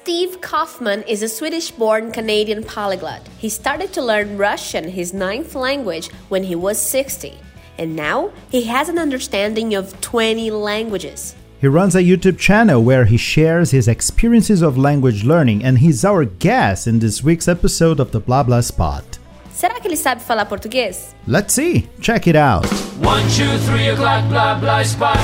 Steve 0.00 0.40
Kaufmann 0.40 1.02
is 1.08 1.24
a 1.24 1.28
Swedish 1.28 1.72
born 1.72 2.12
Canadian 2.12 2.62
polyglot. 2.62 3.20
He 3.36 3.48
started 3.48 3.92
to 3.94 4.00
learn 4.00 4.38
Russian, 4.38 4.88
his 4.88 5.12
ninth 5.12 5.56
language, 5.56 6.08
when 6.28 6.44
he 6.44 6.54
was 6.54 6.80
60. 6.80 7.34
And 7.78 7.96
now 7.96 8.30
he 8.48 8.62
has 8.62 8.88
an 8.88 8.96
understanding 8.96 9.74
of 9.74 10.00
20 10.00 10.52
languages. 10.52 11.34
He 11.60 11.66
runs 11.66 11.96
a 11.96 12.02
YouTube 12.02 12.38
channel 12.38 12.80
where 12.80 13.06
he 13.06 13.16
shares 13.16 13.72
his 13.72 13.88
experiences 13.88 14.62
of 14.62 14.78
language 14.78 15.24
learning, 15.24 15.64
and 15.64 15.78
he's 15.78 16.04
our 16.04 16.24
guest 16.24 16.86
in 16.86 17.00
this 17.00 17.24
week's 17.24 17.48
episode 17.48 17.98
of 17.98 18.12
the 18.12 18.20
Blah 18.20 18.44
Blah 18.44 18.60
Spot. 18.60 19.04
Será 19.52 19.80
que 19.80 19.88
ele 19.88 19.96
sabe 19.96 20.20
falar 20.20 20.46
português? 20.46 21.12
Let's 21.26 21.52
see. 21.52 21.88
Check 22.00 22.28
it 22.28 22.36
out. 22.36 22.64
One, 23.02 23.26
two, 23.34 23.58
three 23.66 23.88
o'clock, 23.88 24.28
blah, 24.28 24.60
blah, 24.60 24.84
spot. 24.84 25.18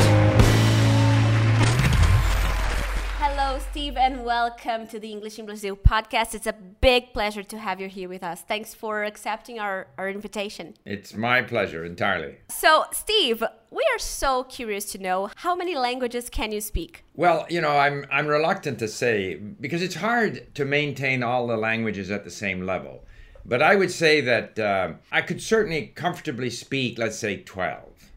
Steve, 3.94 4.12
and 4.12 4.24
welcome 4.24 4.88
to 4.88 4.98
the 4.98 5.12
English 5.12 5.38
in 5.38 5.46
Brazil 5.46 5.76
podcast. 5.76 6.34
It's 6.34 6.48
a 6.48 6.52
big 6.52 7.12
pleasure 7.12 7.44
to 7.44 7.56
have 7.56 7.80
you 7.80 7.86
here 7.86 8.08
with 8.08 8.24
us. 8.24 8.40
Thanks 8.40 8.74
for 8.74 9.04
accepting 9.04 9.60
our, 9.60 9.86
our 9.96 10.08
invitation. 10.08 10.74
It's 10.84 11.14
my 11.14 11.42
pleasure 11.42 11.84
entirely. 11.84 12.38
So, 12.48 12.86
Steve, 12.90 13.44
we 13.70 13.86
are 13.92 13.98
so 14.00 14.42
curious 14.42 14.84
to 14.86 14.98
know 14.98 15.30
how 15.36 15.54
many 15.54 15.76
languages 15.76 16.28
can 16.28 16.50
you 16.50 16.60
speak? 16.60 17.04
Well, 17.14 17.46
you 17.48 17.60
know, 17.60 17.76
I'm 17.76 18.04
I'm 18.10 18.26
reluctant 18.26 18.80
to 18.80 18.88
say 18.88 19.36
because 19.36 19.80
it's 19.80 19.94
hard 19.94 20.52
to 20.56 20.64
maintain 20.64 21.22
all 21.22 21.46
the 21.46 21.56
languages 21.56 22.10
at 22.10 22.24
the 22.24 22.32
same 22.32 22.66
level. 22.66 23.04
But 23.46 23.62
I 23.62 23.76
would 23.76 23.92
say 23.92 24.20
that 24.22 24.58
uh, 24.58 24.94
I 25.12 25.22
could 25.22 25.40
certainly 25.40 25.92
comfortably 25.94 26.50
speak, 26.50 26.98
let's 26.98 27.18
say, 27.18 27.36
12. 27.36 28.10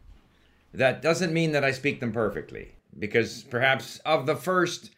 That 0.74 1.02
doesn't 1.02 1.32
mean 1.32 1.52
that 1.52 1.62
I 1.62 1.70
speak 1.70 2.00
them 2.00 2.10
perfectly 2.10 2.72
because 2.98 3.44
perhaps 3.44 3.98
of 4.04 4.26
the 4.26 4.34
first 4.34 4.90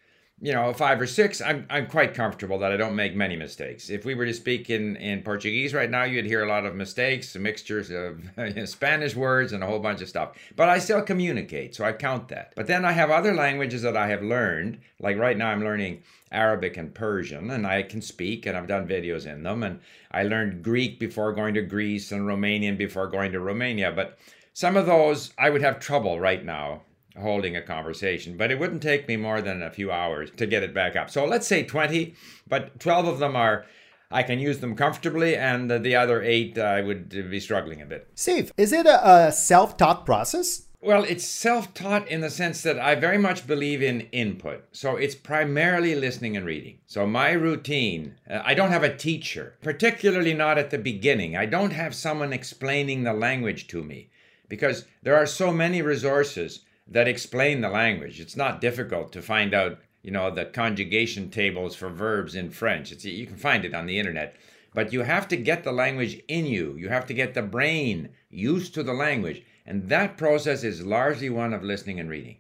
you 0.43 0.55
know, 0.55 0.73
five 0.73 0.99
or 0.99 1.07
six, 1.07 1.43
I'm, 1.43 1.67
I'm 1.69 1.87
quite 1.87 2.15
comfortable 2.15 2.59
that 2.61 2.73
I 2.73 2.79
don't 2.79 2.97
make 2.97 3.15
many 3.15 3.37
mistakes. 3.37 3.91
If 3.91 4.07
we 4.07 4.15
were 4.15 4.25
to 4.25 4.33
speak 4.33 4.71
in, 4.71 4.97
in 4.97 5.23
Portuguese 5.23 5.75
right 5.75 5.91
now, 5.91 6.05
you'd 6.05 6.25
hear 6.25 6.43
a 6.43 6.49
lot 6.49 6.65
of 6.65 6.75
mistakes, 6.75 7.37
mixtures 7.37 7.91
of 7.91 8.25
you 8.39 8.55
know, 8.55 8.65
Spanish 8.65 9.15
words 9.15 9.53
and 9.53 9.63
a 9.63 9.67
whole 9.67 9.81
bunch 9.81 10.01
of 10.01 10.09
stuff. 10.09 10.33
But 10.57 10.71
I 10.71 10.79
still 10.79 11.03
communicate, 11.03 11.75
so 11.75 11.85
I 11.85 11.93
count 11.93 12.29
that. 12.29 12.55
But 12.57 12.67
then 12.67 12.87
I 12.87 12.93
have 12.93 13.11
other 13.11 13.35
languages 13.35 13.83
that 13.83 13.99
I 13.99 14.09
have 14.09 14.23
learned, 14.23 14.79
like 14.99 15.19
right 15.19 15.37
now 15.37 15.49
I'm 15.49 15.63
learning 15.63 16.03
Arabic 16.33 16.79
and 16.79 16.95
Persian, 16.95 17.51
and 17.51 17.67
I 17.67 17.83
can 17.83 18.01
speak, 18.01 18.47
and 18.47 18.57
I've 18.57 18.67
done 18.67 18.89
videos 18.89 19.27
in 19.27 19.43
them. 19.43 19.63
And 19.63 19.81
I 20.11 20.23
learned 20.23 20.63
Greek 20.63 20.99
before 20.99 21.35
going 21.35 21.53
to 21.55 21.63
Greece 21.63 22.13
and 22.13 22.23
Romanian 22.23 22.79
before 22.79 23.09
going 23.09 23.33
to 23.33 23.41
Romania. 23.41 23.93
But 23.93 24.19
some 24.55 24.79
of 24.79 24.87
those 24.87 25.35
I 25.37 25.51
would 25.51 25.61
have 25.61 25.81
trouble 25.81 26.19
right 26.19 26.43
now 26.43 26.83
holding 27.19 27.57
a 27.57 27.63
conversation, 27.63 28.37
but 28.37 28.51
it 28.51 28.59
wouldn't 28.59 28.83
take 28.83 29.09
me 29.09 29.17
more 29.17 29.41
than 29.43 29.63
a 29.63 29.71
few 29.71 29.91
hours 29.91 30.31
to 30.37 30.47
get 30.47 30.63
it 30.63 30.75
back 30.75 30.97
up. 30.97 31.11
So 31.11 31.25
let's 31.25 31.47
say 31.47 31.63
20, 31.63 32.15
but 32.47 32.79
12 32.81 33.07
of 33.07 33.19
them 33.19 33.37
are 33.37 33.67
I 34.13 34.25
can 34.25 34.41
use 34.41 34.59
them 34.59 34.75
comfortably, 34.75 35.37
and 35.37 35.71
the 35.71 35.95
other 35.95 36.21
eight 36.21 36.59
I 36.59 36.81
would 36.81 37.09
be 37.09 37.39
struggling 37.39 37.81
a 37.81 37.87
bit. 37.87 38.09
Steve, 38.17 38.53
is 38.57 38.73
it 38.73 38.87
a, 38.87 39.27
a 39.29 39.33
self 39.33 39.77
taught 39.77 40.05
process? 40.05 40.67
Well, 40.83 41.05
it's 41.05 41.27
self 41.27 41.75
taught 41.75 42.09
in 42.09 42.23
the 42.23 42.31
sense 42.31 42.63
that 42.63 42.79
I 42.79 42.95
very 42.95 43.19
much 43.19 43.47
believe 43.47 43.83
in 43.83 44.09
input. 44.13 44.65
So 44.73 44.97
it's 44.97 45.15
primarily 45.15 45.95
listening 45.95 46.37
and 46.37 46.47
reading. 46.47 46.79
So 46.87 47.07
my 47.07 47.33
routine, 47.33 48.17
uh, 48.29 48.41
I 48.43 48.55
don't 48.55 48.71
have 48.73 48.83
a 48.83 48.97
teacher, 48.97 49.59
particularly 49.63 50.35
not 50.35 50.59
at 50.59 50.71
the 50.71 50.79
beginning. 50.79 51.37
I 51.37 51.47
don't 51.47 51.73
have 51.73 51.95
someone 51.95 52.33
explaining 52.33 53.05
the 53.05 53.13
language 53.13 53.69
to 53.69 53.85
me 53.85 54.11
because 54.49 54.87
there 55.03 55.17
are 55.17 55.27
so 55.27 55.53
many 55.53 55.83
resources 55.83 56.61
that 56.91 57.09
explain 57.09 57.61
the 57.61 57.71
language. 57.71 58.21
It's 58.21 58.37
not 58.37 58.61
difficult 58.61 59.13
to 59.13 59.23
find 59.23 59.55
out, 59.55 59.79
you 60.03 60.11
know, 60.11 60.31
the 60.31 60.45
conjugation 60.45 61.31
tables 61.31 61.77
for 61.77 61.89
verbs 61.89 62.35
in 62.35 62.51
French. 62.51 62.91
It's, 62.91 63.05
you 63.05 63.27
can 63.27 63.37
find 63.37 63.65
it 63.65 63.75
on 63.75 63.87
the 63.87 63.99
internet. 63.99 64.37
But 64.75 64.93
you 64.93 65.03
have 65.03 65.27
to 65.29 65.37
get 65.37 65.65
the 65.65 65.73
language 65.73 66.21
in 66.29 66.47
you. 66.47 66.77
You 66.77 66.89
have 66.89 67.07
to 67.07 67.15
get 67.15 67.35
the 67.35 67.43
brain 67.43 68.11
used 68.29 68.75
to 68.75 68.83
the 68.83 68.93
language. 68.93 69.43
And 69.67 69.89
that 69.89 70.17
process 70.17 70.65
is 70.65 70.85
largely 70.85 71.31
one 71.31 71.53
of 71.53 71.63
listening 71.63 72.01
and 72.01 72.11
reading. 72.11 72.39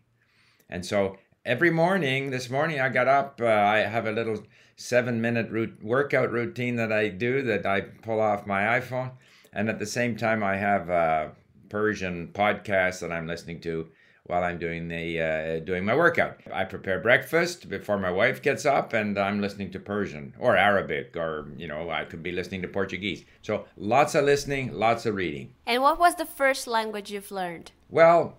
And 0.68 0.84
so 0.84 1.18
every 1.44 1.70
morning, 1.70 2.30
this 2.30 2.50
morning 2.50 2.80
I 2.80 2.88
got 2.88 3.08
up, 3.08 3.40
uh, 3.40 3.46
I 3.46 3.78
have 3.78 4.06
a 4.06 4.12
little 4.12 4.44
seven 4.76 5.20
minute 5.20 5.50
root, 5.50 5.82
workout 5.82 6.30
routine 6.30 6.76
that 6.76 6.92
I 6.92 7.08
do 7.08 7.42
that 7.42 7.66
I 7.66 7.82
pull 7.82 8.20
off 8.20 8.46
my 8.46 8.80
iPhone. 8.80 9.12
And 9.52 9.68
at 9.68 9.78
the 9.78 9.86
same 9.86 10.16
time, 10.16 10.42
I 10.42 10.56
have 10.56 10.88
a 10.88 11.32
Persian 11.68 12.28
podcast 12.28 13.00
that 13.00 13.12
I'm 13.12 13.26
listening 13.26 13.60
to 13.62 13.88
while 14.24 14.44
I'm 14.44 14.58
doing 14.58 14.88
the 14.88 15.20
uh, 15.20 15.58
doing 15.60 15.84
my 15.84 15.94
workout. 15.94 16.40
I 16.52 16.64
prepare 16.64 17.00
breakfast 17.00 17.68
before 17.68 17.98
my 17.98 18.10
wife 18.10 18.42
gets 18.42 18.64
up, 18.64 18.92
and 18.92 19.18
I'm 19.18 19.40
listening 19.40 19.70
to 19.72 19.80
Persian 19.80 20.34
or 20.38 20.56
Arabic, 20.56 21.16
or 21.16 21.48
you 21.56 21.68
know, 21.68 21.90
I 21.90 22.04
could 22.04 22.22
be 22.22 22.32
listening 22.32 22.62
to 22.62 22.68
Portuguese. 22.68 23.24
So 23.42 23.64
lots 23.76 24.14
of 24.14 24.24
listening, 24.24 24.72
lots 24.72 25.06
of 25.06 25.14
reading. 25.14 25.52
And 25.66 25.82
what 25.82 25.98
was 25.98 26.14
the 26.14 26.26
first 26.26 26.66
language 26.66 27.10
you've 27.10 27.30
learned? 27.30 27.72
Well, 27.88 28.38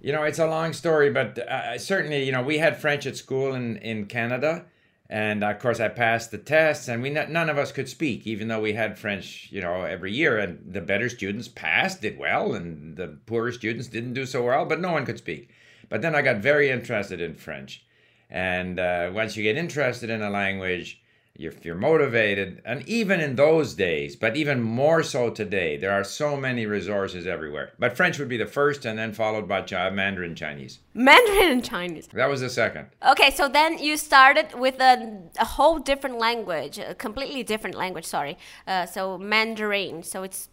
you 0.00 0.12
know, 0.12 0.22
it's 0.22 0.38
a 0.38 0.46
long 0.46 0.72
story, 0.72 1.10
but 1.10 1.38
uh, 1.38 1.78
certainly, 1.78 2.24
you 2.24 2.32
know, 2.32 2.42
we 2.42 2.58
had 2.58 2.76
French 2.76 3.06
at 3.06 3.16
school 3.16 3.54
in 3.54 3.76
in 3.78 4.06
Canada. 4.06 4.66
And 5.14 5.44
of 5.44 5.60
course, 5.60 5.78
I 5.78 5.86
passed 5.90 6.32
the 6.32 6.38
tests, 6.38 6.88
and 6.88 7.00
we 7.00 7.08
none 7.08 7.48
of 7.48 7.56
us 7.56 7.70
could 7.70 7.88
speak, 7.88 8.26
even 8.26 8.48
though 8.48 8.60
we 8.60 8.72
had 8.72 8.98
French, 8.98 9.46
you 9.52 9.60
know, 9.60 9.82
every 9.82 10.12
year. 10.12 10.40
And 10.40 10.72
the 10.72 10.80
better 10.80 11.08
students 11.08 11.46
passed, 11.46 12.00
did 12.00 12.18
well, 12.18 12.52
and 12.52 12.96
the 12.96 13.16
poorer 13.24 13.52
students 13.52 13.86
didn't 13.86 14.14
do 14.14 14.26
so 14.26 14.42
well. 14.42 14.64
But 14.64 14.80
no 14.80 14.90
one 14.90 15.06
could 15.06 15.18
speak. 15.18 15.50
But 15.88 16.02
then 16.02 16.16
I 16.16 16.22
got 16.22 16.38
very 16.38 16.68
interested 16.68 17.20
in 17.20 17.36
French, 17.36 17.86
and 18.28 18.80
uh, 18.80 19.12
once 19.14 19.36
you 19.36 19.44
get 19.44 19.56
interested 19.56 20.10
in 20.10 20.20
a 20.20 20.30
language, 20.30 21.00
if 21.36 21.64
you're 21.64 21.74
motivated, 21.74 22.62
and 22.64 22.88
even 22.88 23.20
in 23.20 23.34
those 23.34 23.74
days, 23.74 24.14
but 24.14 24.36
even 24.36 24.62
more 24.62 25.02
so 25.02 25.30
today, 25.30 25.76
there 25.76 25.90
are 25.90 26.04
so 26.04 26.36
many 26.36 26.64
resources 26.64 27.26
everywhere. 27.26 27.72
But 27.78 27.96
French 27.96 28.18
would 28.18 28.28
be 28.28 28.36
the 28.36 28.46
first, 28.46 28.84
and 28.84 28.96
then 28.98 29.12
followed 29.12 29.48
by 29.48 29.62
Mandarin 29.90 30.36
Chinese. 30.36 30.78
Mandarin 30.94 31.50
and 31.50 31.64
Chinese. 31.64 32.06
That 32.12 32.28
was 32.28 32.40
the 32.40 32.50
second. 32.50 32.86
Okay, 33.04 33.30
so 33.30 33.48
then 33.48 33.78
you 33.78 33.96
started 33.96 34.54
with 34.54 34.80
a, 34.80 35.22
a 35.40 35.44
whole 35.44 35.78
different 35.78 36.18
language, 36.18 36.78
a 36.78 36.94
completely 36.94 37.42
different 37.42 37.74
language, 37.74 38.04
sorry. 38.04 38.38
Uh, 38.66 38.86
so 38.86 39.18
Mandarin. 39.18 40.04
So 40.04 40.22
it's 40.22 40.48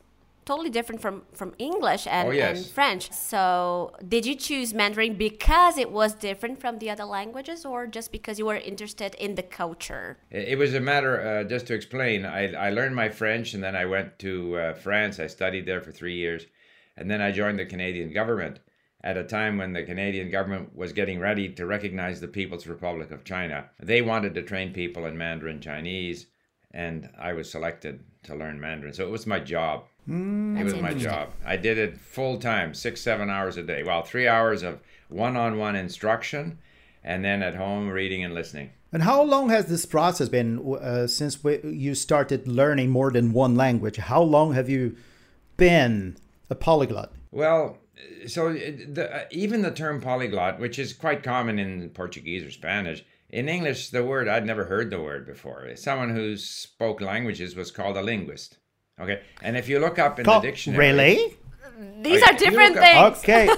totally 0.45 0.69
different 0.69 1.01
from 1.01 1.23
from 1.33 1.53
English 1.57 2.07
and, 2.07 2.27
oh, 2.29 2.31
yes. 2.31 2.57
and, 2.57 2.65
French. 2.67 3.11
So, 3.11 3.93
did 4.07 4.25
you 4.25 4.35
choose 4.35 4.73
Mandarin 4.73 5.15
because 5.15 5.77
it 5.77 5.91
was 5.91 6.13
different 6.13 6.59
from 6.59 6.79
the 6.79 6.89
other 6.89 7.05
languages, 7.05 7.65
or 7.65 7.87
just 7.87 8.11
because 8.11 8.39
you 8.39 8.45
were 8.45 8.55
interested 8.55 9.15
in 9.15 9.35
the 9.35 9.43
culture? 9.43 10.17
It 10.29 10.57
was 10.57 10.73
a 10.73 10.79
matter, 10.79 11.21
uh, 11.21 11.43
just 11.43 11.67
to 11.67 11.73
explain. 11.73 12.25
I, 12.25 12.53
I 12.53 12.69
learned 12.71 12.95
my 12.95 13.09
French, 13.09 13.53
and 13.53 13.63
then 13.63 13.75
I 13.75 13.85
went 13.85 14.19
to 14.19 14.57
uh, 14.57 14.73
France. 14.73 15.19
I 15.19 15.27
studied 15.27 15.65
there 15.65 15.81
for 15.81 15.91
three 15.91 16.15
years, 16.15 16.45
and 16.97 17.09
then 17.09 17.21
I 17.21 17.31
joined 17.31 17.59
the 17.59 17.65
Canadian 17.65 18.11
government 18.13 18.59
at 19.03 19.17
a 19.17 19.23
time 19.23 19.57
when 19.57 19.73
the 19.73 19.83
Canadian 19.83 20.29
government 20.29 20.75
was 20.75 20.93
getting 20.93 21.19
ready 21.19 21.49
to 21.49 21.65
recognize 21.65 22.21
the 22.21 22.27
People's 22.27 22.67
Republic 22.67 23.11
of 23.11 23.23
China. 23.23 23.69
They 23.79 24.01
wanted 24.01 24.35
to 24.35 24.43
train 24.43 24.73
people 24.73 25.05
in 25.05 25.17
Mandarin 25.17 25.59
Chinese, 25.59 26.27
and 26.71 27.09
I 27.17 27.33
was 27.33 27.51
selected 27.51 28.03
to 28.23 28.35
learn 28.35 28.59
Mandarin. 28.59 28.93
So 28.93 29.05
it 29.05 29.11
was 29.11 29.25
my 29.25 29.39
job. 29.39 29.85
Mm. 30.09 30.59
It 30.59 30.63
was 30.63 30.75
my 30.75 30.93
job. 30.93 31.29
I 31.45 31.57
did 31.57 31.77
it 31.77 31.99
full 31.99 32.37
time, 32.37 32.73
six, 32.73 33.01
seven 33.01 33.29
hours 33.29 33.57
a 33.57 33.63
day. 33.63 33.83
Well, 33.83 34.01
three 34.01 34.27
hours 34.27 34.63
of 34.63 34.79
one 35.09 35.37
on 35.37 35.57
one 35.57 35.75
instruction, 35.75 36.57
and 37.03 37.23
then 37.23 37.43
at 37.43 37.55
home 37.55 37.89
reading 37.89 38.23
and 38.23 38.33
listening. 38.33 38.71
And 38.93 39.03
how 39.03 39.21
long 39.21 39.49
has 39.49 39.67
this 39.67 39.85
process 39.85 40.27
been 40.27 40.75
uh, 40.75 41.07
since 41.07 41.43
we, 41.43 41.59
you 41.63 41.95
started 41.95 42.47
learning 42.47 42.89
more 42.89 43.11
than 43.11 43.31
one 43.31 43.55
language? 43.55 43.97
How 43.97 44.21
long 44.21 44.53
have 44.53 44.69
you 44.69 44.97
been 45.55 46.17
a 46.49 46.55
polyglot? 46.55 47.13
Well, 47.31 47.77
so 48.27 48.51
the, 48.51 49.09
uh, 49.13 49.25
even 49.31 49.61
the 49.61 49.71
term 49.71 50.01
polyglot, 50.01 50.59
which 50.59 50.77
is 50.77 50.91
quite 50.91 51.23
common 51.23 51.59
in 51.59 51.89
Portuguese 51.91 52.43
or 52.43 52.51
Spanish, 52.51 53.05
in 53.29 53.47
English, 53.47 53.91
the 53.91 54.03
word 54.03 54.27
I'd 54.27 54.45
never 54.45 54.65
heard 54.65 54.89
the 54.89 55.01
word 55.01 55.25
before. 55.25 55.73
Someone 55.75 56.13
who 56.13 56.35
spoke 56.35 56.99
languages 56.99 57.55
was 57.55 57.71
called 57.71 57.95
a 57.95 58.01
linguist. 58.01 58.57
Okay, 59.01 59.21
and 59.41 59.57
if 59.57 59.67
you 59.67 59.79
look 59.79 59.99
up 59.99 60.19
in 60.19 60.25
Call, 60.25 60.41
the 60.41 60.47
dictionary, 60.47 60.87
really, 60.87 61.37
these 62.01 62.21
are 62.23 62.33
different 62.33 62.77
things. 62.77 63.17
Okay. 63.19 63.49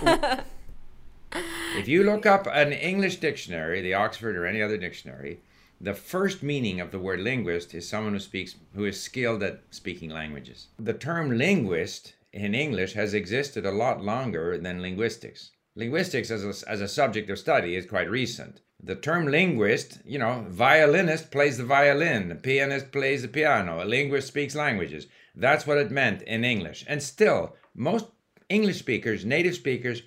if 1.78 1.88
you 1.88 2.04
look 2.04 2.26
up 2.26 2.48
an 2.48 2.72
English 2.72 3.18
dictionary, 3.18 3.82
the 3.82 3.94
Oxford 3.94 4.36
or 4.36 4.46
any 4.46 4.62
other 4.62 4.78
dictionary, 4.78 5.40
the 5.82 5.94
first 5.94 6.44
meaning 6.44 6.80
of 6.80 6.92
the 6.92 7.00
word 7.00 7.20
linguist 7.20 7.74
is 7.74 7.88
someone 7.88 8.14
who 8.14 8.20
speaks, 8.20 8.56
who 8.74 8.86
is 8.86 9.02
skilled 9.02 9.44
at 9.44 9.62
speaking 9.70 10.10
languages. 10.10 10.68
The 10.80 10.94
term 10.94 11.38
linguist 11.38 12.14
in 12.32 12.56
English 12.56 12.94
has 12.94 13.14
existed 13.14 13.66
a 13.66 13.72
lot 13.72 14.02
longer 14.02 14.58
than 14.58 14.82
linguistics. 14.82 15.52
Linguistics 15.76 16.32
as 16.32 16.44
a, 16.44 16.70
as 16.70 16.82
a 16.82 16.88
subject 16.88 17.30
of 17.30 17.40
study 17.40 17.76
is 17.76 17.86
quite 17.86 18.10
recent. 18.10 18.62
The 18.82 18.96
term 18.96 19.28
linguist, 19.28 20.00
you 20.06 20.20
know, 20.20 20.46
violinist 20.48 21.32
plays 21.32 21.58
the 21.58 21.64
violin, 21.66 22.30
the 22.30 22.36
pianist 22.36 22.92
plays 22.92 23.22
the 23.22 23.28
piano, 23.28 23.84
a 23.84 23.86
linguist 23.86 24.28
speaks 24.28 24.56
languages. 24.56 25.08
That's 25.36 25.66
what 25.66 25.78
it 25.78 25.92
meant 25.92 26.22
in 26.24 26.44
English. 26.44 26.86
And 26.88 27.02
still, 27.02 27.56
most 27.76 28.06
English 28.50 28.80
speakers, 28.80 29.26
native 29.26 29.56
speakers, 29.56 30.04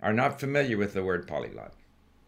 are 0.00 0.12
not 0.12 0.40
familiar 0.40 0.76
with 0.76 0.94
the 0.94 1.02
word 1.02 1.26
polyglot. 1.26 1.72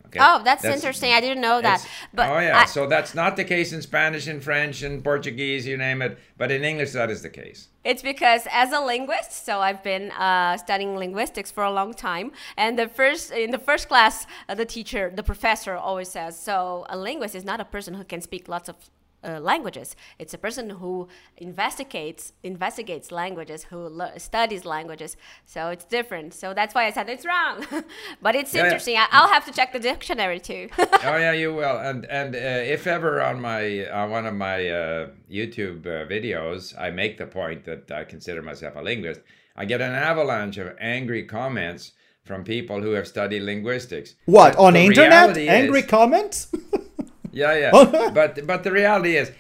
Okay? 0.07 0.21
Oh, 0.23 0.41
that's, 0.43 0.65
interesting. 0.65 1.13
I 1.13 1.21
didn't 1.21 1.43
know 1.43 1.61
that. 1.61 1.87
But 2.15 2.31
oh 2.31 2.39
yeah, 2.39 2.61
I- 2.61 2.65
so 2.65 2.87
that's 2.87 3.15
not 3.15 3.37
the 3.37 3.45
case 3.45 3.75
in 3.75 3.83
Spanish 3.83 4.27
and 4.27 4.43
French 4.43 4.83
and 4.83 5.05
Portuguese, 5.05 5.67
you 5.67 5.77
name 5.77 6.01
it. 6.01 6.19
But 6.39 6.51
in 6.51 6.65
English, 6.65 6.93
that 6.93 7.11
is 7.11 7.21
the 7.23 7.29
case. 7.29 7.69
It's 7.85 8.01
because 8.01 8.47
as 8.51 8.73
a 8.73 8.81
linguist, 8.81 9.45
so 9.45 9.61
I've 9.61 9.83
been 9.83 10.11
uh, 10.13 10.57
studying 10.57 10.97
linguistics 10.97 11.51
for 11.51 11.63
a 11.63 11.71
long 11.71 11.93
time, 11.93 12.33
and 12.57 12.79
the 12.79 12.89
first 12.89 13.33
in 13.33 13.51
the 13.51 13.59
first 13.59 13.89
class, 13.89 14.27
uh, 14.49 14.55
the 14.55 14.65
teacher, 14.65 15.13
the 15.15 15.23
professor 15.23 15.75
always 15.77 16.09
says, 16.09 16.39
so 16.39 16.87
a 16.89 16.97
linguist 16.97 17.35
is 17.35 17.45
not 17.45 17.61
a 17.61 17.65
person 17.67 17.93
who 17.95 18.05
can 18.05 18.23
speak 18.23 18.49
lots 18.49 18.69
of 18.71 18.77
uh, 19.25 19.41
languages. 19.41 19.97
It's 20.19 20.35
a 20.35 20.39
person 20.39 20.71
who 20.71 21.09
investigates 21.37 22.33
investigates 22.43 23.11
languages, 23.11 23.65
who 23.65 23.89
le- 23.89 24.19
studies 24.19 24.65
languages. 24.65 25.17
So 25.45 25.69
it's 25.71 25.85
different. 25.85 26.35
So 26.35 26.55
that's 26.55 26.75
why 26.75 26.87
I 26.87 26.91
said 26.93 27.09
it's 27.09 27.27
wrong, 27.27 27.67
but 28.23 28.35
it's 28.35 28.53
Yeah, 28.55 28.61
yeah. 28.61 28.67
interesting. 28.67 28.97
I- 28.97 29.09
I'll 29.11 29.29
have 29.29 29.45
to 29.47 29.53
check 29.53 29.73
the 29.73 29.81
dictionary 29.81 30.41
too. 30.41 30.69
oh 30.79 31.17
yeah, 31.17 31.33
you 31.33 31.55
will. 31.55 31.79
And 31.79 32.05
and 32.07 32.35
uh, 32.35 32.39
if 32.75 32.87
ever 32.87 33.21
on 33.23 33.41
my 33.41 33.89
on 33.91 34.11
one 34.11 34.27
of 34.27 34.35
my 34.35 34.69
uh, 34.69 35.09
YouTube 35.31 35.87
uh, 35.87 36.07
videos, 36.09 36.79
I 36.79 36.91
make 36.91 37.19
the 37.19 37.27
point 37.27 37.65
that 37.65 37.91
I 37.91 38.05
consider 38.05 38.43
myself 38.43 38.75
a 38.77 38.83
linguist, 38.83 39.21
I 39.57 39.65
get 39.65 39.81
an 39.81 39.93
avalanche 39.95 40.59
of 40.59 40.77
angry 40.81 41.25
comments 41.25 41.93
from 42.25 42.45
people 42.45 42.83
who 42.83 42.93
have 42.93 43.09
studied 43.09 43.41
linguistics. 43.43 44.15
What 44.27 44.55
But 44.55 44.63
on 44.63 44.77
internet? 44.77 45.37
Angry 45.39 45.81
is- 45.81 45.87
comments? 45.87 46.49
Yeah, 47.33 47.55
yeah. 47.55 48.11
but 48.15 48.47
but 48.47 48.65
the 48.65 48.73
reality 48.73 49.17
is, 49.17 49.31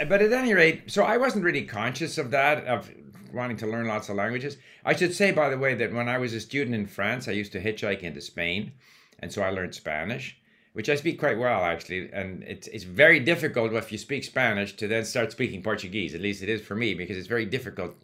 uh, 0.00 0.04
but 0.04 0.22
at 0.22 0.32
any 0.32 0.54
rate, 0.54 0.90
so 0.90 1.04
I 1.04 1.16
wasn't 1.16 1.44
really 1.44 1.64
conscious 1.64 2.18
of 2.18 2.30
that 2.30 2.64
of 2.64 2.90
wanting 3.32 3.56
to 3.58 3.66
learn 3.66 3.86
lots 3.86 4.08
of 4.08 4.16
languages. 4.16 4.56
I 4.84 4.94
should 4.94 5.14
say, 5.14 5.32
by 5.32 5.50
the 5.50 5.58
way, 5.58 5.74
that 5.74 5.92
when 5.92 6.08
I 6.08 6.18
was 6.18 6.32
a 6.32 6.40
student 6.40 6.74
in 6.74 6.86
France, 6.86 7.28
I 7.28 7.32
used 7.32 7.52
to 7.52 7.60
hitchhike 7.60 8.02
into 8.02 8.20
Spain, 8.20 8.72
and 9.18 9.32
so 9.32 9.42
I 9.42 9.50
learned 9.50 9.74
Spanish, 9.74 10.38
which 10.72 10.88
I 10.88 10.96
speak 10.96 11.18
quite 11.18 11.38
well 11.38 11.64
actually. 11.64 12.10
And 12.12 12.42
it's 12.44 12.68
it's 12.68 12.84
very 12.84 13.20
difficult 13.20 13.72
if 13.72 13.92
you 13.92 13.98
speak 13.98 14.24
Spanish 14.24 14.74
to 14.76 14.88
then 14.88 15.04
start 15.04 15.32
speaking 15.32 15.62
Portuguese. 15.62 16.14
At 16.14 16.20
least 16.20 16.42
it 16.42 16.48
is 16.48 16.62
for 16.62 16.74
me 16.74 16.94
because 16.94 17.16
it's 17.16 17.28
very 17.28 17.46
difficult. 17.46 17.94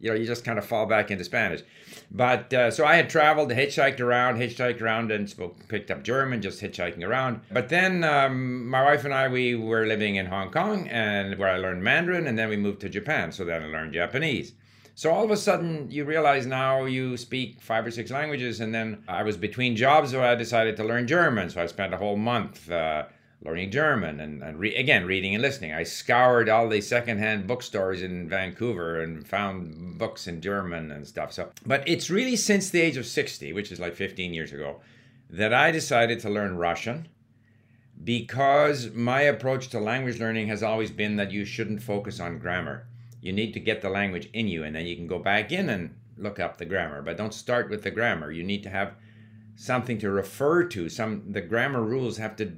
You 0.00 0.10
know, 0.10 0.16
you 0.16 0.26
just 0.26 0.44
kind 0.44 0.58
of 0.58 0.66
fall 0.66 0.86
back 0.86 1.10
into 1.10 1.24
Spanish. 1.24 1.62
But 2.10 2.52
uh, 2.52 2.70
so 2.70 2.84
I 2.84 2.96
had 2.96 3.08
traveled, 3.08 3.50
hitchhiked 3.50 4.00
around, 4.00 4.38
hitchhiked 4.38 4.80
around, 4.80 5.10
and 5.10 5.28
spoke, 5.28 5.68
picked 5.68 5.90
up 5.90 6.02
German, 6.02 6.42
just 6.42 6.60
hitchhiking 6.60 7.02
around. 7.02 7.40
But 7.50 7.68
then 7.68 8.04
um, 8.04 8.68
my 8.68 8.82
wife 8.82 9.04
and 9.04 9.14
I, 9.14 9.28
we 9.28 9.54
were 9.54 9.86
living 9.86 10.16
in 10.16 10.26
Hong 10.26 10.50
Kong, 10.50 10.88
and 10.88 11.38
where 11.38 11.48
I 11.48 11.56
learned 11.56 11.82
Mandarin, 11.82 12.26
and 12.26 12.38
then 12.38 12.48
we 12.48 12.56
moved 12.56 12.80
to 12.82 12.88
Japan. 12.88 13.32
So 13.32 13.44
then 13.44 13.62
I 13.62 13.66
learned 13.66 13.94
Japanese. 13.94 14.52
So 14.96 15.10
all 15.10 15.24
of 15.24 15.30
a 15.32 15.36
sudden, 15.36 15.90
you 15.90 16.04
realize 16.04 16.46
now 16.46 16.84
you 16.84 17.16
speak 17.16 17.60
five 17.60 17.84
or 17.84 17.90
six 17.90 18.10
languages, 18.10 18.60
and 18.60 18.72
then 18.72 19.02
I 19.08 19.24
was 19.24 19.36
between 19.36 19.74
jobs, 19.74 20.12
so 20.12 20.22
I 20.22 20.34
decided 20.36 20.76
to 20.76 20.84
learn 20.84 21.08
German. 21.08 21.50
So 21.50 21.60
I 21.62 21.66
spent 21.66 21.94
a 21.94 21.96
whole 21.96 22.16
month 22.16 22.70
uh, 22.70 23.06
learning 23.44 23.70
German, 23.70 24.20
and, 24.20 24.42
and 24.42 24.58
re- 24.58 24.74
again 24.74 25.04
reading 25.04 25.34
and 25.34 25.42
listening. 25.42 25.72
I 25.72 25.82
scoured 25.82 26.48
all 26.48 26.68
the 26.68 26.80
secondhand 26.80 27.46
bookstores 27.46 28.02
in 28.02 28.28
Vancouver 28.28 29.02
and 29.02 29.26
found 29.26 29.98
books 29.98 30.26
in 30.26 30.40
German 30.40 30.90
and 30.90 31.06
stuff. 31.06 31.32
So, 31.32 31.50
but 31.66 31.86
it's 31.86 32.10
really 32.10 32.36
since 32.36 32.70
the 32.70 32.80
age 32.80 32.96
of 32.96 33.06
sixty, 33.06 33.52
which 33.52 33.70
is 33.70 33.80
like 33.80 33.94
fifteen 33.94 34.32
years 34.32 34.52
ago, 34.52 34.80
that 35.30 35.52
I 35.52 35.70
decided 35.70 36.20
to 36.20 36.30
learn 36.30 36.56
Russian 36.56 37.08
because 38.02 38.90
my 38.92 39.20
approach 39.22 39.68
to 39.68 39.78
language 39.78 40.18
learning 40.18 40.48
has 40.48 40.62
always 40.62 40.90
been 40.90 41.16
that 41.16 41.30
you 41.30 41.44
shouldn't 41.44 41.82
focus 41.82 42.20
on 42.20 42.38
grammar. 42.38 42.86
You 43.20 43.32
need 43.32 43.52
to 43.54 43.60
get 43.60 43.80
the 43.80 43.88
language 43.88 44.28
in 44.32 44.48
you, 44.48 44.64
and 44.64 44.74
then 44.74 44.86
you 44.86 44.96
can 44.96 45.06
go 45.06 45.18
back 45.18 45.52
in 45.52 45.68
and 45.70 45.94
look 46.16 46.38
up 46.38 46.56
the 46.56 46.64
grammar. 46.64 47.02
But 47.02 47.16
don't 47.16 47.34
start 47.34 47.70
with 47.70 47.82
the 47.82 47.90
grammar. 47.90 48.30
You 48.30 48.42
need 48.42 48.62
to 48.64 48.70
have 48.70 48.94
something 49.56 49.98
to 49.98 50.10
refer 50.10 50.64
to. 50.64 50.88
Some 50.88 51.32
the 51.32 51.40
grammar 51.40 51.82
rules 51.82 52.18
have 52.18 52.36
to, 52.36 52.52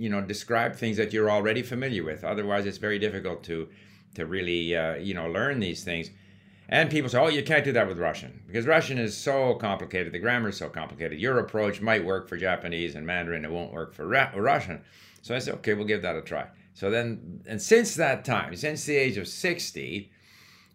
you 0.00 0.08
know, 0.08 0.22
describe 0.22 0.74
things 0.74 0.96
that 0.96 1.12
you're 1.12 1.30
already 1.30 1.62
familiar 1.62 2.02
with. 2.02 2.24
Otherwise, 2.24 2.64
it's 2.64 2.78
very 2.78 2.98
difficult 2.98 3.44
to 3.44 3.68
to 4.14 4.26
really, 4.26 4.74
uh, 4.74 4.96
you 4.96 5.14
know, 5.14 5.28
learn 5.28 5.60
these 5.60 5.84
things. 5.84 6.10
And 6.68 6.90
people 6.90 7.08
say, 7.10 7.18
oh, 7.18 7.28
you 7.28 7.44
can't 7.44 7.64
do 7.64 7.72
that 7.72 7.86
with 7.86 7.98
Russian 7.98 8.42
because 8.46 8.66
Russian 8.66 8.98
is 8.98 9.16
so 9.16 9.54
complicated. 9.54 10.12
The 10.12 10.18
grammar 10.18 10.48
is 10.48 10.56
so 10.56 10.68
complicated. 10.68 11.20
Your 11.20 11.38
approach 11.38 11.80
might 11.80 12.04
work 12.04 12.28
for 12.28 12.36
Japanese 12.36 12.94
and 12.94 13.06
Mandarin, 13.06 13.44
it 13.44 13.50
won't 13.50 13.72
work 13.72 13.92
for 13.94 14.06
Ra- 14.06 14.32
Russian. 14.34 14.80
So 15.22 15.34
I 15.34 15.38
said, 15.38 15.54
okay, 15.56 15.74
we'll 15.74 15.84
give 15.84 16.02
that 16.02 16.16
a 16.16 16.22
try. 16.22 16.46
So 16.74 16.90
then, 16.90 17.42
and 17.46 17.60
since 17.60 17.94
that 17.96 18.24
time, 18.24 18.56
since 18.56 18.84
the 18.84 18.96
age 18.96 19.16
of 19.18 19.28
60, 19.28 20.10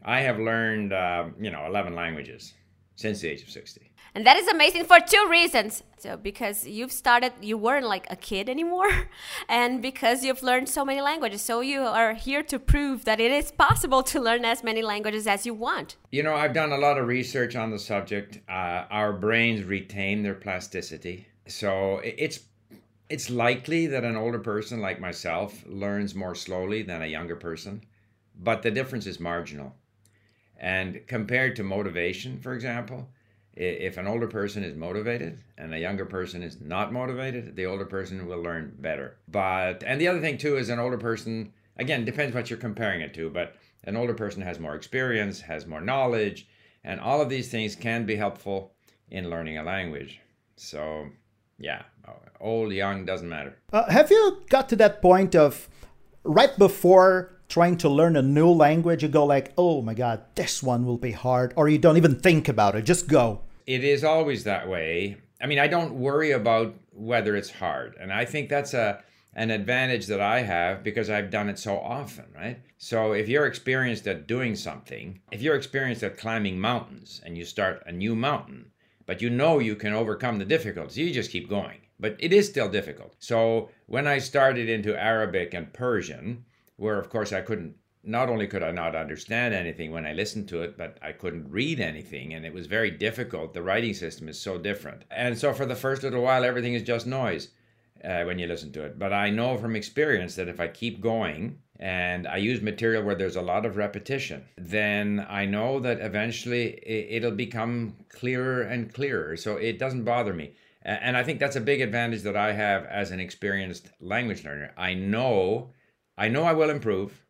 I 0.04 0.22
have 0.22 0.38
learned, 0.38 0.94
uh, 0.94 1.26
you 1.40 1.50
know, 1.50 1.66
11 1.66 1.96
languages 1.96 2.54
since 2.96 3.22
the 3.22 3.30
age 3.30 3.42
of 3.42 3.50
60. 3.50 3.90
And 4.16 4.26
that 4.26 4.38
is 4.38 4.48
amazing 4.48 4.86
for 4.86 5.02
two 5.02 5.28
reasons. 5.30 5.84
So 5.98 6.16
because 6.16 6.66
you've 6.66 6.94
started, 6.94 7.34
you 7.42 7.58
weren't 7.58 7.86
like 7.86 8.08
a 8.10 8.16
kid 8.16 8.48
anymore, 8.48 9.10
and 9.50 9.82
because 9.82 10.24
you've 10.24 10.42
learned 10.42 10.70
so 10.70 10.86
many 10.86 11.02
languages. 11.02 11.42
So 11.42 11.60
you 11.60 11.82
are 11.82 12.14
here 12.14 12.42
to 12.44 12.58
prove 12.58 13.04
that 13.04 13.20
it 13.20 13.30
is 13.30 13.52
possible 13.52 14.04
to 14.04 14.22
learn 14.22 14.46
as 14.46 14.64
many 14.64 14.82
languages 14.82 15.28
as 15.28 15.46
you 15.46 15.54
want. 15.54 15.98
You 16.12 16.24
know, 16.24 16.34
I've 16.34 16.54
done 16.54 16.72
a 16.72 16.78
lot 16.78 16.98
of 16.98 17.08
research 17.08 17.58
on 17.58 17.72
the 17.72 17.80
subject. 17.80 18.40
Uh, 18.48 18.86
our 18.90 19.12
brains 19.12 19.66
retain 19.66 20.24
their 20.24 20.36
plasticity, 20.36 21.28
so 21.48 22.00
it's 22.04 22.40
it's 23.10 23.30
likely 23.30 23.86
that 23.88 24.06
an 24.06 24.16
older 24.16 24.40
person 24.40 24.80
like 24.80 25.00
myself 25.00 25.62
learns 25.68 26.16
more 26.16 26.36
slowly 26.36 26.84
than 26.84 27.02
a 27.02 27.08
younger 27.08 27.36
person, 27.36 27.84
but 28.40 28.64
the 28.64 28.72
difference 28.72 29.06
is 29.08 29.20
marginal. 29.20 29.76
And 30.58 31.06
compared 31.06 31.58
to 31.58 31.64
motivation, 31.64 32.40
for 32.40 32.54
example, 32.54 33.10
if 33.56 33.98
an 33.98 34.08
older 34.08 34.28
person 34.28 34.64
is 34.64 34.76
motivated 34.76 35.40
and 35.58 35.74
a 35.74 35.80
younger 35.80 36.06
person 36.06 36.44
is 36.44 36.60
not 36.60 36.92
motivated, 36.92 37.56
the 37.56 37.66
older 37.66 37.86
person 37.86 38.28
will 38.28 38.42
learn 38.42 38.76
better. 38.80 39.18
But 39.28 39.84
and 39.84 40.00
the 40.00 40.08
other 40.08 40.22
thing 40.22 40.38
too 40.38 40.58
is 40.58 40.70
an 40.70 40.80
older 40.80 40.98
person 40.98 41.54
again 41.78 42.06
depends 42.06 42.36
what 42.36 42.50
you're 42.50 42.60
comparing 42.60 43.02
it 43.02 43.14
to, 43.14 43.30
but 43.30 43.56
an 43.86 43.96
older 43.96 44.14
person 44.14 44.42
has 44.42 44.60
more 44.60 44.76
experience, 44.76 45.42
has 45.42 45.66
more 45.66 45.82
knowledge, 45.82 46.48
and 46.84 47.00
all 47.00 47.22
of 47.22 47.30
these 47.30 47.50
things 47.50 47.76
can 47.76 48.06
be 48.06 48.16
helpful 48.16 48.74
in 49.10 49.30
learning 49.30 49.58
a 49.58 49.64
language. 49.64 50.20
So, 50.58 51.08
yeah, 51.60 51.84
old, 52.40 52.72
young 52.72 53.06
doesn't 53.06 53.30
matter. 53.30 53.58
Uh, 53.72 53.90
have 53.90 54.10
you 54.10 54.44
got 54.50 54.70
to 54.70 54.76
that 54.78 55.02
point 55.02 55.36
of 55.36 55.70
right 56.24 56.58
before 56.58 57.32
trying 57.48 57.78
to 57.78 57.90
learn 57.90 58.16
a 58.16 58.22
new 58.22 58.50
language, 58.50 59.04
you 59.04 59.10
go 59.10 59.26
like, 59.26 59.54
oh 59.58 59.82
my 59.82 59.94
god, 59.94 60.24
this 60.36 60.64
one 60.64 60.86
will 60.86 60.98
be 60.98 61.12
hard, 61.12 61.54
or 61.56 61.70
you 61.70 61.78
don't 61.78 61.98
even 61.98 62.16
think 62.20 62.48
about 62.48 62.76
it, 62.76 62.84
just 62.84 63.08
go. 63.08 63.42
It 63.66 63.84
is 63.84 64.04
always 64.04 64.44
that 64.44 64.68
way. 64.68 65.18
I 65.42 65.48
mean, 65.48 65.60
I 65.60 65.68
don't 65.68 65.96
worry 65.96 66.32
about 66.32 66.76
whether 66.92 67.36
it's 67.36 67.50
hard, 67.50 67.96
and 68.00 68.12
I 68.14 68.26
think 68.26 68.50
that's 68.50 68.74
a 68.74 69.04
an 69.36 69.52
advantage 69.52 70.06
that 70.08 70.22
I 70.22 70.42
have 70.42 70.82
because 70.82 71.10
I've 71.10 71.30
done 71.30 71.50
it 71.50 71.60
so 71.60 71.78
often, 71.78 72.26
right? 72.34 72.58
So 72.78 73.12
if 73.12 73.28
you're 73.28 73.46
experienced 73.46 74.08
at 74.08 74.28
doing 74.28 74.56
something, 74.56 75.20
if 75.30 75.42
you're 75.42 75.58
experienced 75.58 76.04
at 76.04 76.18
climbing 76.18 76.58
mountains 76.58 77.22
and 77.26 77.38
you 77.38 77.44
start 77.44 77.84
a 77.86 77.92
new 77.92 78.16
mountain, 78.16 78.72
but 79.06 79.22
you 79.22 79.30
know 79.30 79.60
you 79.60 79.76
can 79.76 79.94
overcome 79.94 80.38
the 80.38 80.46
difficulties, 80.46 80.98
you 80.98 81.12
just 81.12 81.32
keep 81.32 81.50
going. 81.50 81.80
But 82.00 82.16
it 82.20 82.32
is 82.32 82.48
still 82.48 82.70
difficult. 82.70 83.16
So 83.20 83.70
when 83.88 84.08
I 84.08 84.20
started 84.20 84.70
into 84.70 84.98
Arabic 84.98 85.54
and 85.54 85.74
Persian, 85.74 86.46
where 86.78 86.98
of 86.98 87.10
course 87.10 87.34
I 87.34 87.42
couldn't 87.42 87.76
not 88.06 88.30
only 88.30 88.48
could 88.48 88.64
I 88.64 88.72
not 88.72 88.96
understand 88.96 89.54
anything 89.54 89.92
when 89.92 90.06
I 90.06 90.14
listened 90.14 90.48
to 90.50 90.62
it, 90.62 90.78
but 90.78 90.98
I 91.02 91.12
couldn't 91.12 91.50
read 91.50 91.80
anything, 91.80 92.34
and 92.34 92.46
it 92.46 92.54
was 92.54 92.68
very 92.68 92.92
difficult. 92.92 93.54
The 93.54 93.64
writing 93.64 93.94
system 93.94 94.30
is 94.30 94.40
so 94.40 94.58
different. 94.58 95.04
And 95.12 95.38
so, 95.38 95.54
for 95.54 95.66
the 95.66 95.76
first 95.76 96.04
little 96.04 96.22
while, 96.22 96.44
everything 96.44 96.74
is 96.74 96.84
just 96.84 97.08
noise 97.08 97.50
uh, 98.04 98.24
when 98.24 98.40
you 98.40 98.48
listen 98.48 98.72
to 98.74 98.84
it. 98.84 99.00
But 99.00 99.14
I 99.14 99.30
know 99.30 99.58
from 99.58 99.76
experience 99.76 100.36
that 100.36 100.48
if 100.48 100.60
I 100.60 100.68
keep 100.68 101.02
going 101.02 101.60
and 101.80 102.28
I 102.28 102.38
use 102.38 102.62
material 102.62 103.04
where 103.04 103.16
there's 103.16 103.36
a 103.36 103.42
lot 103.42 103.66
of 103.66 103.78
repetition, 103.78 104.46
then 104.58 105.26
I 105.30 105.46
know 105.46 105.80
that 105.80 106.00
eventually 106.00 106.74
it, 106.84 107.08
it'll 107.18 107.32
become 107.36 107.96
clearer 108.10 108.62
and 108.62 108.94
clearer. 108.94 109.36
So 109.36 109.58
it 109.58 109.80
doesn't 109.80 110.04
bother 110.04 110.34
me. 110.34 110.54
And 110.84 111.18
I 111.18 111.24
think 111.24 111.40
that's 111.40 111.56
a 111.56 111.62
big 111.62 111.82
advantage 111.82 112.22
that 112.22 112.38
I 112.38 112.54
have 112.54 112.86
as 112.86 113.10
an 113.10 113.20
experienced 113.20 113.90
language 114.00 114.46
learner. 114.46 114.72
I 114.78 114.94
know, 114.94 115.72
I 116.16 116.28
know 116.28 116.44
I 116.44 116.54
will 116.54 116.70
improve. 116.70 117.25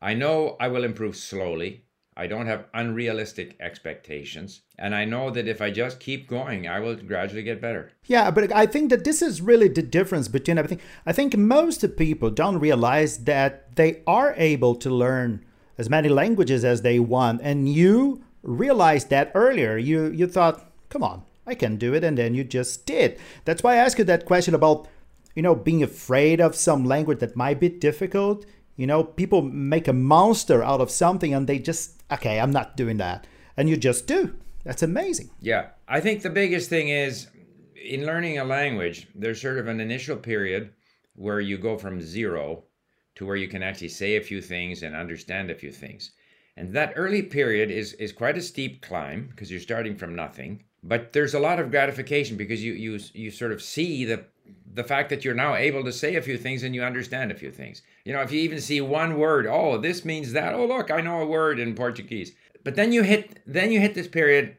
I 0.00 0.14
know 0.14 0.56
I 0.60 0.68
will 0.68 0.84
improve 0.84 1.16
slowly. 1.16 1.84
I 2.16 2.26
don't 2.26 2.46
have 2.46 2.66
unrealistic 2.74 3.56
expectations. 3.60 4.62
And 4.76 4.92
I 4.92 5.04
know 5.04 5.30
that 5.30 5.46
if 5.46 5.62
I 5.62 5.70
just 5.70 6.00
keep 6.00 6.28
going, 6.28 6.66
I 6.66 6.80
will 6.80 6.96
gradually 6.96 7.44
get 7.44 7.60
better. 7.60 7.92
Yeah, 8.06 8.32
but 8.32 8.52
I 8.52 8.66
think 8.66 8.90
that 8.90 9.04
this 9.04 9.22
is 9.22 9.40
really 9.40 9.68
the 9.68 9.82
difference 9.82 10.26
between 10.26 10.58
everything. 10.58 10.80
I 11.06 11.12
think 11.12 11.36
most 11.36 11.96
people 11.96 12.30
don't 12.30 12.58
realize 12.58 13.18
that 13.24 13.76
they 13.76 14.02
are 14.04 14.34
able 14.36 14.74
to 14.76 14.90
learn 14.90 15.44
as 15.78 15.88
many 15.88 16.08
languages 16.08 16.64
as 16.64 16.82
they 16.82 16.98
want, 16.98 17.40
and 17.42 17.68
you 17.68 18.24
realized 18.42 19.10
that 19.10 19.30
earlier. 19.34 19.76
You 19.76 20.10
you 20.10 20.26
thought, 20.26 20.72
"Come 20.88 21.04
on, 21.04 21.22
I 21.46 21.54
can 21.54 21.76
do 21.76 21.94
it," 21.94 22.02
and 22.02 22.18
then 22.18 22.34
you 22.34 22.42
just 22.42 22.84
did. 22.84 23.16
That's 23.44 23.62
why 23.62 23.74
I 23.74 23.76
asked 23.76 23.98
you 23.98 24.04
that 24.04 24.26
question 24.26 24.54
about, 24.54 24.88
you 25.36 25.42
know, 25.42 25.54
being 25.54 25.84
afraid 25.84 26.40
of 26.40 26.56
some 26.56 26.84
language 26.84 27.20
that 27.20 27.36
might 27.36 27.60
be 27.60 27.68
difficult. 27.68 28.44
You 28.78 28.86
know, 28.86 29.02
people 29.02 29.42
make 29.42 29.88
a 29.88 29.92
monster 29.92 30.62
out 30.62 30.80
of 30.80 30.88
something, 30.88 31.34
and 31.34 31.46
they 31.48 31.58
just, 31.58 32.00
okay, 32.12 32.38
I'm 32.38 32.52
not 32.52 32.76
doing 32.76 32.96
that, 32.98 33.26
and 33.56 33.68
you 33.68 33.76
just 33.76 34.06
do. 34.06 34.36
That's 34.64 34.84
amazing. 34.84 35.30
Yeah, 35.40 35.70
I 35.88 35.98
think 36.00 36.22
the 36.22 36.30
biggest 36.30 36.70
thing 36.70 36.88
is 36.88 37.26
in 37.74 38.06
learning 38.06 38.38
a 38.38 38.44
language, 38.44 39.08
there's 39.16 39.42
sort 39.42 39.58
of 39.58 39.66
an 39.66 39.80
initial 39.80 40.16
period 40.16 40.70
where 41.16 41.40
you 41.40 41.58
go 41.58 41.76
from 41.76 42.00
zero 42.00 42.62
to 43.16 43.26
where 43.26 43.34
you 43.34 43.48
can 43.48 43.64
actually 43.64 43.88
say 43.88 44.14
a 44.14 44.22
few 44.22 44.40
things 44.40 44.84
and 44.84 44.94
understand 44.94 45.50
a 45.50 45.56
few 45.56 45.72
things. 45.72 46.12
And 46.56 46.72
that 46.74 46.92
early 46.94 47.22
period 47.22 47.72
is, 47.72 47.94
is 47.94 48.12
quite 48.12 48.38
a 48.38 48.42
steep 48.42 48.82
climb 48.82 49.26
because 49.28 49.50
you're 49.50 49.58
starting 49.58 49.96
from 49.96 50.14
nothing. 50.14 50.62
But 50.84 51.12
there's 51.12 51.34
a 51.34 51.40
lot 51.40 51.58
of 51.58 51.72
gratification 51.72 52.36
because 52.36 52.62
you, 52.62 52.74
you, 52.74 53.00
you 53.12 53.32
sort 53.32 53.50
of 53.50 53.60
see 53.60 54.04
the, 54.04 54.24
the 54.74 54.84
fact 54.84 55.10
that 55.10 55.24
you're 55.24 55.34
now 55.34 55.54
able 55.54 55.84
to 55.84 55.92
say 55.92 56.16
a 56.16 56.22
few 56.22 56.36
things 56.36 56.62
and 56.62 56.74
you 56.74 56.82
understand 56.82 57.30
a 57.30 57.36
few 57.36 57.50
things. 57.50 57.82
You 58.04 58.12
know, 58.12 58.22
if 58.22 58.32
you 58.32 58.40
even 58.40 58.60
see 58.60 58.80
one 58.80 59.18
word, 59.18 59.46
oh, 59.46 59.78
this 59.78 60.04
means 60.04 60.32
that. 60.32 60.54
Oh, 60.54 60.66
look, 60.66 60.90
I 60.90 61.00
know 61.00 61.20
a 61.20 61.26
word 61.26 61.58
in 61.58 61.74
Portuguese. 61.74 62.32
But 62.64 62.74
then 62.74 62.92
you 62.92 63.02
hit 63.02 63.40
then 63.46 63.72
you 63.72 63.80
hit 63.80 63.94
this 63.94 64.08
period 64.08 64.56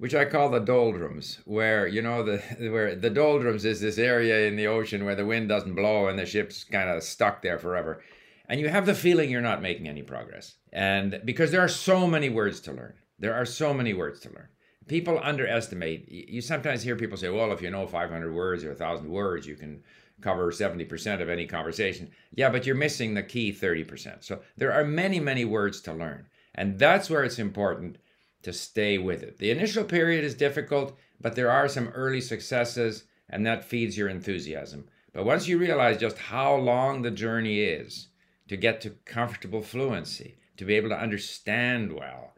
which 0.00 0.14
I 0.14 0.24
call 0.24 0.48
the 0.48 0.60
doldrums, 0.60 1.40
where 1.44 1.86
you 1.86 2.00
know 2.00 2.22
the 2.22 2.38
where 2.70 2.96
the 2.96 3.10
doldrums 3.10 3.66
is 3.66 3.82
this 3.82 3.98
area 3.98 4.48
in 4.48 4.56
the 4.56 4.66
ocean 4.66 5.04
where 5.04 5.14
the 5.14 5.26
wind 5.26 5.50
doesn't 5.50 5.74
blow 5.74 6.08
and 6.08 6.18
the 6.18 6.24
ship's 6.24 6.64
kind 6.64 6.88
of 6.88 7.02
stuck 7.02 7.42
there 7.42 7.58
forever, 7.58 8.02
and 8.48 8.58
you 8.58 8.70
have 8.70 8.86
the 8.86 8.94
feeling 8.94 9.30
you're 9.30 9.42
not 9.42 9.60
making 9.60 9.86
any 9.86 10.02
progress, 10.02 10.56
and 10.72 11.20
because 11.26 11.50
there 11.50 11.60
are 11.60 11.68
so 11.68 12.06
many 12.06 12.30
words 12.30 12.60
to 12.60 12.72
learn, 12.72 12.94
there 13.18 13.34
are 13.34 13.44
so 13.44 13.74
many 13.74 13.92
words 13.92 14.20
to 14.20 14.30
learn. 14.30 14.48
People 14.90 15.20
underestimate. 15.22 16.10
You 16.10 16.40
sometimes 16.40 16.82
hear 16.82 16.96
people 16.96 17.16
say, 17.16 17.28
"Well, 17.28 17.52
if 17.52 17.62
you 17.62 17.70
know 17.70 17.86
500 17.86 18.34
words 18.34 18.64
or 18.64 18.70
1,000 18.70 19.08
words, 19.08 19.46
you 19.46 19.54
can." 19.54 19.84
cover 20.20 20.52
70% 20.52 21.22
of 21.22 21.30
any 21.30 21.46
conversation. 21.46 22.10
Yeah, 22.34 22.50
but 22.50 22.66
you're 22.66 22.74
missing 22.74 23.14
the 23.14 23.22
key 23.22 23.52
30%. 23.52 24.22
So 24.22 24.42
there 24.54 24.70
are 24.70 24.84
many, 24.84 25.18
many 25.18 25.46
words 25.46 25.80
to 25.82 25.94
learn. 25.94 26.26
And 26.54 26.78
that's 26.78 27.08
where 27.08 27.24
it's 27.24 27.38
important 27.38 27.96
to 28.42 28.52
stay 28.52 28.98
with 28.98 29.22
it. 29.22 29.38
The 29.38 29.50
initial 29.50 29.82
period 29.82 30.22
is 30.22 30.34
difficult, 30.34 30.98
but 31.22 31.36
there 31.36 31.50
are 31.50 31.68
some 31.68 31.88
early 31.88 32.20
successes, 32.20 33.04
and 33.30 33.46
that 33.46 33.64
feeds 33.64 33.96
your 33.96 34.10
enthusiasm. 34.10 34.88
But 35.14 35.24
once 35.24 35.48
you 35.48 35.56
realize 35.56 35.96
just 35.96 36.18
how 36.18 36.54
long 36.54 37.00
the 37.00 37.10
journey 37.10 37.60
is 37.60 38.08
to 38.48 38.58
get 38.58 38.82
to 38.82 38.90
comfortable 39.06 39.62
fluency, 39.62 40.36
to 40.58 40.66
be 40.66 40.74
able 40.74 40.90
to 40.90 41.00
understand 41.00 41.92
well, 41.92 42.29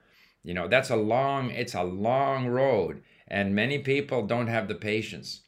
you 0.42 0.54
know, 0.54 0.68
that's 0.68 0.90
a 0.90 0.96
long, 0.96 1.50
it's 1.50 1.74
a 1.74 1.82
long 1.82 2.46
road. 2.46 3.02
And 3.28 3.54
many 3.54 3.78
people 3.78 4.26
don't 4.26 4.48
have 4.48 4.68
the 4.68 4.74
patience 4.74 5.42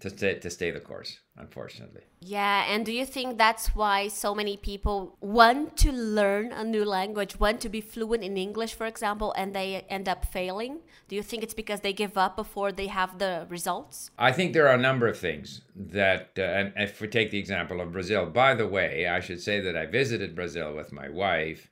to 0.00 0.10
stay, 0.10 0.38
to 0.38 0.50
stay 0.50 0.70
the 0.70 0.80
course 0.80 1.18
unfortunately. 1.36 2.02
Yeah, 2.20 2.64
and 2.68 2.84
do 2.84 2.92
you 2.92 3.04
think 3.04 3.38
that's 3.38 3.68
why 3.68 4.08
so 4.08 4.34
many 4.34 4.56
people 4.56 5.16
want 5.20 5.76
to 5.78 5.92
learn 5.92 6.52
a 6.52 6.64
new 6.64 6.84
language, 6.84 7.38
want 7.38 7.60
to 7.60 7.68
be 7.68 7.80
fluent 7.80 8.24
in 8.24 8.36
English, 8.36 8.74
for 8.74 8.86
example, 8.86 9.32
and 9.36 9.54
they 9.54 9.84
end 9.88 10.08
up 10.08 10.24
failing? 10.24 10.80
Do 11.08 11.16
you 11.16 11.22
think 11.22 11.42
it's 11.42 11.54
because 11.54 11.80
they 11.80 11.92
give 11.92 12.16
up 12.16 12.36
before 12.36 12.72
they 12.72 12.86
have 12.86 13.18
the 13.18 13.46
results? 13.48 14.10
I 14.18 14.32
think 14.32 14.52
there 14.52 14.66
are 14.66 14.74
a 14.74 14.78
number 14.78 15.06
of 15.06 15.18
things 15.18 15.62
that, 15.74 16.30
uh, 16.38 16.42
and 16.42 16.72
if 16.76 17.00
we 17.00 17.08
take 17.08 17.30
the 17.30 17.38
example 17.38 17.80
of 17.80 17.92
Brazil, 17.92 18.26
by 18.26 18.54
the 18.54 18.66
way, 18.66 19.06
I 19.06 19.20
should 19.20 19.40
say 19.40 19.60
that 19.60 19.76
I 19.76 19.86
visited 19.86 20.34
Brazil 20.34 20.74
with 20.74 20.92
my 20.92 21.08
wife 21.08 21.70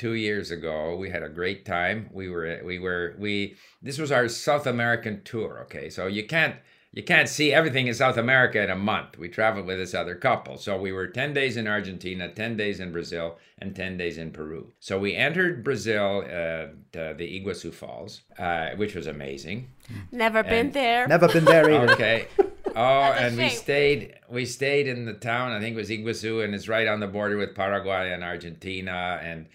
two 0.00 0.14
years 0.14 0.50
ago. 0.50 0.96
We 0.96 1.10
had 1.10 1.22
a 1.22 1.28
great 1.28 1.66
time. 1.66 2.08
We 2.10 2.30
were, 2.30 2.62
we 2.64 2.78
were, 2.78 3.14
we, 3.18 3.56
this 3.82 3.98
was 3.98 4.10
our 4.10 4.28
South 4.28 4.66
American 4.66 5.22
tour, 5.24 5.60
okay? 5.64 5.90
So 5.90 6.06
you 6.06 6.26
can't, 6.26 6.56
you 6.90 7.02
can't 7.02 7.28
see 7.28 7.52
everything 7.52 7.86
in 7.86 7.92
South 7.92 8.16
America 8.16 8.64
in 8.64 8.70
a 8.70 8.76
month. 8.76 9.18
We 9.18 9.28
traveled 9.28 9.66
with 9.66 9.76
this 9.76 9.92
other 9.92 10.14
couple. 10.14 10.56
So 10.56 10.80
we 10.80 10.90
were 10.90 11.06
10 11.06 11.34
days 11.34 11.58
in 11.58 11.68
Argentina, 11.68 12.30
10 12.32 12.56
days 12.56 12.80
in 12.80 12.92
Brazil, 12.92 13.36
and 13.58 13.76
10 13.76 13.98
days 13.98 14.16
in 14.16 14.30
Peru. 14.30 14.72
So 14.80 14.98
we 14.98 15.14
entered 15.14 15.62
Brazil, 15.62 16.24
uh, 16.24 16.72
the 16.92 17.44
Iguazu 17.44 17.70
Falls, 17.70 18.22
uh, 18.38 18.70
which 18.76 18.94
was 18.94 19.06
amazing. 19.06 19.68
Never 20.10 20.42
been 20.42 20.70
there. 20.70 21.06
Never 21.06 21.28
been 21.28 21.44
there 21.44 21.70
either. 21.70 21.92
Okay. 21.92 22.26
Oh, 22.70 23.00
That's 23.00 23.20
a 23.20 23.24
and 23.24 23.36
we 23.36 23.48
stayed 23.48 24.14
we 24.30 24.46
stayed 24.46 24.86
in 24.86 25.04
the 25.04 25.14
town, 25.14 25.50
I 25.50 25.58
think 25.58 25.74
it 25.74 25.76
was 25.76 25.90
Iguazu, 25.90 26.44
and 26.44 26.54
it's 26.54 26.68
right 26.68 26.86
on 26.86 27.00
the 27.00 27.08
border 27.08 27.36
with 27.36 27.56
Paraguay 27.56 28.12
and 28.12 28.22
Argentina. 28.22 29.18
And 29.20 29.46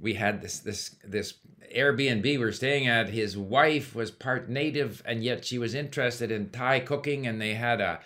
we 0.00 0.14
had 0.14 0.40
this 0.42 0.58
this 0.60 0.96
this 1.04 1.34
Airbnb 1.74 2.22
we 2.22 2.38
were 2.38 2.52
staying 2.52 2.88
at. 2.88 3.10
His 3.10 3.36
wife 3.36 3.94
was 3.94 4.10
part 4.10 4.48
native, 4.48 5.02
and 5.04 5.22
yet 5.22 5.44
she 5.44 5.58
was 5.58 5.74
interested 5.74 6.30
in 6.30 6.50
Thai 6.50 6.80
cooking, 6.80 7.26
and 7.26 7.40
they 7.40 7.54
had 7.54 7.80
a 7.80 8.00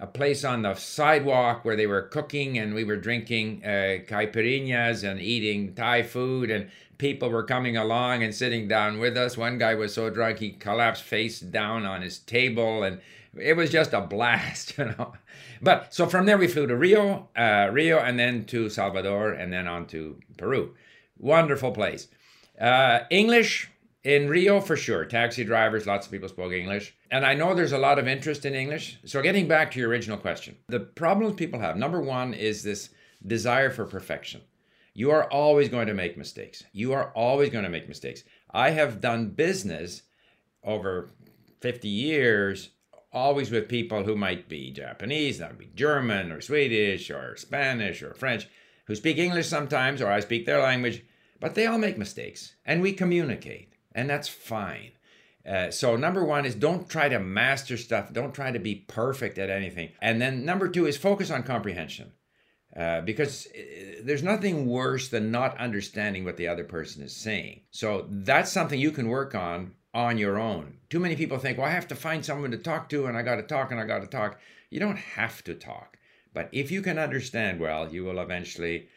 a 0.00 0.06
place 0.06 0.44
on 0.44 0.62
the 0.62 0.74
sidewalk 0.74 1.64
where 1.64 1.76
they 1.76 1.86
were 1.86 2.02
cooking 2.02 2.56
and 2.56 2.72
we 2.72 2.84
were 2.84 2.96
drinking 2.96 3.60
uh, 3.64 3.98
caipirinhas 4.06 5.02
and 5.02 5.20
eating 5.20 5.74
Thai 5.74 6.04
food 6.04 6.50
and 6.50 6.70
people 6.98 7.30
were 7.30 7.42
coming 7.42 7.76
along 7.76 8.22
and 8.22 8.34
sitting 8.34 8.68
down 8.68 8.98
with 8.98 9.16
us. 9.16 9.36
One 9.36 9.58
guy 9.58 9.74
was 9.74 9.94
so 9.94 10.08
drunk 10.08 10.38
he 10.38 10.50
collapsed 10.50 11.02
face 11.02 11.40
down 11.40 11.84
on 11.84 12.02
his 12.02 12.18
table 12.20 12.84
and 12.84 13.00
it 13.36 13.56
was 13.56 13.70
just 13.70 13.92
a 13.92 14.00
blast, 14.00 14.74
you 14.78 14.86
know. 14.86 15.14
But 15.60 15.92
so 15.92 16.06
from 16.06 16.26
there 16.26 16.38
we 16.38 16.46
flew 16.46 16.66
to 16.66 16.76
Rio, 16.76 17.28
uh, 17.36 17.68
Rio, 17.72 17.98
and 17.98 18.18
then 18.18 18.44
to 18.46 18.68
Salvador, 18.68 19.32
and 19.32 19.52
then 19.52 19.66
on 19.66 19.86
to 19.88 20.18
Peru. 20.36 20.74
Wonderful 21.18 21.72
place. 21.72 22.08
Uh, 22.60 23.00
English 23.10 23.70
in 24.04 24.28
Rio 24.28 24.60
for 24.60 24.76
sure. 24.76 25.04
Taxi 25.04 25.44
drivers, 25.44 25.86
lots 25.86 26.06
of 26.06 26.12
people 26.12 26.28
spoke 26.28 26.52
English. 26.52 26.94
And 27.10 27.24
I 27.24 27.34
know 27.34 27.54
there's 27.54 27.72
a 27.72 27.78
lot 27.78 27.98
of 27.98 28.08
interest 28.08 28.44
in 28.44 28.54
English. 28.54 28.98
So, 29.04 29.22
getting 29.22 29.48
back 29.48 29.70
to 29.72 29.80
your 29.80 29.88
original 29.88 30.18
question, 30.18 30.56
the 30.68 30.80
problems 30.80 31.34
people 31.34 31.60
have 31.60 31.76
number 31.76 32.00
one 32.00 32.34
is 32.34 32.62
this 32.62 32.90
desire 33.26 33.70
for 33.70 33.84
perfection. 33.84 34.40
You 34.94 35.10
are 35.10 35.30
always 35.32 35.68
going 35.68 35.86
to 35.86 35.94
make 35.94 36.16
mistakes. 36.16 36.64
You 36.72 36.92
are 36.92 37.12
always 37.14 37.50
going 37.50 37.64
to 37.64 37.70
make 37.70 37.88
mistakes. 37.88 38.24
I 38.50 38.70
have 38.70 39.00
done 39.00 39.30
business 39.30 40.02
over 40.64 41.10
50 41.60 41.88
years, 41.88 42.70
always 43.12 43.50
with 43.50 43.68
people 43.68 44.04
who 44.04 44.16
might 44.16 44.48
be 44.48 44.70
Japanese, 44.70 45.38
that 45.38 45.50
would 45.50 45.58
be 45.58 45.70
German 45.74 46.32
or 46.32 46.40
Swedish 46.40 47.10
or 47.10 47.36
Spanish 47.36 48.02
or 48.02 48.14
French, 48.14 48.48
who 48.88 48.96
speak 48.96 49.18
English 49.18 49.46
sometimes 49.46 50.02
or 50.02 50.10
I 50.10 50.18
speak 50.18 50.44
their 50.44 50.60
language, 50.60 51.04
but 51.38 51.54
they 51.54 51.66
all 51.66 51.78
make 51.78 51.96
mistakes 51.96 52.56
and 52.66 52.82
we 52.82 52.92
communicate, 52.92 53.74
and 53.94 54.10
that's 54.10 54.28
fine. 54.28 54.90
Uh, 55.48 55.70
so 55.70 55.96
number 55.96 56.24
one 56.24 56.44
is 56.44 56.54
don't 56.54 56.90
try 56.90 57.08
to 57.08 57.18
master 57.18 57.76
stuff. 57.76 58.12
Don't 58.12 58.34
try 58.34 58.50
to 58.50 58.58
be 58.58 58.74
perfect 58.74 59.38
at 59.38 59.48
anything. 59.48 59.92
And 60.02 60.20
then 60.20 60.44
number 60.44 60.68
two 60.68 60.86
is 60.86 60.96
focus 60.96 61.30
on 61.30 61.42
comprehension. 61.42 62.12
Uh, 62.76 63.00
because 63.00 63.46
uh, 63.46 64.02
there's 64.04 64.22
nothing 64.22 64.66
worse 64.66 65.08
than 65.08 65.30
not 65.30 65.58
understanding 65.58 66.24
what 66.24 66.36
the 66.36 66.46
other 66.46 66.64
person 66.64 67.02
is 67.02 67.16
saying. 67.16 67.62
So 67.70 68.06
that's 68.10 68.52
something 68.52 68.78
you 68.78 68.90
can 68.90 69.08
work 69.08 69.34
on 69.34 69.74
on 69.94 70.18
your 70.18 70.38
own. 70.38 70.76
Too 70.90 71.00
many 71.00 71.16
people 71.16 71.38
think, 71.38 71.56
well, 71.56 71.66
I 71.66 71.70
have 71.70 71.88
to 71.88 71.96
find 71.96 72.24
someone 72.24 72.50
to 72.50 72.58
talk 72.58 72.90
to 72.90 73.06
and 73.06 73.16
I 73.16 73.22
got 73.22 73.36
to 73.36 73.42
talk 73.42 73.70
and 73.70 73.80
I 73.80 73.84
got 73.84 74.00
to 74.00 74.06
talk. 74.06 74.38
You 74.70 74.80
don't 74.80 74.98
have 74.98 75.42
to 75.44 75.54
talk. 75.54 75.97
But 76.34 76.48
if 76.52 76.70
you 76.70 76.82
can 76.82 76.98
understand 76.98 77.60
well, 77.60 77.92
you 77.92 78.04
will 78.04 78.18
eventually 78.18 78.88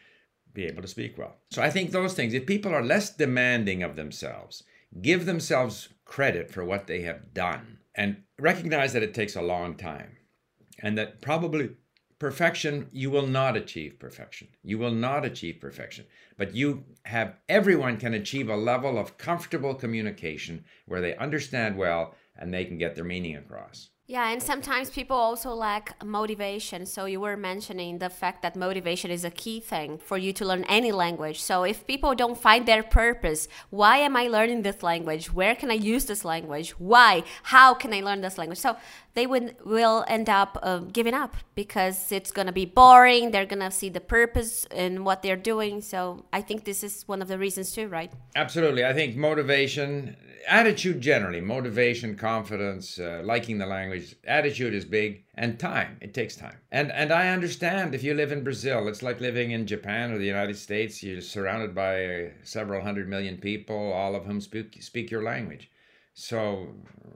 be 0.53 0.65
able 0.65 0.81
to 0.81 0.87
speak 0.87 1.17
well. 1.17 1.37
So 1.49 1.61
I 1.61 1.69
think 1.69 1.91
those 1.91 2.13
things, 2.13 2.33
if 2.33 2.45
people 2.45 2.73
are 2.73 2.83
less 2.83 3.09
demanding 3.09 3.83
of 3.83 3.95
themselves, 3.95 4.63
give 5.01 5.25
themselves 5.25 5.89
credit 6.05 6.51
for 6.51 6.65
what 6.65 6.87
they 6.87 7.01
have 7.01 7.33
done 7.33 7.79
and 7.95 8.23
recognize 8.39 8.93
that 8.93 9.03
it 9.03 9.13
takes 9.13 9.35
a 9.35 9.41
long 9.41 9.75
time 9.75 10.17
and 10.79 10.97
that 10.97 11.21
probably 11.21 11.69
perfection 12.19 12.87
you 12.91 13.09
will 13.09 13.25
not 13.25 13.57
achieve 13.57 13.97
perfection. 13.97 14.47
You 14.63 14.77
will 14.77 14.91
not 14.91 15.25
achieve 15.25 15.59
perfection. 15.59 16.05
But 16.37 16.53
you 16.53 16.83
have 17.05 17.35
everyone 17.49 17.97
can 17.97 18.13
achieve 18.13 18.49
a 18.49 18.55
level 18.55 18.99
of 18.99 19.17
comfortable 19.17 19.73
communication 19.73 20.65
where 20.85 21.01
they 21.01 21.15
understand 21.15 21.77
well 21.77 22.15
and 22.37 22.53
they 22.53 22.65
can 22.65 22.77
get 22.77 22.95
their 22.95 23.03
meaning 23.03 23.37
across 23.37 23.89
Yeah, 24.11 24.27
and 24.27 24.43
sometimes 24.43 24.89
people 24.89 25.15
also 25.15 25.51
lack 25.51 25.95
motivation. 26.03 26.85
So 26.85 27.05
you 27.05 27.21
were 27.21 27.37
mentioning 27.37 27.99
the 27.99 28.09
fact 28.09 28.41
that 28.41 28.57
motivation 28.57 29.09
is 29.09 29.23
a 29.23 29.31
key 29.31 29.61
thing 29.61 29.99
for 29.99 30.17
you 30.17 30.33
to 30.33 30.43
learn 30.43 30.65
any 30.65 30.91
language. 30.91 31.41
So 31.41 31.63
if 31.63 31.87
people 31.87 32.13
don't 32.13 32.37
find 32.37 32.65
their 32.65 32.83
purpose, 32.83 33.47
why 33.69 33.99
am 33.99 34.17
I 34.17 34.27
learning 34.27 34.63
this 34.63 34.83
language? 34.83 35.31
Where 35.31 35.55
can 35.55 35.71
I 35.71 35.75
use 35.75 36.07
this 36.07 36.25
language? 36.25 36.71
Why? 36.71 37.23
How 37.43 37.73
can 37.73 37.93
I 37.93 38.01
learn 38.01 38.19
this 38.19 38.37
language? 38.37 38.59
So 38.59 38.75
they 39.13 39.27
would 39.27 39.55
will 39.65 40.05
end 40.07 40.29
up 40.29 40.57
uh, 40.61 40.79
giving 40.79 41.13
up 41.13 41.35
because 41.55 42.11
it's 42.11 42.31
gonna 42.31 42.51
be 42.51 42.65
boring. 42.65 43.31
They're 43.31 43.45
gonna 43.45 43.71
see 43.71 43.89
the 43.89 43.99
purpose 43.99 44.65
in 44.71 45.03
what 45.03 45.21
they're 45.21 45.35
doing. 45.35 45.81
So 45.81 46.25
I 46.31 46.41
think 46.41 46.63
this 46.63 46.83
is 46.83 47.03
one 47.07 47.21
of 47.21 47.27
the 47.27 47.37
reasons 47.37 47.73
too, 47.73 47.87
right? 47.87 48.11
Absolutely. 48.35 48.85
I 48.85 48.93
think 48.93 49.15
motivation, 49.15 50.15
attitude 50.47 51.01
generally, 51.01 51.41
motivation, 51.41 52.15
confidence, 52.15 52.99
uh, 52.99 53.21
liking 53.23 53.57
the 53.57 53.65
language, 53.65 54.15
attitude 54.25 54.73
is 54.73 54.85
big 54.85 55.25
and 55.35 55.59
time. 55.59 55.97
It 56.01 56.13
takes 56.13 56.35
time. 56.35 56.57
And 56.71 56.91
and 56.91 57.11
I 57.11 57.29
understand 57.29 57.93
if 57.93 58.03
you 58.03 58.13
live 58.13 58.31
in 58.31 58.43
Brazil, 58.43 58.87
it's 58.87 59.03
like 59.03 59.19
living 59.19 59.51
in 59.51 59.67
Japan 59.67 60.11
or 60.11 60.17
the 60.17 60.25
United 60.25 60.57
States. 60.57 61.03
You're 61.03 61.21
surrounded 61.21 61.75
by 61.75 62.05
uh, 62.05 62.29
several 62.43 62.81
hundred 62.81 63.09
million 63.09 63.37
people, 63.37 63.91
all 63.91 64.15
of 64.15 64.25
whom 64.25 64.39
speak 64.39 64.81
speak 64.81 65.11
your 65.11 65.23
language. 65.23 65.69
So 66.13 66.67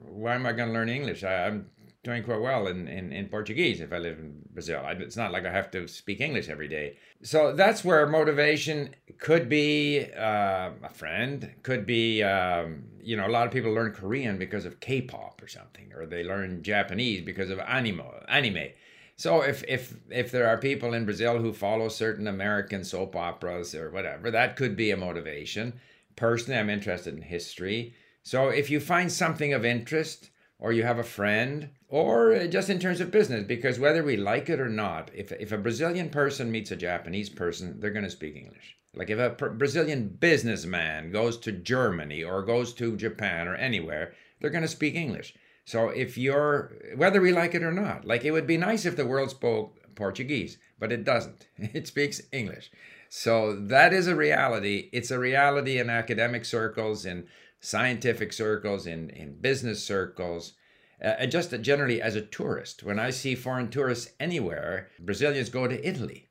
why 0.08 0.34
am 0.34 0.46
I 0.46 0.52
going 0.52 0.68
to 0.68 0.74
learn 0.74 0.88
English? 0.88 1.22
I, 1.22 1.46
I'm 1.46 1.66
doing 2.06 2.22
quite 2.22 2.40
well 2.40 2.68
in, 2.68 2.86
in, 2.86 3.12
in 3.12 3.28
Portuguese 3.28 3.80
if 3.80 3.92
I 3.92 3.98
live 3.98 4.18
in 4.18 4.40
Brazil. 4.54 4.80
I, 4.84 4.92
it's 4.92 5.16
not 5.16 5.32
like 5.32 5.44
I 5.44 5.50
have 5.50 5.72
to 5.72 5.88
speak 5.88 6.20
English 6.20 6.48
every 6.48 6.68
day. 6.68 6.96
So 7.22 7.52
that's 7.52 7.84
where 7.84 8.06
motivation 8.06 8.94
could 9.18 9.48
be 9.48 10.06
uh, 10.16 10.70
a 10.82 10.88
friend, 10.88 11.50
could 11.64 11.84
be, 11.84 12.22
um, 12.22 12.84
you 13.02 13.16
know, 13.16 13.26
a 13.26 13.34
lot 13.36 13.46
of 13.48 13.52
people 13.52 13.72
learn 13.72 13.92
Korean 13.92 14.38
because 14.38 14.64
of 14.64 14.78
K 14.78 15.02
pop 15.02 15.42
or 15.42 15.48
something, 15.48 15.92
or 15.94 16.06
they 16.06 16.22
learn 16.22 16.62
Japanese 16.62 17.22
because 17.22 17.50
of 17.50 17.58
anime. 17.58 18.02
anime. 18.28 18.68
So 19.16 19.40
if 19.40 19.64
if 19.66 19.96
if 20.08 20.30
there 20.30 20.46
are 20.46 20.58
people 20.58 20.94
in 20.94 21.06
Brazil 21.06 21.38
who 21.38 21.52
follow 21.52 21.88
certain 21.88 22.28
American 22.28 22.84
soap 22.84 23.16
operas 23.16 23.74
or 23.74 23.90
whatever, 23.90 24.30
that 24.30 24.56
could 24.56 24.76
be 24.76 24.92
a 24.92 24.96
motivation. 24.96 25.72
Personally, 26.14 26.60
I'm 26.60 26.70
interested 26.70 27.14
in 27.14 27.22
history. 27.22 27.94
So 28.22 28.48
if 28.48 28.70
you 28.70 28.78
find 28.78 29.10
something 29.10 29.52
of 29.52 29.64
interest, 29.64 30.30
or 30.58 30.72
you 30.72 30.82
have 30.82 30.98
a 30.98 31.04
friend, 31.04 31.70
or 31.88 32.46
just 32.48 32.68
in 32.68 32.78
terms 32.78 33.00
of 33.00 33.10
business, 33.10 33.44
because 33.44 33.78
whether 33.78 34.02
we 34.02 34.16
like 34.16 34.48
it 34.48 34.60
or 34.60 34.68
not, 34.68 35.10
if 35.14 35.32
if 35.32 35.52
a 35.52 35.58
Brazilian 35.58 36.10
person 36.10 36.50
meets 36.50 36.70
a 36.70 36.76
Japanese 36.76 37.28
person, 37.30 37.80
they're 37.80 37.90
going 37.90 38.04
to 38.04 38.10
speak 38.10 38.36
English. 38.36 38.76
Like 38.94 39.10
if 39.10 39.18
a 39.18 39.50
Brazilian 39.50 40.08
businessman 40.08 41.12
goes 41.12 41.36
to 41.38 41.52
Germany 41.52 42.24
or 42.24 42.42
goes 42.42 42.72
to 42.74 42.96
Japan 42.96 43.46
or 43.46 43.54
anywhere, 43.54 44.14
they're 44.40 44.50
going 44.50 44.62
to 44.62 44.68
speak 44.68 44.94
English. 44.94 45.34
So 45.66 45.88
if 45.88 46.16
you're, 46.16 46.72
whether 46.96 47.20
we 47.20 47.32
like 47.32 47.54
it 47.54 47.62
or 47.62 47.72
not, 47.72 48.04
like 48.04 48.24
it 48.24 48.30
would 48.30 48.46
be 48.46 48.56
nice 48.56 48.86
if 48.86 48.96
the 48.96 49.06
world 49.06 49.30
spoke 49.30 49.78
Portuguese, 49.96 50.58
but 50.78 50.92
it 50.92 51.04
doesn't. 51.04 51.48
It 51.58 51.86
speaks 51.86 52.22
English. 52.32 52.70
So 53.08 53.54
that 53.54 53.92
is 53.92 54.06
a 54.06 54.14
reality. 54.16 54.88
It's 54.92 55.10
a 55.10 55.18
reality 55.18 55.78
in 55.78 55.90
academic 55.90 56.44
circles, 56.44 57.04
in 57.04 57.26
scientific 57.60 58.32
circles, 58.32 58.86
in, 58.86 59.10
in 59.10 59.40
business 59.40 59.82
circles, 59.84 60.52
uh, 60.52 60.54
Uh, 61.02 61.14
and 61.18 61.30
just 61.30 61.50
generally 61.60 62.00
as 62.00 62.16
a 62.16 62.22
tourist. 62.22 62.82
When 62.82 62.98
I 62.98 63.10
see 63.10 63.34
foreign 63.34 63.68
tourists 63.68 64.12
anywhere, 64.18 64.88
Brazilians 64.98 65.50
go 65.50 65.66
to 65.66 65.86
Italy. 65.86 66.28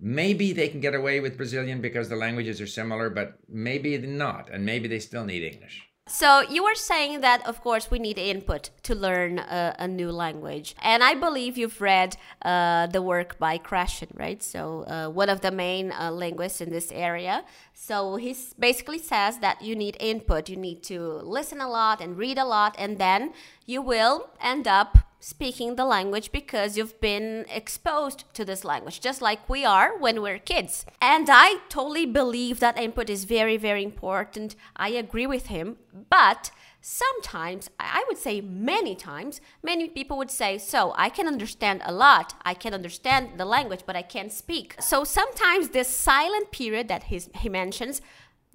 Maybe 0.00 0.52
they 0.52 0.68
can 0.68 0.80
get 0.80 0.94
away 0.94 1.20
with 1.20 1.36
Brazilian 1.36 1.80
because 1.80 2.08
the 2.08 2.16
languages 2.16 2.60
are 2.60 2.66
similar, 2.66 3.10
but 3.10 3.38
maybe 3.48 3.98
not, 3.98 4.48
and 4.50 4.64
maybe 4.64 4.88
they 4.88 4.98
still 4.98 5.24
need 5.24 5.42
English. 5.42 5.89
So 6.12 6.40
you 6.40 6.64
were 6.64 6.74
saying 6.74 7.20
that, 7.20 7.46
of 7.46 7.60
course, 7.62 7.88
we 7.88 8.00
need 8.00 8.18
input 8.18 8.70
to 8.82 8.96
learn 8.96 9.38
a, 9.38 9.76
a 9.78 9.86
new 9.86 10.10
language, 10.10 10.74
and 10.82 11.04
I 11.04 11.14
believe 11.14 11.56
you've 11.56 11.80
read 11.80 12.16
uh, 12.42 12.88
the 12.88 13.00
work 13.00 13.38
by 13.38 13.58
Krashen, 13.58 14.08
right? 14.18 14.42
So 14.42 14.82
uh, 14.88 15.08
one 15.08 15.28
of 15.28 15.40
the 15.40 15.52
main 15.52 15.92
uh, 15.92 16.10
linguists 16.10 16.60
in 16.60 16.70
this 16.70 16.90
area. 16.90 17.44
So 17.74 18.16
he 18.16 18.36
basically 18.58 18.98
says 18.98 19.38
that 19.38 19.62
you 19.62 19.76
need 19.76 19.96
input. 20.00 20.48
You 20.48 20.56
need 20.56 20.82
to 20.84 21.00
listen 21.22 21.60
a 21.60 21.68
lot 21.68 22.00
and 22.00 22.18
read 22.18 22.38
a 22.38 22.44
lot, 22.44 22.74
and 22.76 22.98
then 22.98 23.32
you 23.64 23.80
will 23.80 24.30
end 24.42 24.66
up 24.66 24.98
speaking 25.20 25.76
the 25.76 25.84
language 25.84 26.32
because 26.32 26.76
you've 26.76 27.00
been 27.00 27.44
exposed 27.48 28.24
to 28.34 28.44
this 28.44 28.64
language, 28.64 29.00
just 29.00 29.22
like 29.22 29.48
we 29.48 29.64
are 29.64 29.96
when 29.98 30.22
we're 30.22 30.38
kids. 30.38 30.86
And 31.00 31.28
I 31.30 31.58
totally 31.68 32.06
believe 32.06 32.58
that 32.60 32.78
input 32.78 33.10
is 33.10 33.24
very, 33.24 33.56
very 33.56 33.84
important. 33.84 34.56
I 34.76 34.88
agree 34.88 35.26
with 35.26 35.46
him. 35.46 35.76
But 36.08 36.50
sometimes, 36.80 37.68
I 37.78 38.04
would 38.08 38.16
say 38.16 38.40
many 38.40 38.94
times, 38.94 39.40
many 39.62 39.88
people 39.88 40.16
would 40.16 40.30
say, 40.30 40.56
So 40.56 40.94
I 40.96 41.10
can 41.10 41.26
understand 41.26 41.82
a 41.84 41.92
lot, 41.92 42.34
I 42.42 42.54
can 42.54 42.72
understand 42.72 43.38
the 43.38 43.44
language, 43.44 43.82
but 43.86 43.96
I 43.96 44.02
can't 44.02 44.32
speak. 44.32 44.76
So 44.80 45.04
sometimes 45.04 45.68
this 45.68 45.88
silent 45.88 46.50
period 46.50 46.88
that 46.88 47.04
he 47.04 47.48
mentions 47.48 48.00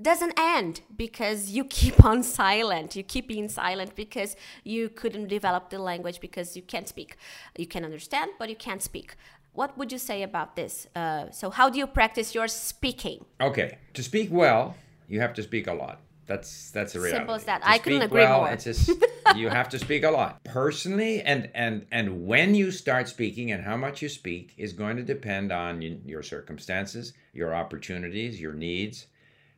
doesn't 0.02 0.34
end 0.38 0.82
because 0.96 1.52
you 1.52 1.64
keep 1.66 2.04
on 2.04 2.24
silent. 2.24 2.96
You 2.96 3.04
keep 3.04 3.28
being 3.28 3.50
silent 3.50 3.96
because 3.96 4.36
you 4.64 4.90
couldn't 4.90 5.28
develop 5.28 5.70
the 5.70 5.80
language 5.80 6.20
because 6.20 6.56
you 6.56 6.62
can't 6.62 6.88
speak. 6.88 7.18
You 7.58 7.68
can 7.68 7.86
understand, 7.86 8.32
but 8.38 8.50
you 8.50 8.56
can't 8.56 8.82
speak. 8.82 9.16
What 9.54 9.78
would 9.78 9.92
you 9.92 9.98
say 9.98 10.22
about 10.24 10.58
this? 10.58 10.88
Uh, 10.96 11.32
so, 11.32 11.50
how 11.50 11.70
do 11.70 11.80
you 11.80 11.88
practice 11.88 12.36
your 12.36 12.50
speaking? 12.50 13.24
Okay, 13.40 13.78
to 13.94 14.04
speak 14.04 14.30
well, 14.30 14.76
you 15.08 15.22
have 15.22 15.34
to 15.36 15.44
speak 15.44 15.68
a 15.68 15.74
lot. 15.74 16.02
That's 16.28 16.72
that's 16.72 16.96
a 16.96 17.00
reality. 17.00 17.18
Simple 17.20 17.36
as 17.36 17.44
that. 17.46 17.62
To 17.62 17.70
I 17.70 17.78
couldn't 17.78 18.02
agree 18.02 18.24
well, 18.24 18.42
more. 18.42 18.52
It's 18.52 18.66
just, 18.66 18.92
you 19.36 19.48
have 19.48 19.70
to 19.70 19.80
speak 19.80 20.04
a 20.04 20.12
lot. 20.12 20.44
Personally, 20.44 21.22
and 21.22 21.50
and 21.56 21.86
and 21.92 22.26
when 22.28 22.54
you 22.54 22.72
start 22.72 23.08
speaking 23.08 23.52
and 23.52 23.64
how 23.64 23.78
much 23.78 24.02
you 24.02 24.10
speak 24.10 24.54
is 24.58 24.74
going 24.74 24.98
to 24.98 25.04
depend 25.04 25.54
on 25.54 25.82
your 25.82 26.22
circumstances, 26.22 27.14
your 27.32 27.56
opportunities, 27.56 28.42
your 28.42 28.54
needs 28.54 29.06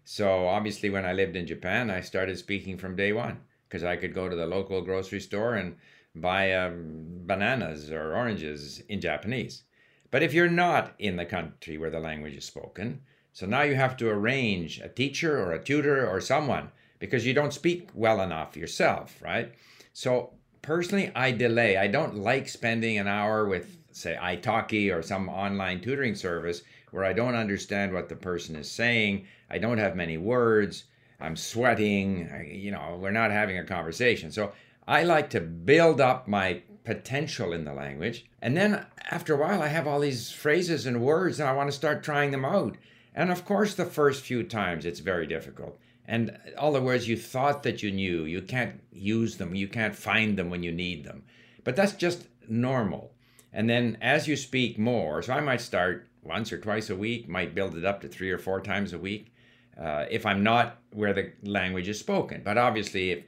so 0.09 0.47
obviously, 0.47 0.89
when 0.89 1.05
I 1.05 1.11
lived 1.11 1.35
in 1.35 1.45
Japan, 1.45 1.91
I 1.91 1.99
started 1.99 2.37
speaking 2.37 2.77
from 2.77 2.95
day 2.95 3.11
one 3.11 3.41
because 3.67 3.83
I 3.83 3.97
could 3.97 4.13
go 4.13 4.29
to 4.29 4.37
the 4.37 4.47
local 4.47 4.81
grocery 4.81 5.19
store 5.19 5.55
and 5.55 5.75
buy 6.15 6.53
um, 6.53 7.25
bananas 7.25 7.91
or 7.91 8.15
oranges 8.15 8.81
in 8.87 9.01
Japanese. 9.01 9.63
But 10.09 10.23
if 10.23 10.33
you're 10.33 10.49
not 10.49 10.93
in 10.97 11.17
the 11.17 11.25
country 11.25 11.77
where 11.77 11.89
the 11.89 11.99
language 11.99 12.35
is 12.35 12.45
spoken, 12.45 13.01
so 13.33 13.45
now 13.45 13.63
you 13.63 13.75
have 13.75 13.97
to 13.97 14.07
arrange 14.07 14.79
a 14.79 14.87
teacher 14.87 15.43
or 15.43 15.51
a 15.51 15.61
tutor 15.61 16.07
or 16.07 16.21
someone 16.21 16.71
because 16.99 17.25
you 17.25 17.33
don't 17.33 17.53
speak 17.53 17.89
well 17.93 18.21
enough 18.21 18.55
yourself, 18.55 19.21
right? 19.21 19.55
So 19.91 20.29
personally, 20.61 21.11
I 21.15 21.31
delay. 21.31 21.75
I 21.75 21.87
don't 21.87 22.15
like 22.15 22.47
spending 22.47 22.97
an 22.97 23.09
hour 23.09 23.45
with, 23.45 23.77
say, 23.91 24.15
italki 24.17 24.89
or 24.89 25.01
some 25.01 25.27
online 25.27 25.81
tutoring 25.81 26.15
service 26.15 26.61
where 26.91 27.03
I 27.03 27.13
don't 27.13 27.35
understand 27.35 27.93
what 27.93 28.09
the 28.09 28.15
person 28.15 28.55
is 28.55 28.69
saying 28.71 29.27
I 29.49 29.57
don't 29.57 29.77
have 29.77 29.95
many 29.95 30.17
words. 30.17 30.85
I'm 31.19 31.35
sweating. 31.35 32.29
I, 32.31 32.51
you 32.51 32.71
know, 32.71 32.97
we're 33.01 33.11
not 33.11 33.31
having 33.31 33.57
a 33.57 33.63
conversation. 33.63 34.31
So 34.31 34.51
I 34.87 35.03
like 35.03 35.29
to 35.31 35.41
build 35.41 36.01
up 36.01 36.27
my 36.27 36.61
potential 36.83 37.53
in 37.53 37.65
the 37.65 37.73
language. 37.73 38.25
And 38.41 38.55
then 38.55 38.85
after 39.09 39.33
a 39.33 39.37
while, 39.37 39.61
I 39.61 39.67
have 39.67 39.87
all 39.87 39.99
these 39.99 40.31
phrases 40.31 40.85
and 40.85 41.01
words, 41.01 41.39
and 41.39 41.49
I 41.49 41.53
want 41.53 41.69
to 41.69 41.75
start 41.75 42.03
trying 42.03 42.31
them 42.31 42.45
out. 42.45 42.77
And 43.15 43.31
of 43.31 43.45
course, 43.45 43.73
the 43.73 43.85
first 43.85 44.23
few 44.23 44.43
times 44.43 44.85
it's 44.85 44.99
very 44.99 45.27
difficult. 45.27 45.79
And 46.05 46.37
all 46.57 46.71
the 46.71 46.81
words 46.81 47.07
you 47.07 47.17
thought 47.17 47.63
that 47.63 47.83
you 47.83 47.91
knew, 47.91 48.23
you 48.23 48.41
can't 48.41 48.81
use 48.93 49.37
them, 49.37 49.55
you 49.55 49.67
can't 49.67 49.95
find 49.95 50.37
them 50.37 50.49
when 50.49 50.63
you 50.63 50.71
need 50.71 51.03
them. 51.03 51.23
But 51.63 51.75
that's 51.75 51.93
just 51.93 52.27
normal. 52.47 53.11
And 53.51 53.69
then 53.69 53.97
as 54.01 54.27
you 54.27 54.37
speak 54.37 54.77
more, 54.77 55.21
so 55.21 55.33
I 55.33 55.41
might 55.41 55.59
start 55.61 56.07
once 56.27 56.51
or 56.51 56.57
twice 56.59 56.89
a 56.89 56.95
week, 56.95 57.27
might 57.27 57.55
build 57.55 57.75
it 57.75 57.85
up 57.85 58.01
to 58.01 58.07
three 58.07 58.29
or 58.29 58.37
four 58.37 58.61
times 58.61 58.93
a 58.93 58.99
week 58.99 59.33
uh, 59.79 60.05
if 60.09 60.25
I'm 60.25 60.43
not 60.43 60.79
where 60.91 61.13
the 61.13 61.33
language 61.43 61.87
is 61.87 61.99
spoken. 61.99 62.41
But 62.43 62.57
obviously, 62.57 63.11
if 63.11 63.23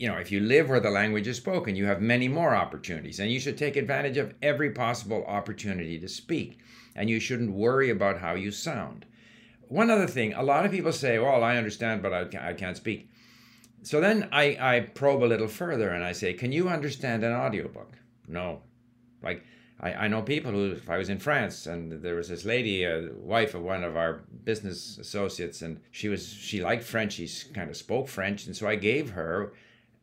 you 0.00 0.08
know, 0.08 0.16
if 0.16 0.30
you 0.30 0.40
live 0.40 0.68
where 0.68 0.80
the 0.80 0.90
language 0.90 1.26
is 1.26 1.36
spoken, 1.36 1.76
you 1.76 1.86
have 1.86 2.00
many 2.00 2.28
more 2.28 2.54
opportunities, 2.54 3.20
and 3.20 3.30
you 3.30 3.40
should 3.40 3.58
take 3.58 3.76
advantage 3.76 4.18
of 4.18 4.34
every 4.42 4.70
possible 4.70 5.24
opportunity 5.26 5.98
to 5.98 6.08
speak. 6.08 6.58
And 6.94 7.08
you 7.08 7.20
shouldn't 7.20 7.52
worry 7.52 7.90
about 7.90 8.18
how 8.18 8.34
you 8.34 8.50
sound. 8.50 9.06
One 9.68 9.90
other 9.90 10.06
thing, 10.06 10.34
a 10.34 10.42
lot 10.42 10.66
of 10.66 10.72
people 10.72 10.92
say, 10.92 11.18
"Well, 11.18 11.42
I 11.42 11.56
understand, 11.56 12.02
but 12.02 12.12
I, 12.12 12.50
I 12.50 12.52
can't 12.52 12.76
speak." 12.76 13.10
So 13.82 14.00
then 14.00 14.28
I, 14.32 14.58
I 14.60 14.80
probe 14.80 15.22
a 15.22 15.26
little 15.32 15.48
further 15.48 15.90
and 15.90 16.04
I 16.04 16.12
say, 16.12 16.34
"Can 16.34 16.52
you 16.52 16.68
understand 16.68 17.24
an 17.24 17.32
audiobook?" 17.32 17.92
No. 18.26 18.62
Like 19.22 19.44
I, 19.80 19.92
I 19.92 20.08
know 20.08 20.22
people 20.22 20.52
who, 20.52 20.72
if 20.72 20.90
I 20.90 20.98
was 20.98 21.08
in 21.08 21.18
France 21.18 21.66
and 21.66 21.92
there 22.02 22.16
was 22.16 22.28
this 22.28 22.44
lady, 22.44 22.84
a 22.84 23.10
wife 23.14 23.54
of 23.54 23.62
one 23.62 23.84
of 23.84 23.96
our 23.96 24.22
business 24.44 24.98
associates, 24.98 25.62
and 25.62 25.80
she 25.90 26.08
was, 26.08 26.28
she 26.28 26.62
liked 26.62 26.82
French, 26.82 27.14
she 27.14 27.28
kind 27.52 27.70
of 27.70 27.76
spoke 27.76 28.08
French. 28.08 28.46
And 28.46 28.56
so 28.56 28.66
I 28.66 28.74
gave 28.74 29.10
her 29.10 29.52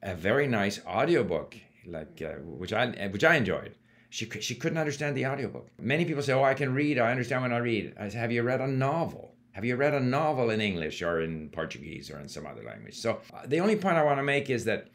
a 0.01 0.15
very 0.15 0.47
nice 0.47 0.79
audiobook, 0.85 1.55
like, 1.85 2.21
uh, 2.21 2.39
which 2.41 2.73
I, 2.73 3.07
which 3.07 3.23
I 3.23 3.35
enjoyed. 3.35 3.75
She, 4.09 4.29
she 4.39 4.55
couldn't 4.55 4.77
understand 4.77 5.17
the 5.17 5.25
audiobook. 5.25 5.67
Many 5.77 6.05
people 6.05 6.23
say, 6.23 6.31
Oh, 6.31 6.43
I 6.43 6.53
can 6.53 6.73
read, 6.73 6.97
I 6.97 7.11
understand 7.11 7.41
when 7.41 7.51
I 7.51 7.57
read. 7.57 7.95
I 7.99 8.07
said, 8.07 8.19
Have 8.19 8.31
you 8.31 8.43
read 8.43 8.61
a 8.61 8.67
novel? 8.67 9.35
Have 9.51 9.65
you 9.65 9.75
read 9.75 9.93
a 9.93 9.99
novel 9.99 10.49
in 10.49 10.61
English 10.61 11.01
or 11.01 11.21
in 11.21 11.49
Portuguese 11.49 12.09
or 12.09 12.19
in 12.19 12.27
some 12.29 12.45
other 12.45 12.63
language? 12.63 12.97
So 12.97 13.19
uh, 13.33 13.45
the 13.45 13.59
only 13.59 13.75
point 13.75 13.97
I 13.97 14.03
want 14.03 14.19
to 14.19 14.23
make 14.23 14.49
is 14.49 14.65
that 14.65 14.87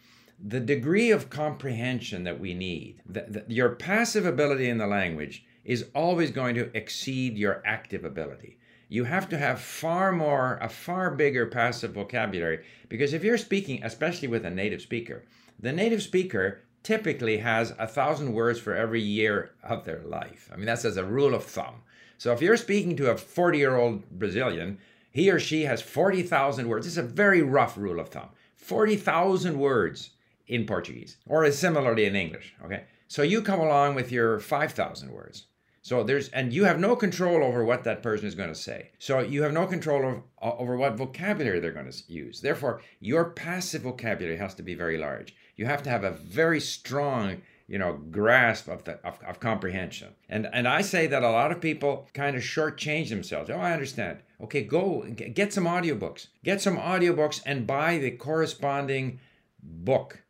the 0.43 0.61
degree 0.61 1.11
of 1.11 1.29
comprehension 1.29 2.25
that 2.25 2.41
we 2.41 2.55
need, 2.55 3.03
the, 3.07 3.27
the, 3.29 3.45
your 3.49 3.71
passive 3.71 4.25
ability 4.25 4.69
in 4.69 4.79
the 4.79 4.87
language 4.87 5.45
is 5.65 5.87
always 5.95 6.31
going 6.31 6.55
to 6.55 6.75
exceed 6.77 7.37
your 7.37 7.63
active 7.67 8.05
ability. 8.05 8.59
You 8.89 9.05
have 9.05 9.29
to 9.29 9.39
have 9.39 9.61
far 9.61 10.11
more, 10.11 10.59
a 10.63 10.69
far 10.69 11.11
bigger 11.11 11.47
passive 11.47 11.93
vocabulary 11.93 12.65
because 12.89 13.13
if 13.13 13.23
you're 13.23 13.39
speaking, 13.39 13.85
especially 13.85 14.29
with 14.29 14.45
a 14.45 14.51
native 14.51 14.81
speaker, 14.81 15.25
the 15.59 15.73
native 15.73 16.03
speaker 16.03 16.63
typically 16.83 17.39
has 17.39 17.75
a 17.79 17.87
thousand 17.87 18.33
words 18.33 18.59
for 18.59 18.75
every 18.75 19.03
year 19.03 19.53
of 19.63 19.85
their 19.85 20.03
life. 20.03 20.51
I 20.53 20.57
mean, 20.57 20.67
that's 20.67 20.85
as 20.85 20.97
a 20.97 21.05
rule 21.05 21.35
of 21.35 21.45
thumb. 21.45 21.83
So 22.17 22.33
if 22.33 22.41
you're 22.41 22.57
speaking 22.57 22.97
to 22.97 23.11
a 23.11 23.17
40 23.17 23.59
year 23.59 23.77
old 23.77 24.09
Brazilian, 24.11 24.79
he 25.11 25.31
or 25.31 25.39
she 25.39 25.65
has 25.65 25.83
40,000 25.83 26.69
words. 26.69 26.87
It's 26.87 26.97
a 26.97 27.03
very 27.03 27.43
rough 27.43 27.77
rule 27.77 28.01
of 28.01 28.09
thumb. 28.09 28.31
40,000 28.57 29.59
words 29.59 30.11
in 30.51 30.67
Portuguese 30.67 31.17
or 31.27 31.51
similarly 31.53 32.05
in 32.05 32.17
English. 32.17 32.55
Okay. 32.65 32.83
So 33.09 33.23
you 33.23 33.41
come 33.41 33.61
along 33.61 33.95
with 33.95 34.13
your 34.13 34.41
5,000 34.41 35.11
words. 35.11 35.47
So 35.83 36.03
there's, 36.03 36.29
and 36.29 36.53
you 36.53 36.65
have 36.65 36.79
no 36.79 36.95
control 36.95 37.43
over 37.43 37.65
what 37.65 37.85
that 37.85 38.03
person 38.03 38.27
is 38.27 38.35
going 38.35 38.51
to 38.51 38.55
say. 38.55 38.91
So 38.99 39.21
you 39.21 39.43
have 39.43 39.53
no 39.53 39.67
control 39.67 40.05
over, 40.05 40.23
over 40.43 40.77
what 40.77 40.97
vocabulary 40.97 41.61
they're 41.61 41.73
going 41.73 41.91
to 41.91 42.13
use. 42.13 42.41
Therefore, 42.41 42.83
your 42.99 43.31
passive 43.31 43.83
vocabulary 43.83 44.37
has 44.37 44.55
to 44.57 44.63
be 44.63 44.75
very 44.75 44.99
large. 44.99 45.35
You 45.57 45.67
have 45.67 45.83
to 45.85 45.91
have 45.91 46.05
a 46.05 46.11
very 46.11 46.61
strong 46.61 47.43
you 47.69 47.79
know 47.79 48.01
grasp 48.11 48.67
of 48.67 48.83
the 48.83 48.95
of, 49.07 49.17
of 49.25 49.39
comprehension 49.39 50.09
and 50.29 50.49
and 50.53 50.67
i 50.67 50.81
say 50.83 51.07
that 51.07 51.23
a 51.23 51.31
lot 51.31 51.53
of 51.53 51.61
people 51.61 52.09
kind 52.15 52.35
of 52.35 52.43
shortchange 52.43 53.11
themselves 53.11 53.49
oh 53.49 53.61
i 53.61 53.73
understand 53.73 54.19
okay 54.41 54.65
go 54.65 55.07
get 55.35 55.53
some 55.53 55.67
audiobooks 55.67 56.27
get 56.43 56.61
some 56.61 56.77
audiobooks 56.77 57.41
and 57.47 57.69
buy 57.69 57.97
the 57.97 58.11
corresponding 58.11 59.21
book 59.63 60.25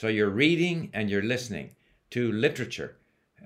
so 0.00 0.08
you're 0.08 0.30
reading 0.44 0.90
and 0.94 1.10
you're 1.10 1.30
listening 1.34 1.70
to 2.10 2.32
literature 2.32 2.96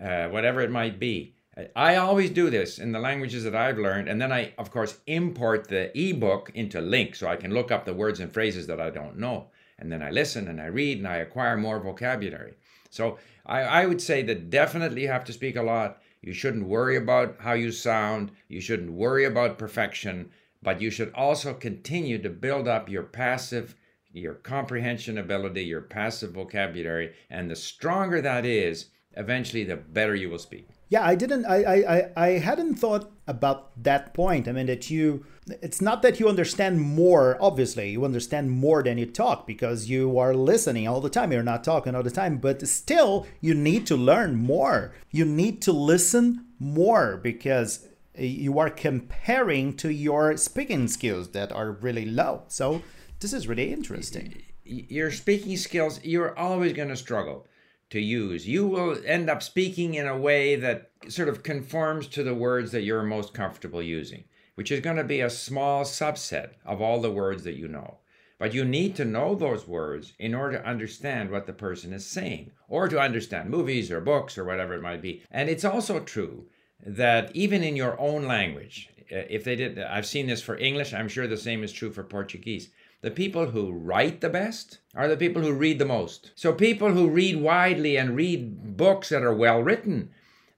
uh, 0.00 0.28
whatever 0.28 0.60
it 0.60 0.70
might 0.70 0.98
be 0.98 1.34
I 1.76 1.96
always 1.96 2.30
do 2.30 2.50
this 2.50 2.80
in 2.80 2.90
the 2.90 2.98
languages 2.98 3.44
that 3.44 3.54
I've 3.54 3.78
learned, 3.78 4.08
and 4.08 4.20
then 4.20 4.32
I, 4.32 4.52
of 4.58 4.72
course, 4.72 4.98
import 5.06 5.68
the 5.68 5.96
ebook 5.96 6.50
into 6.52 6.78
LingQ 6.78 7.14
so 7.14 7.28
I 7.28 7.36
can 7.36 7.54
look 7.54 7.70
up 7.70 7.84
the 7.84 7.94
words 7.94 8.18
and 8.18 8.32
phrases 8.32 8.66
that 8.66 8.80
I 8.80 8.90
don't 8.90 9.18
know. 9.18 9.50
And 9.78 9.90
then 9.90 10.02
I 10.02 10.10
listen 10.10 10.48
and 10.48 10.60
I 10.60 10.66
read 10.66 10.98
and 10.98 11.06
I 11.06 11.18
acquire 11.18 11.56
more 11.56 11.78
vocabulary. 11.78 12.54
So 12.90 13.18
I, 13.46 13.60
I 13.62 13.86
would 13.86 14.00
say 14.00 14.22
that 14.22 14.50
definitely 14.50 15.02
you 15.02 15.08
have 15.08 15.24
to 15.26 15.32
speak 15.32 15.54
a 15.54 15.62
lot. 15.62 16.02
You 16.22 16.32
shouldn't 16.32 16.66
worry 16.66 16.96
about 16.96 17.36
how 17.38 17.52
you 17.52 17.70
sound. 17.70 18.32
You 18.48 18.60
shouldn't 18.60 18.90
worry 18.90 19.24
about 19.24 19.58
perfection, 19.58 20.30
but 20.60 20.80
you 20.80 20.90
should 20.90 21.12
also 21.14 21.54
continue 21.54 22.18
to 22.18 22.30
build 22.30 22.66
up 22.66 22.88
your 22.88 23.04
passive, 23.04 23.76
your 24.14 24.35
comprehension 24.35 25.18
ability, 25.18 25.64
your 25.64 25.83
passive 25.83 26.33
vocabulary. 26.33 27.12
And 27.31 27.50
the 27.50 27.57
stronger 27.57 28.20
that 28.22 28.46
is, 28.46 28.87
eventually 29.16 29.64
the 29.64 29.77
better 29.77 30.14
you 30.14 30.31
will 30.31 30.38
speak. 30.38 30.68
Yeah, 30.88 31.05
I 31.05 31.14
didn't. 31.14 31.44
I, 31.46 31.83
I 31.83 32.11
I 32.16 32.29
hadn't 32.38 32.77
thought 32.77 33.11
about 33.27 33.83
that 33.83 34.14
point. 34.14 34.46
I 34.46 34.53
mean, 34.53 34.66
that 34.66 34.90
you. 34.90 35.24
It's 35.61 35.81
not 35.81 36.03
that 36.03 36.20
you 36.20 36.29
understand 36.29 36.81
more. 36.81 37.37
Obviously, 37.40 37.90
you 37.90 38.05
understand 38.05 38.50
more 38.50 38.83
than 38.83 38.96
you 38.96 39.07
talk 39.07 39.46
because 39.46 39.90
you 39.90 40.18
are 40.18 40.35
listening 40.35 40.87
all 40.87 41.00
the 41.00 41.11
time. 41.11 41.33
You're 41.33 41.42
not 41.42 41.64
talking 41.64 41.94
all 41.94 42.03
the 42.03 42.11
time, 42.11 42.38
but 42.38 42.66
still, 42.68 43.27
you 43.40 43.55
need 43.55 43.87
to 43.88 43.96
learn 43.96 44.37
more. 44.37 44.94
You 45.11 45.24
need 45.24 45.61
to 45.62 45.72
listen 45.72 46.46
more 46.59 47.16
because 47.16 47.87
eh, 48.14 48.24
you 48.24 48.59
are 48.59 48.70
comparing 48.70 49.77
to 49.79 49.92
your 49.92 50.37
speaking 50.37 50.87
skills 50.88 51.29
that 51.31 51.50
are 51.50 51.72
really 51.72 52.07
low. 52.07 52.42
So 52.48 52.83
this 53.24 53.32
is 53.32 53.48
really 53.48 53.72
interesting. 53.72 54.42
Your 54.64 55.10
speaking 55.10 55.56
skills, 55.56 55.98
you're 56.04 56.38
always 56.38 56.74
going 56.74 56.90
to 56.90 56.96
struggle 56.96 57.46
to 57.88 57.98
use. 57.98 58.46
You 58.46 58.66
will 58.66 58.98
end 59.06 59.30
up 59.30 59.42
speaking 59.42 59.94
in 59.94 60.06
a 60.06 60.14
way 60.14 60.56
that 60.56 60.90
sort 61.08 61.30
of 61.30 61.42
conforms 61.42 62.06
to 62.08 62.22
the 62.22 62.34
words 62.34 62.70
that 62.72 62.82
you're 62.82 63.02
most 63.02 63.32
comfortable 63.32 63.80
using, 63.80 64.24
which 64.56 64.70
is 64.70 64.80
going 64.80 64.98
to 64.98 65.04
be 65.04 65.22
a 65.22 65.30
small 65.30 65.84
subset 65.84 66.50
of 66.66 66.82
all 66.82 67.00
the 67.00 67.10
words 67.10 67.44
that 67.44 67.56
you 67.56 67.66
know. 67.66 67.96
But 68.38 68.52
you 68.52 68.62
need 68.62 68.94
to 68.96 69.06
know 69.06 69.34
those 69.34 69.66
words 69.66 70.12
in 70.18 70.34
order 70.34 70.58
to 70.58 70.68
understand 70.68 71.30
what 71.30 71.46
the 71.46 71.54
person 71.54 71.94
is 71.94 72.04
saying, 72.04 72.50
or 72.68 72.88
to 72.88 73.00
understand 73.00 73.48
movies 73.48 73.90
or 73.90 74.02
books 74.02 74.37
or 74.37 74.44
whatever 74.44 74.74
it 74.74 74.82
might 74.82 75.00
be. 75.00 75.22
And 75.30 75.48
it's 75.48 75.64
also 75.64 75.98
true 76.00 76.44
that 76.84 77.34
even 77.34 77.62
in 77.62 77.74
your 77.74 77.98
own 77.98 78.28
language, 78.28 78.90
if 79.08 79.44
they 79.44 79.56
did, 79.56 79.78
I've 79.78 80.04
seen 80.04 80.26
this 80.26 80.42
for 80.42 80.58
English, 80.58 80.92
I'm 80.92 81.08
sure 81.08 81.26
the 81.26 81.38
same 81.38 81.64
is 81.64 81.72
true 81.72 81.90
for 81.90 82.04
Portuguese 82.04 82.68
the 83.04 83.10
people 83.10 83.46
who 83.50 83.70
write 83.70 84.22
the 84.22 84.30
best 84.30 84.78
are 84.94 85.08
the 85.08 85.16
people 85.16 85.42
who 85.42 85.52
read 85.52 85.78
the 85.78 85.84
most. 85.84 86.30
So, 86.34 86.54
people 86.54 86.92
who 86.92 87.10
read 87.10 87.36
widely 87.36 87.98
and 87.98 88.16
read 88.16 88.78
books 88.78 89.10
that 89.10 89.22
are 89.22 89.34
well 89.34 89.62
written, 89.62 90.08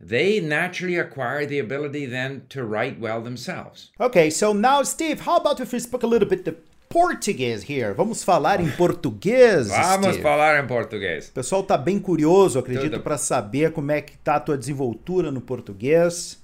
they 0.01 0.39
naturally 0.39 0.97
acquire 0.97 1.45
the 1.45 1.59
ability 1.59 2.07
then 2.07 2.43
to 2.51 2.65
write 2.65 3.01
well 3.01 3.21
themselves. 3.21 3.91
Okay, 3.99 4.31
so 4.31 4.53
now, 4.53 4.85
Steve, 4.85 5.23
how 5.23 5.39
about 5.39 5.59
if 5.59 5.73
we 5.73 5.81
speak 5.81 6.05
a 6.05 6.07
little 6.07 6.29
bit 6.29 6.45
the 6.45 6.55
português 6.89 7.65
here? 7.65 7.93
Vamos 7.95 8.23
falar 8.23 8.61
em 8.61 8.71
português. 8.71 9.67
Vamos 9.67 10.07
Steve. 10.07 10.23
falar 10.23 10.63
em 10.63 10.69
português. 10.69 11.31
O 11.31 11.33
pessoal 11.33 11.65
tá 11.65 11.77
bem 11.77 11.99
curioso, 11.99 12.61
acredito, 12.61 13.01
para 13.01 13.19
saber 13.19 13.73
como 13.73 13.91
é 13.91 14.01
que 14.01 14.17
tá 14.19 14.37
a 14.37 14.41
tua 14.41 14.57
desenvoltura 14.57 15.33
no 15.33 15.41
português. 15.41 16.41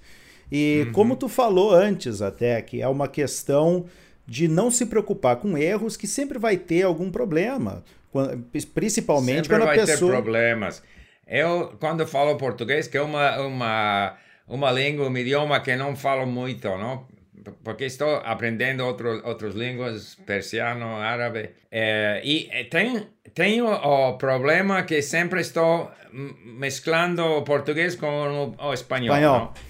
E 0.51 0.83
uhum. 0.87 0.93
como 0.93 1.17
tu 1.17 1.29
falou 1.29 1.73
antes 1.73 2.21
até, 2.21 2.61
que 2.61 2.83
é 2.83 2.89
uma 2.89 3.07
questão 3.07 3.87
de 4.27 4.49
não 4.49 4.71
se 4.71 4.87
preocupar 4.87 5.37
com 5.37 5.57
erros, 5.57 5.97
que 5.97 6.07
sempre 6.07 6.39
vai 6.39 6.57
ter 6.57 6.83
algum 6.83 7.11
problema. 7.11 7.85
Principalmente 8.75 9.47
sempre 9.47 9.49
quando 9.49 9.63
a 9.63 9.73
pessoa. 9.73 9.87
Sempre 9.87 10.07
vai 10.07 10.15
ter 10.15 10.23
problemas. 10.23 10.83
Eu, 11.27 11.77
quando 11.81 12.07
falo 12.07 12.37
português, 12.37 12.87
que 12.87 12.97
é 12.97 13.03
uma, 13.03 13.39
uma, 13.41 14.17
uma 14.47 14.71
língua, 14.71 15.09
um 15.09 15.17
idioma 15.17 15.61
que 15.61 15.75
não 15.77 15.97
falo 15.97 16.27
muito, 16.27 16.69
não? 16.69 17.07
porque 17.65 17.85
estou 17.85 18.17
aprendendo 18.25 18.85
outros 18.85 19.23
outras 19.25 19.55
línguas, 19.55 20.15
persiano, 20.27 20.97
árabe, 20.97 21.51
eh, 21.71 22.21
e 22.25 22.65
tem, 22.71 23.07
tenho 23.35 23.67
o 23.67 24.17
problema 24.17 24.83
que 24.85 25.03
sempre 25.03 25.41
estou 25.41 25.91
mesclando 26.13 27.25
o 27.25 27.43
português 27.43 27.97
com 27.97 28.55
o, 28.59 28.67
o 28.69 28.73
espanhol. 28.73 29.17
espanhol. 29.17 29.55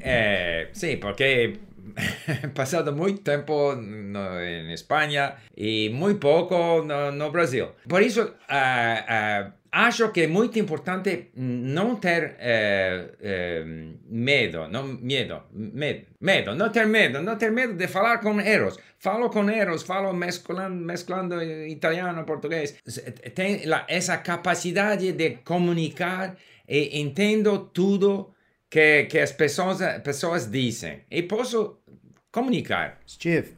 Eh, 0.00 0.68
sim, 0.72 0.96
porque 0.96 1.58
pasado 2.54 2.92
mucho 2.92 3.22
tiempo 3.22 3.72
en 3.72 4.70
España 4.70 5.36
y 5.54 5.90
muy 5.90 6.14
poco 6.14 6.84
no 6.84 7.30
Brasil. 7.30 7.66
Por 7.88 8.02
eso, 8.02 8.34
uh, 8.48 9.50
acho 9.70 10.12
que 10.12 10.24
es 10.24 10.30
muy 10.30 10.50
importante 10.54 11.30
no 11.34 11.98
tener 11.98 12.36
uh, 12.40 13.64
miedo, 14.08 14.68
no 14.68 14.82
miedo, 14.84 15.44
miedo, 15.52 16.54
no 16.54 16.72
tener 16.72 16.88
miedo, 16.88 17.22
no 17.22 17.36
tener 17.36 17.54
miedo 17.54 17.74
de 17.74 17.84
hablar 17.86 18.20
con 18.20 18.40
eros. 18.40 18.78
Falo 18.98 19.30
con 19.30 19.50
eros, 19.50 19.84
falo 19.84 20.12
mezclando, 20.12 20.80
mezclando 20.80 21.42
italiano, 21.42 22.24
portugués. 22.24 22.78
Tengo 23.34 23.76
esa 23.88 24.22
capacidad 24.22 24.98
de 24.98 25.40
comunicar 25.44 26.36
e 26.66 27.00
entiendo 27.00 27.70
todo 27.72 28.34
que, 28.68 29.06
que 29.08 29.20
as 29.20 29.32
pessoas, 29.32 29.78
pessoas 30.02 30.50
dizem. 30.50 31.02
E 31.10 31.22
posso 31.22 31.82
comunicar. 32.32 32.98
Steve, 33.08 33.54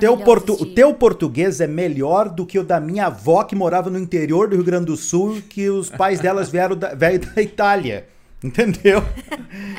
teu 0.00 0.16
portu 0.16 0.54
Steve. 0.54 0.70
o 0.70 0.74
teu 0.74 0.94
português 0.94 1.60
é 1.60 1.66
melhor 1.66 2.28
do 2.28 2.46
que 2.46 2.58
o 2.58 2.64
da 2.64 2.80
minha 2.80 3.06
avó 3.06 3.42
que 3.42 3.56
morava 3.56 3.90
no 3.90 3.98
interior 3.98 4.48
do 4.48 4.56
Rio 4.56 4.64
Grande 4.64 4.86
do 4.86 4.96
Sul, 4.96 5.42
que 5.48 5.68
os 5.68 5.90
pais 5.90 6.20
delas 6.20 6.48
vieram 6.48 6.76
da, 6.76 6.94
vieram 6.94 7.28
da 7.34 7.42
Itália. 7.42 8.06
Entendeu? 8.44 9.02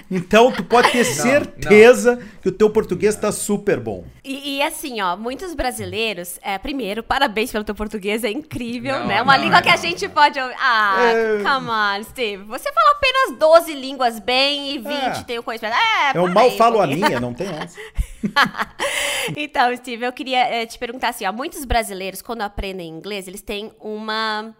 Então 0.09 0.51
tu 0.51 0.63
pode 0.63 0.91
ter 0.91 1.05
não, 1.05 1.13
certeza 1.13 2.15
não. 2.15 2.23
que 2.41 2.49
o 2.49 2.51
teu 2.51 2.69
português 2.69 3.13
está 3.13 3.31
super 3.31 3.79
bom. 3.79 4.03
E, 4.23 4.57
e, 4.57 4.61
assim, 4.63 4.99
ó, 4.99 5.15
muitos 5.15 5.53
brasileiros, 5.53 6.39
é, 6.41 6.57
primeiro, 6.57 7.03
parabéns 7.03 7.51
pelo 7.51 7.63
teu 7.63 7.75
português, 7.75 8.23
é 8.23 8.31
incrível, 8.31 8.99
não, 8.99 9.07
né? 9.07 9.21
Uma 9.21 9.37
língua 9.37 9.61
que 9.61 9.69
a 9.69 9.77
gente 9.77 10.09
pode 10.09 10.39
ouvir. 10.39 10.55
Ah, 10.59 10.97
é... 10.99 11.43
come 11.43 11.69
on, 11.69 12.03
Steve. 12.03 12.43
Você 12.45 12.71
fala 12.73 12.91
apenas 12.97 13.39
12 13.39 13.73
línguas 13.73 14.19
bem 14.19 14.75
e 14.75 14.79
20 14.79 14.91
é. 14.91 15.23
tem 15.23 15.37
o 15.37 15.43
conhecimento. 15.43 15.75
É, 15.75 16.17
eu 16.17 16.27
mal 16.27 16.49
falo 16.51 16.81
a 16.81 16.87
minha, 16.87 17.19
não 17.19 17.33
tem 17.33 17.47
essa. 17.47 17.77
então, 19.37 19.75
Steve, 19.77 20.03
eu 20.03 20.11
queria 20.11 20.39
é, 20.39 20.65
te 20.65 20.79
perguntar 20.79 21.09
assim, 21.09 21.25
ó, 21.25 21.31
muitos 21.31 21.63
brasileiros, 21.63 22.23
quando 22.23 22.41
aprendem 22.41 22.89
inglês, 22.89 23.27
eles 23.27 23.41
têm 23.41 23.71
uma, 23.79 24.53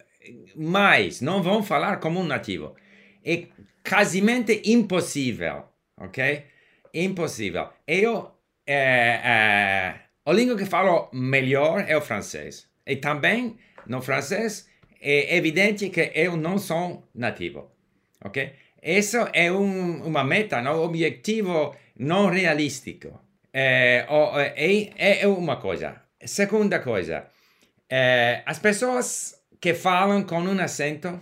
mais, 0.56 1.20
não 1.22 1.42
vão 1.42 1.64
falar 1.64 1.98
como 1.98 2.20
um 2.20 2.26
nativo. 2.26 2.76
É 3.26 3.48
quase 3.88 4.22
impossível, 4.66 5.64
ok? 5.98 6.46
Impossível. 7.06 7.70
Eu, 7.86 8.32
é, 8.66 9.22
é, 9.24 9.96
a 10.26 10.34
língua 10.34 10.58
que 10.58 10.66
falo 10.66 11.10
melhor 11.14 11.86
é 11.88 11.96
o 11.96 12.02
francês. 12.02 12.68
E 12.86 12.96
também, 12.96 13.56
no 13.86 14.02
francês, 14.02 14.68
é 15.00 15.38
evidente 15.38 15.90
que 15.90 16.12
eu 16.16 16.36
não 16.36 16.58
sou 16.58 17.08
nativo, 17.14 17.72
ok? 18.24 18.52
Isso 18.82 19.18
é 19.32 19.52
um, 19.52 20.08
uma 20.08 20.24
meta, 20.24 20.60
um 20.62 20.82
objetivo 20.82 21.76
não 22.00 22.32
realístico. 22.32 23.20
É, 23.54 24.06
é, 24.56 25.22
é 25.22 25.28
uma 25.28 25.58
coisa. 25.58 26.02
Segunda 26.26 26.80
coisa, 26.80 27.28
é, 27.88 28.42
as 28.46 28.58
pessoas 28.58 29.36
que 29.62 29.76
falam 29.76 30.24
com 30.24 30.40
um 30.40 30.60
acento, 30.60 31.20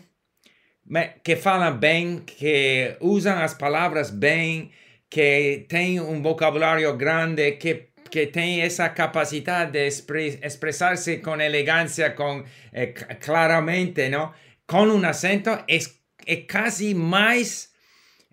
que 1.24 1.36
falam 1.36 1.78
bem, 1.78 2.20
que 2.20 2.96
usam 3.02 3.38
as 3.40 3.54
palavras 3.54 4.10
bem, 4.10 4.72
que 5.10 5.66
tem 5.70 6.00
um 6.00 6.22
vocabulário 6.22 6.96
grande, 6.96 7.54
que, 7.54 7.90
que 8.10 8.28
tem 8.28 8.62
essa 8.62 8.90
capacidade 8.90 9.72
de 9.72 9.88
expressar-se 9.88 11.18
com 11.18 12.44
eh, 12.74 12.88
claramente, 13.20 14.10
não? 14.10 14.34
com 14.68 14.88
um 14.88 15.06
acento, 15.06 15.52
é, 15.68 15.80
é 16.26 16.36
quase 16.38 16.94
mais 16.94 17.70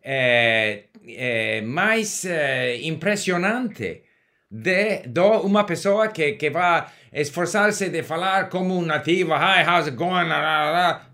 é, 0.02 0.84
é, 1.06 1.60
mais 1.60 2.26
impressionante 2.82 4.02
de, 4.50 5.06
de 5.06 5.20
uma 5.20 5.64
pessoa 5.64 6.08
que, 6.08 6.32
que 6.32 6.50
vai 6.50 6.84
esforçar-se 7.12 7.88
de 7.88 8.02
falar 8.02 8.50
como 8.50 8.76
um 8.76 8.82
nativo, 8.82 9.32
hi, 9.32 9.64
how's 9.66 9.86
it 9.86 9.96
going, 9.96 10.28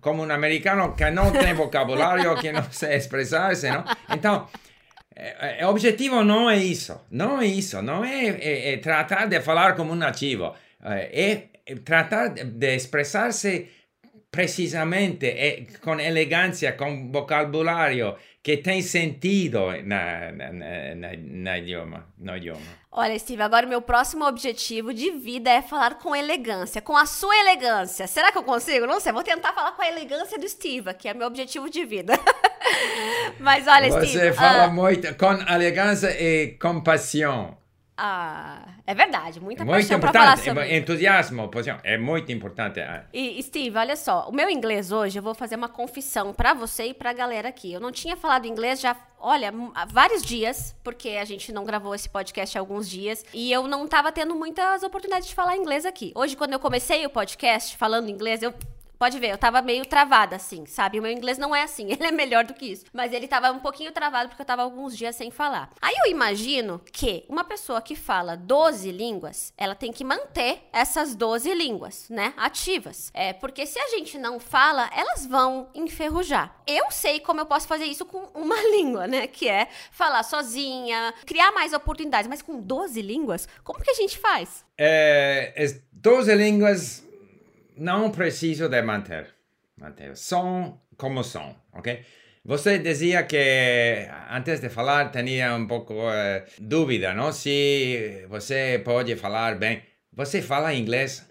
como 0.00 0.24
um 0.24 0.30
americano 0.32 0.94
que 0.96 1.08
não 1.10 1.30
tem 1.30 1.54
vocabulário, 1.54 2.36
que 2.36 2.50
não 2.50 2.64
sei 2.70 2.96
expressar-se, 2.96 3.70
não? 3.70 3.84
Então, 4.10 4.48
é, 5.18 5.66
o 5.66 5.70
objetivo 5.70 6.22
não 6.22 6.48
é 6.48 6.56
isso, 6.56 7.00
não 7.10 7.40
é 7.40 7.46
isso, 7.46 7.82
não 7.82 8.04
é, 8.04 8.28
é, 8.28 8.74
é 8.74 8.76
tratar 8.76 9.26
de 9.26 9.40
falar 9.40 9.74
como 9.74 9.92
um 9.92 9.96
nativo, 9.96 10.54
é, 10.80 11.48
tratar 11.84 12.28
de 12.28 12.76
expressar-se 12.76 13.68
precisamente 14.30 15.26
e 15.26 15.66
con 15.80 16.00
eleganza, 16.00 16.76
con 16.76 17.10
che 18.48 18.62
tem 18.62 18.80
sentido 18.80 19.70
na, 19.84 20.32
na, 20.32 20.50
na, 20.50 21.10
na 21.20 21.58
idioma, 21.58 22.06
no 22.16 22.34
idioma. 22.34 22.78
Olha, 22.90 23.18
Steve, 23.18 23.42
agora 23.42 23.66
o 23.66 23.68
meu 23.68 23.82
próximo 23.82 24.26
objetivo 24.26 24.94
de 24.94 25.10
vida 25.10 25.50
é 25.50 25.60
falar 25.60 25.98
com 25.98 26.16
elegância, 26.16 26.80
com 26.80 26.96
a 26.96 27.04
sua 27.04 27.36
elegância. 27.36 28.06
Será 28.06 28.32
que 28.32 28.38
eu 28.38 28.42
consigo? 28.42 28.86
Não 28.86 29.00
sei, 29.00 29.12
vou 29.12 29.22
tentar 29.22 29.52
falar 29.52 29.72
com 29.72 29.82
a 29.82 29.88
elegância 29.88 30.38
do 30.38 30.48
Steve, 30.48 30.94
que 30.94 31.06
é 31.06 31.12
meu 31.12 31.26
objetivo 31.26 31.68
de 31.68 31.84
vida. 31.84 32.14
Mas 33.38 33.68
olha, 33.68 33.90
Você 33.90 34.06
Steve... 34.06 34.28
Você 34.28 34.32
fala 34.32 34.68
uh... 34.68 34.72
muito 34.72 35.14
com 35.16 35.32
elegância 35.52 36.08
e 36.18 36.56
compaixão. 36.58 37.54
Ah, 38.00 38.62
é 38.86 38.94
verdade, 38.94 39.40
muita 39.40 39.64
muito 39.64 39.74
paixão 39.74 39.98
importante, 39.98 40.22
falar 40.22 40.38
sobre... 40.38 40.76
entusiasmo, 40.76 41.50
é 41.82 41.98
muito 41.98 42.30
importante. 42.30 42.78
Ah. 42.78 43.04
E 43.12 43.42
Steve, 43.42 43.76
olha 43.76 43.96
só, 43.96 44.28
o 44.28 44.32
meu 44.32 44.48
inglês 44.48 44.92
hoje, 44.92 45.18
eu 45.18 45.22
vou 45.22 45.34
fazer 45.34 45.56
uma 45.56 45.68
confissão 45.68 46.32
para 46.32 46.54
você 46.54 46.86
e 46.86 46.94
para 46.94 47.10
a 47.10 47.12
galera 47.12 47.48
aqui. 47.48 47.72
Eu 47.72 47.80
não 47.80 47.90
tinha 47.90 48.16
falado 48.16 48.46
inglês 48.46 48.80
já, 48.80 48.96
olha, 49.18 49.52
há 49.74 49.84
vários 49.84 50.22
dias, 50.22 50.76
porque 50.84 51.08
a 51.10 51.24
gente 51.24 51.50
não 51.50 51.64
gravou 51.64 51.92
esse 51.92 52.08
podcast 52.08 52.56
há 52.56 52.60
alguns 52.60 52.88
dias, 52.88 53.24
e 53.34 53.50
eu 53.50 53.66
não 53.66 53.88
tava 53.88 54.12
tendo 54.12 54.32
muitas 54.32 54.84
oportunidades 54.84 55.28
de 55.28 55.34
falar 55.34 55.56
inglês 55.56 55.84
aqui. 55.84 56.12
Hoje, 56.14 56.36
quando 56.36 56.52
eu 56.52 56.60
comecei 56.60 57.04
o 57.04 57.10
podcast 57.10 57.76
falando 57.76 58.08
inglês, 58.08 58.44
eu 58.44 58.54
Pode 58.98 59.18
ver, 59.18 59.30
eu 59.30 59.38
tava 59.38 59.62
meio 59.62 59.86
travada, 59.86 60.36
assim, 60.36 60.66
sabe? 60.66 60.98
O 60.98 61.02
meu 61.02 61.12
inglês 61.12 61.38
não 61.38 61.54
é 61.54 61.62
assim, 61.62 61.90
ele 61.92 62.04
é 62.04 62.10
melhor 62.10 62.44
do 62.44 62.54
que 62.54 62.66
isso. 62.66 62.84
Mas 62.92 63.12
ele 63.12 63.28
tava 63.28 63.50
um 63.52 63.60
pouquinho 63.60 63.92
travado 63.92 64.28
porque 64.28 64.42
eu 64.42 64.46
tava 64.46 64.62
alguns 64.62 64.96
dias 64.96 65.14
sem 65.14 65.30
falar. 65.30 65.70
Aí 65.80 65.94
eu 66.04 66.10
imagino 66.10 66.80
que 66.92 67.24
uma 67.28 67.44
pessoa 67.44 67.80
que 67.80 67.94
fala 67.94 68.36
12 68.36 68.90
línguas, 68.90 69.52
ela 69.56 69.74
tem 69.74 69.92
que 69.92 70.04
manter 70.04 70.62
essas 70.72 71.14
12 71.14 71.54
línguas, 71.54 72.08
né? 72.08 72.34
Ativas. 72.36 73.10
É, 73.14 73.32
porque 73.32 73.66
se 73.66 73.78
a 73.78 73.88
gente 73.88 74.18
não 74.18 74.40
fala, 74.40 74.90
elas 74.94 75.24
vão 75.24 75.68
enferrujar. 75.74 76.56
Eu 76.66 76.90
sei 76.90 77.20
como 77.20 77.40
eu 77.40 77.46
posso 77.46 77.68
fazer 77.68 77.84
isso 77.84 78.04
com 78.04 78.18
uma 78.34 78.60
língua, 78.70 79.06
né? 79.06 79.26
Que 79.28 79.48
é 79.48 79.68
falar 79.92 80.24
sozinha, 80.24 81.14
criar 81.24 81.52
mais 81.52 81.72
oportunidades. 81.72 82.28
Mas 82.28 82.42
com 82.42 82.60
12 82.60 83.00
línguas, 83.00 83.48
como 83.62 83.80
que 83.80 83.90
a 83.90 83.94
gente 83.94 84.18
faz? 84.18 84.64
É, 84.76 85.78
12 85.92 86.34
línguas 86.34 87.07
não 87.78 88.10
preciso 88.10 88.68
de 88.68 88.82
manter. 88.82 89.34
manter. 89.76 90.16
São 90.16 90.80
como 90.96 91.22
são, 91.22 91.56
ok? 91.72 92.04
Você 92.44 92.78
dizia 92.78 93.24
que 93.24 94.08
antes 94.30 94.60
de 94.60 94.68
falar 94.70 95.10
tinha 95.10 95.54
um 95.54 95.66
pouco 95.66 95.94
eh, 96.10 96.46
dúvida, 96.58 97.12
não? 97.12 97.32
Se 97.32 98.26
você 98.28 98.80
pode 98.84 99.16
falar 99.16 99.58
bem. 99.58 99.82
Você 100.12 100.40
fala 100.42 100.74
inglês 100.74 101.28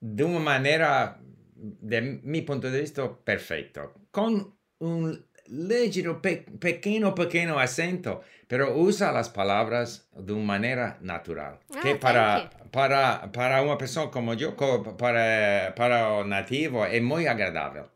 de 0.00 0.22
uma 0.24 0.40
maneira, 0.40 1.18
de 1.56 2.00
meu 2.00 2.44
ponto 2.44 2.70
de 2.70 2.80
vista, 2.80 3.08
perfeito. 3.08 3.90
Com 4.12 4.52
um 4.80 5.12
ligeiro, 5.52 6.20
pe 6.20 6.44
pequeno, 6.58 7.12
pequeno 7.14 7.58
acento, 7.58 8.20
pero 8.48 8.74
usa 8.74 9.10
as 9.10 9.28
palavras 9.28 10.08
de 10.16 10.32
uma 10.32 10.44
maneira 10.44 10.96
natural. 11.02 11.60
Ah, 11.74 11.80
que 11.80 11.94
para, 11.96 12.50
para, 12.70 13.28
para 13.28 13.62
uma 13.62 13.76
pessoa 13.76 14.10
como 14.10 14.32
eu, 14.32 14.52
para, 14.96 15.72
para 15.76 16.14
o 16.14 16.24
nativo, 16.24 16.84
é 16.84 17.00
muito 17.00 17.28
agradável. 17.28 17.88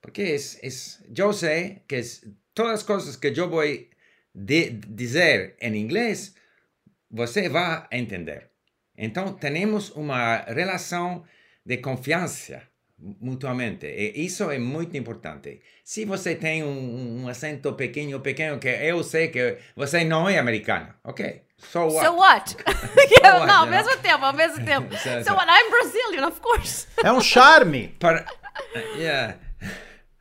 Porque 0.00 0.22
é, 0.22 0.36
é, 0.36 0.70
eu 1.16 1.32
sei 1.32 1.82
que 1.86 2.00
todas 2.52 2.80
as 2.80 2.82
coisas 2.82 3.16
que 3.16 3.28
eu 3.28 3.48
vou 3.48 3.62
de, 4.34 4.70
dizer 4.70 5.56
em 5.60 5.76
inglês, 5.76 6.34
você 7.10 7.48
vai 7.48 7.86
entender. 7.92 8.50
Então, 8.96 9.32
temos 9.34 9.90
uma 9.90 10.38
relação 10.38 11.24
de 11.64 11.78
confiança 11.78 12.62
mutuamente. 12.98 13.86
E 13.86 14.24
isso 14.24 14.50
é 14.50 14.58
muito 14.58 14.96
importante. 14.96 15.60
Se 15.82 16.04
você 16.04 16.34
tem 16.34 16.62
um, 16.62 17.22
um 17.22 17.28
acento 17.28 17.72
pequeno, 17.74 18.20
pequeno, 18.20 18.58
que 18.58 18.68
eu 18.68 19.02
sei 19.02 19.28
que 19.28 19.58
você 19.76 20.04
não 20.04 20.28
é 20.28 20.38
americano, 20.38 20.94
ok? 21.02 21.42
So 21.58 21.86
what? 21.86 22.06
So 22.06 22.14
what? 22.16 22.50
so 22.54 23.22
what 23.22 23.46
não, 23.46 23.60
ao 23.60 23.66
mesmo 23.66 23.96
tempo, 23.98 24.24
ao 24.24 24.32
mesmo 24.32 24.62
tempo. 24.64 24.94
so, 24.96 25.24
so 25.24 25.34
what? 25.34 25.48
I'm 25.48 25.70
Brazilian, 25.70 26.26
of 26.26 26.40
course. 26.40 26.86
É 27.02 27.12
um 27.12 27.20
charme. 27.20 27.88
Para, 27.98 28.24
yeah. 28.96 29.36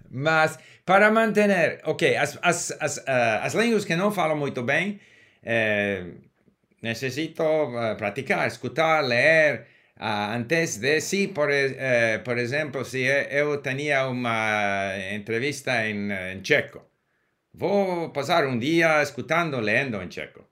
Mas 0.09 0.57
para 0.85 1.11
manter, 1.11 1.81
ok, 1.85 2.15
as, 2.15 2.37
as, 2.41 2.71
as, 2.79 2.97
uh, 2.97 3.41
as 3.41 3.53
línguas 3.53 3.85
que 3.85 3.95
não 3.95 4.11
falam 4.11 4.37
muito 4.37 4.61
bem, 4.61 4.99
eh, 5.41 6.05
necessito 6.81 7.41
uh, 7.43 7.95
praticar, 7.97 8.45
escutar, 8.47 9.01
ler, 9.01 9.61
Uh, 9.61 9.72
antes 9.99 10.77
de, 10.77 10.99
sí, 11.01 11.27
por, 11.27 11.49
eh, 11.51 12.19
por 12.23 12.37
exemplo, 12.37 12.83
se 12.83 13.03
eu 13.29 13.61
tinha 13.61 14.07
uma 14.07 14.93
entrevista 15.11 15.87
em, 15.87 16.11
em 16.11 16.43
checo, 16.43 16.81
vou 17.53 18.09
passar 18.09 18.45
um 18.45 18.57
dia 18.57 19.01
escutando, 19.01 19.59
lendo 19.59 20.01
em 20.01 20.09
checo. 20.09 20.45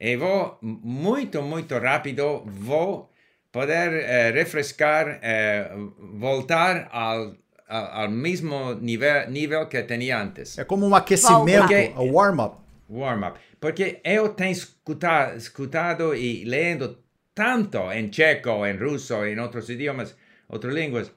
E 0.00 0.16
vou 0.16 0.58
muito, 0.62 1.42
muito 1.42 1.76
rápido, 1.78 2.44
vou 2.46 3.10
poder 3.50 3.92
eh, 3.92 4.30
refrescar, 4.30 5.18
eh, 5.22 5.70
voltar 6.14 6.88
ao, 6.92 7.34
ao 7.68 8.08
mesmo 8.08 8.74
nível, 8.74 9.28
nível 9.28 9.66
que 9.66 9.82
tinha 9.82 10.22
antes. 10.22 10.56
É 10.56 10.64
como 10.64 10.86
um 10.86 10.94
aquecimento, 10.94 11.72
um 11.96 12.12
warm-up. 12.12 12.58
Warm-up. 12.88 13.40
Porque 13.60 14.00
eu 14.04 14.28
tenho 14.30 14.52
escutado, 14.52 15.36
escutado 15.36 16.14
e 16.14 16.44
lendo 16.44 16.96
tanto 17.38 17.92
en 17.92 18.10
checo, 18.10 18.66
en 18.66 18.80
ruso, 18.80 19.24
en 19.24 19.38
otros 19.38 19.70
idiomas, 19.70 20.16
otras 20.48 20.74
lenguas, 20.74 21.12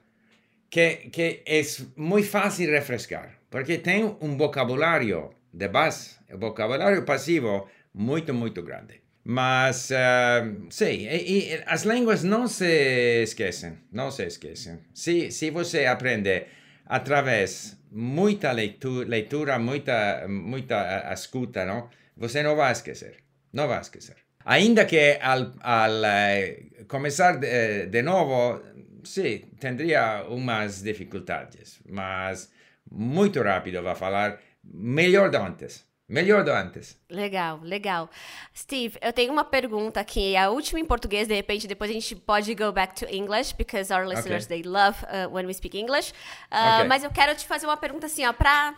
que, 0.70 1.42
es 1.44 1.84
muy 1.96 2.22
fácil 2.22 2.70
refrescar, 2.70 3.40
porque 3.50 3.78
tengo 3.78 4.18
un 4.20 4.38
vocabulario 4.38 5.34
de 5.50 5.66
base, 5.66 6.20
un 6.30 6.38
vocabulario 6.38 7.04
pasivo 7.04 7.68
muy, 7.92 8.22
muy 8.22 8.50
grande. 8.50 9.02
Mas, 9.24 9.90
uh, 9.90 10.68
sí, 10.70 11.08
y, 11.10 11.16
y, 11.16 11.56
las 11.66 11.84
lenguas 11.84 12.22
no 12.22 12.46
se 12.46 13.24
esquecen, 13.24 13.84
no 13.90 14.12
se 14.12 14.28
esquecen. 14.28 14.86
Si, 14.92 15.32
si 15.32 15.50
você 15.50 15.88
aprende 15.88 16.46
a 16.86 17.02
través 17.02 17.78
muita 17.90 18.52
leitura, 18.52 19.08
leitura 19.08 19.58
muita, 19.58 20.26
muita 20.28 21.12
escuta, 21.12 21.66
¿no? 21.66 21.90
Você 22.16 22.44
não 22.44 22.54
vai 22.54 22.70
esquecer, 22.70 23.24
não 23.52 23.66
vai 23.66 23.80
esquecer. 23.80 24.21
Ainda 24.44 24.86
que 24.86 25.18
al, 25.20 25.54
al 25.60 26.02
eh, 26.04 26.84
comenzar 26.86 27.38
de, 27.40 27.86
de, 27.86 28.02
nuevo, 28.02 28.62
sí, 29.02 29.44
tendría 29.58 30.24
unas 30.28 30.82
dificultades, 30.82 31.80
mas 31.86 32.52
muito 32.90 33.42
rápido 33.42 33.82
va 33.82 33.92
a 33.92 33.96
falar 33.96 34.38
melhor 34.62 35.30
do 35.30 35.38
antes. 35.38 35.86
Melhor 36.08 36.44
do 36.44 36.52
antes. 36.52 36.98
Legal, 37.08 37.60
legal. 37.62 38.10
Steve, 38.54 38.98
eu 39.00 39.14
tenho 39.14 39.32
uma 39.32 39.44
pergunta 39.44 40.00
aqui, 40.00 40.36
a 40.36 40.50
última 40.50 40.78
em 40.78 40.84
português, 40.84 41.26
de 41.26 41.34
repente 41.34 41.66
depois 41.66 41.90
a 41.90 41.94
gente 41.94 42.14
pode 42.16 42.54
go 42.54 42.70
back 42.70 42.94
to 42.94 43.06
English, 43.10 43.54
because 43.56 43.90
our 43.90 44.06
listeners, 44.06 44.44
okay. 44.44 44.60
they 44.60 44.70
love 44.70 45.02
uh, 45.04 45.32
when 45.32 45.46
we 45.46 45.54
speak 45.54 45.74
English. 45.74 46.12
Uh, 46.50 46.80
okay. 46.80 46.88
Mas 46.88 47.02
eu 47.02 47.10
quero 47.10 47.34
te 47.34 47.46
fazer 47.46 47.66
uma 47.66 47.78
pergunta 47.78 48.06
assim, 48.06 48.26
ó, 48.26 48.32
pra 48.34 48.74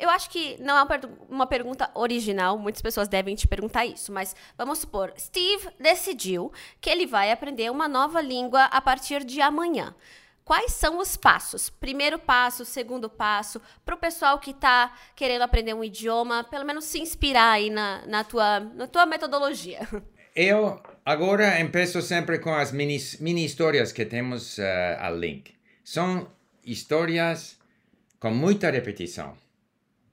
eu 0.00 0.08
acho 0.08 0.30
que 0.30 0.56
não 0.60 0.76
é 0.78 1.00
uma 1.28 1.46
pergunta 1.46 1.90
original, 1.94 2.58
muitas 2.58 2.80
pessoas 2.80 3.06
devem 3.06 3.34
te 3.34 3.46
perguntar 3.46 3.84
isso, 3.84 4.10
mas 4.10 4.34
vamos 4.56 4.78
supor, 4.78 5.12
Steve 5.18 5.68
decidiu 5.78 6.50
que 6.80 6.88
ele 6.88 7.06
vai 7.06 7.30
aprender 7.30 7.70
uma 7.70 7.86
nova 7.86 8.20
língua 8.20 8.64
a 8.64 8.80
partir 8.80 9.24
de 9.24 9.40
amanhã. 9.40 9.94
Quais 10.42 10.72
são 10.72 10.98
os 10.98 11.16
passos? 11.16 11.70
Primeiro 11.70 12.18
passo, 12.18 12.64
segundo 12.64 13.08
passo, 13.08 13.60
para 13.84 13.94
o 13.94 13.98
pessoal 13.98 14.38
que 14.40 14.50
está 14.50 14.92
querendo 15.14 15.42
aprender 15.42 15.74
um 15.74 15.84
idioma, 15.84 16.42
pelo 16.42 16.64
menos 16.64 16.86
se 16.86 16.98
inspirar 16.98 17.52
aí 17.52 17.70
na, 17.70 18.04
na, 18.06 18.24
tua, 18.24 18.58
na 18.58 18.86
tua 18.86 19.06
metodologia. 19.06 19.80
Eu 20.34 20.80
agora 21.04 21.60
empeço 21.60 22.00
sempre 22.00 22.38
com 22.38 22.54
as 22.54 22.72
mini, 22.72 22.98
mini 23.20 23.44
histórias 23.44 23.92
que 23.92 24.04
temos 24.04 24.58
uh, 24.58 24.62
a 24.98 25.10
link. 25.10 25.54
São 25.84 26.28
histórias 26.64 27.58
com 28.18 28.30
muita 28.30 28.70
repetição 28.70 29.36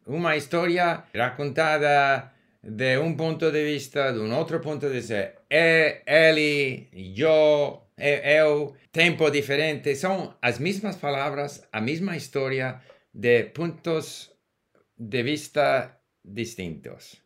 uma 0.08 0.36
história 0.36 1.04
raccontada 1.14 2.34
de 2.64 2.98
um 2.98 3.16
ponto 3.16 3.52
de 3.52 3.64
vista, 3.64 4.12
de 4.12 4.20
um 4.20 4.36
outro 4.36 4.60
ponto 4.60 4.88
de 4.88 4.94
vista. 4.94 5.34
É, 5.50 6.02
ele, 6.06 6.90
eu, 6.94 7.84
eu, 7.98 8.76
tempo 8.92 9.30
diferente. 9.30 9.96
São 9.96 10.36
as 10.42 10.60
mesmas 10.60 10.96
palavras, 10.96 11.68
a 11.72 11.82
mesma 11.82 12.16
história 12.16 12.82
de 13.14 13.44
pontos 13.46 14.32
de 14.98 15.24
vista 15.24 16.02
distintos. 16.24 17.22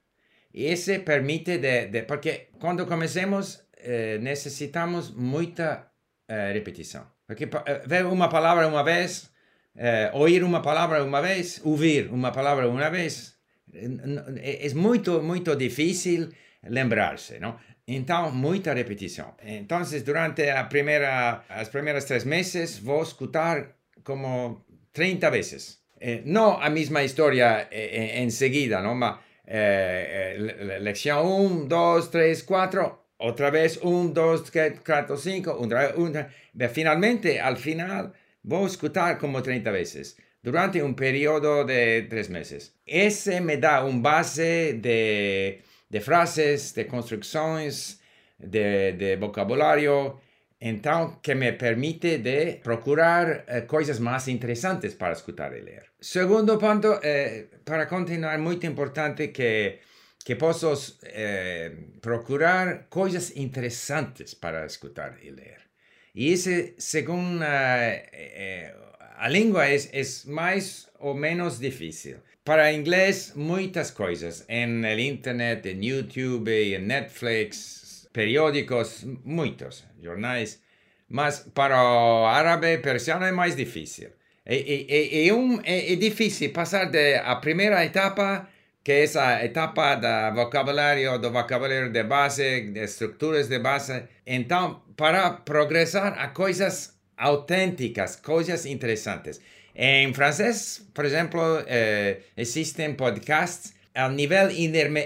Y 0.54 0.68
ese 0.68 1.00
permite 1.00 1.60
de, 1.60 1.88
de 1.88 2.04
porque 2.04 2.50
cuando 2.60 2.86
comencemos 2.86 3.66
eh, 3.78 4.20
necesitamos 4.22 5.16
mucha 5.16 5.94
eh, 6.28 6.52
repetición. 6.54 7.06
Porque 7.26 7.46
eh, 7.66 7.82
ver 7.86 8.06
una 8.06 8.30
palabra 8.30 8.68
una 8.68 8.84
vez, 8.84 9.31
eh, 9.76 10.10
oír 10.14 10.44
una 10.44 10.62
palabra 10.62 11.04
una 11.04 11.22
vez, 11.22 11.62
oír 11.64 12.10
una 12.12 12.32
palabra 12.32 12.68
una 12.68 12.90
vez, 12.90 13.40
es 13.74 14.76
muy, 14.76 15.00
muy 15.22 15.40
difícil 15.58 16.36
lembrarse, 16.64 17.40
¿no? 17.40 17.58
Entonces, 17.86 18.34
mucha 18.34 18.74
repetición. 18.74 19.34
Entonces, 19.40 20.06
durante 20.06 20.48
la 20.48 20.70
primera, 20.70 21.44
las 21.50 21.70
primeras 21.70 22.06
tres 22.06 22.26
meses, 22.26 22.84
voy 22.84 23.00
a 23.00 23.04
escuchar 23.04 23.76
como 24.04 24.66
30 24.92 25.30
veces. 25.30 25.84
Eh, 26.00 26.24
no 26.26 26.60
la 26.60 26.70
misma 26.70 27.04
historia 27.04 27.68
eh, 27.72 28.14
enseguida, 28.16 28.82
¿no? 28.82 28.96
Ma, 28.96 29.22
eh, 29.46 30.80
lección 30.82 31.26
1, 31.26 31.66
2, 31.66 32.12
3, 32.12 32.44
4, 32.44 33.06
otra 33.18 33.52
vez 33.52 33.80
1, 33.82 34.12
2, 34.12 34.52
3, 34.52 34.80
4, 34.86 35.18
5, 35.18 35.58
otra 35.60 35.94
vez, 35.94 36.72
finalmente, 36.72 37.40
al 37.40 37.58
final, 37.58 38.14
voy 38.44 38.64
a 38.64 38.68
escuchar 38.68 39.18
como 39.18 39.42
30 39.42 39.72
veces 39.72 40.18
durante 40.42 40.82
un 40.82 40.96
periodo 40.96 41.66
de 41.66 42.08
tres 42.10 42.30
meses. 42.30 42.76
Ese 42.86 43.42
me 43.42 43.58
da 43.58 43.84
un 43.84 44.02
base 44.02 44.74
de, 44.74 45.64
de 45.90 46.02
frases, 46.02 46.74
de 46.74 46.88
construcciones, 46.88 48.02
de, 48.38 48.94
de 48.94 49.16
vocabulario, 49.18 50.20
entonces 50.60 51.18
que 51.22 51.36
me 51.36 51.54
permite 51.54 52.20
de 52.20 52.62
procurar 52.64 53.46
eh, 53.48 53.66
cosas 53.66 54.00
más 54.00 54.28
interesantes 54.28 54.96
para 54.96 55.14
escuchar 55.14 55.56
y 55.58 55.62
leer. 55.62 55.92
Segundo 56.00 56.58
punto, 56.58 57.00
eh, 57.02 57.50
para 57.64 57.88
continuar, 57.88 58.38
muy 58.40 58.60
importante 58.62 59.32
que, 59.32 59.82
que 60.24 60.36
puedo 60.36 60.78
eh, 61.04 61.96
procurar 62.00 62.88
cosas 62.90 63.36
interesantes 63.36 64.36
para 64.36 64.66
escuchar 64.66 65.18
y 65.24 65.32
leer. 65.32 65.71
E 66.14 66.34
esse, 66.34 66.74
segundo 66.78 67.42
ah, 67.42 67.78
eh, 67.80 68.10
eh, 68.14 68.76
a, 69.00 69.26
a 69.26 69.30
língua, 69.30 69.66
é, 69.66 69.76
é 69.76 70.04
mais 70.28 70.90
ou 71.00 71.14
menos 71.14 71.60
difícil. 71.60 72.18
Para 72.44 72.74
inglês, 72.74 73.34
muitas 73.36 73.92
coisas. 73.92 74.46
Em 74.50 75.08
internet, 75.08 75.70
em 75.70 75.86
YouTube, 75.86 76.52
em 76.52 76.80
Netflix, 76.80 78.10
periódicos, 78.12 79.06
muitos 79.24 79.86
jornais. 80.02 80.62
Mas 81.08 81.40
para 81.54 81.82
o 81.82 82.26
árabe 82.26 82.78
persiano 82.80 83.26
é 83.26 83.32
mais 83.32 83.56
difícil. 83.56 84.10
É, 84.46 84.56
é, 84.56 84.86
é, 84.90 85.28
é, 85.28 85.34
um, 85.34 85.62
é, 85.64 85.94
é 85.94 85.96
difícil 85.96 86.52
passar 86.52 86.90
da 86.90 87.36
primeira 87.36 87.86
etapa 87.86 88.50
que 88.84 88.92
essa 88.92 89.44
etapa 89.44 89.96
do 89.96 90.36
vocabulário, 90.36 91.20
do 91.20 91.32
vocabulário 91.32 91.92
de 91.92 92.04
base, 92.04 92.72
de 92.72 92.84
estruturas 92.84 93.48
de 93.48 93.60
base. 93.60 94.04
Então, 94.26 94.82
para 94.98 95.32
progressar 95.32 96.18
a 96.18 96.30
coisas 96.30 96.96
autênticas, 97.18 98.16
coisas 98.16 98.66
interessantes. 98.66 99.40
Em 99.76 100.14
francês, 100.14 100.88
por 100.94 101.06
exemplo, 101.06 101.42
eh, 101.68 102.18
existem 102.36 102.94
podcasts 102.94 103.74
a 103.94 104.10
nível 104.10 104.50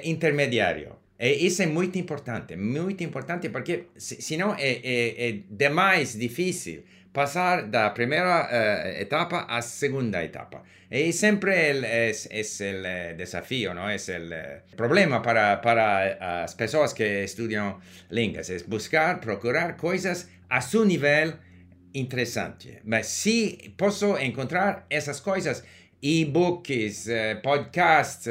intermediário. 0.04 0.96
E 1.20 1.46
isso 1.46 1.62
é 1.62 1.66
muito 1.66 1.98
importante, 1.98 2.56
muito 2.56 3.04
importante, 3.04 3.50
porque 3.50 3.86
senão 3.98 4.54
é, 4.56 4.80
é, 4.84 5.30
é 5.30 5.40
demais 5.50 6.18
difícil 6.18 6.84
pasar 7.16 7.72
de 7.72 7.78
la 7.78 7.94
primera 7.94 8.48
eh, 8.52 9.02
etapa 9.02 9.48
la 9.50 9.62
segunda 9.62 10.22
etapa. 10.22 10.64
Y 10.92 11.14
siempre 11.14 12.10
es, 12.10 12.28
es, 12.30 12.62
el 12.62 12.86
eh, 12.86 13.16
desafío, 13.18 13.74
¿no? 13.74 13.90
es 13.90 14.10
el 14.10 14.32
problema 14.76 15.22
para, 15.22 15.60
para 15.62 16.42
las 16.44 16.54
personas 16.54 16.94
que 16.94 17.24
estudian 17.24 17.78
lenguas, 18.10 18.50
es 18.50 18.68
buscar, 18.68 19.20
procurar 19.20 19.78
cosas 19.78 20.30
a 20.50 20.62
su 20.62 20.86
nivel 20.86 21.34
interessante. 21.94 22.82
Mas 22.84 23.08
se 23.08 23.74
posso 23.78 24.20
encontrar 24.20 24.86
essas 24.90 25.22
coisas, 25.22 25.64
e-books, 26.02 27.08
uh, 27.08 27.42
podcasts, 27.42 28.30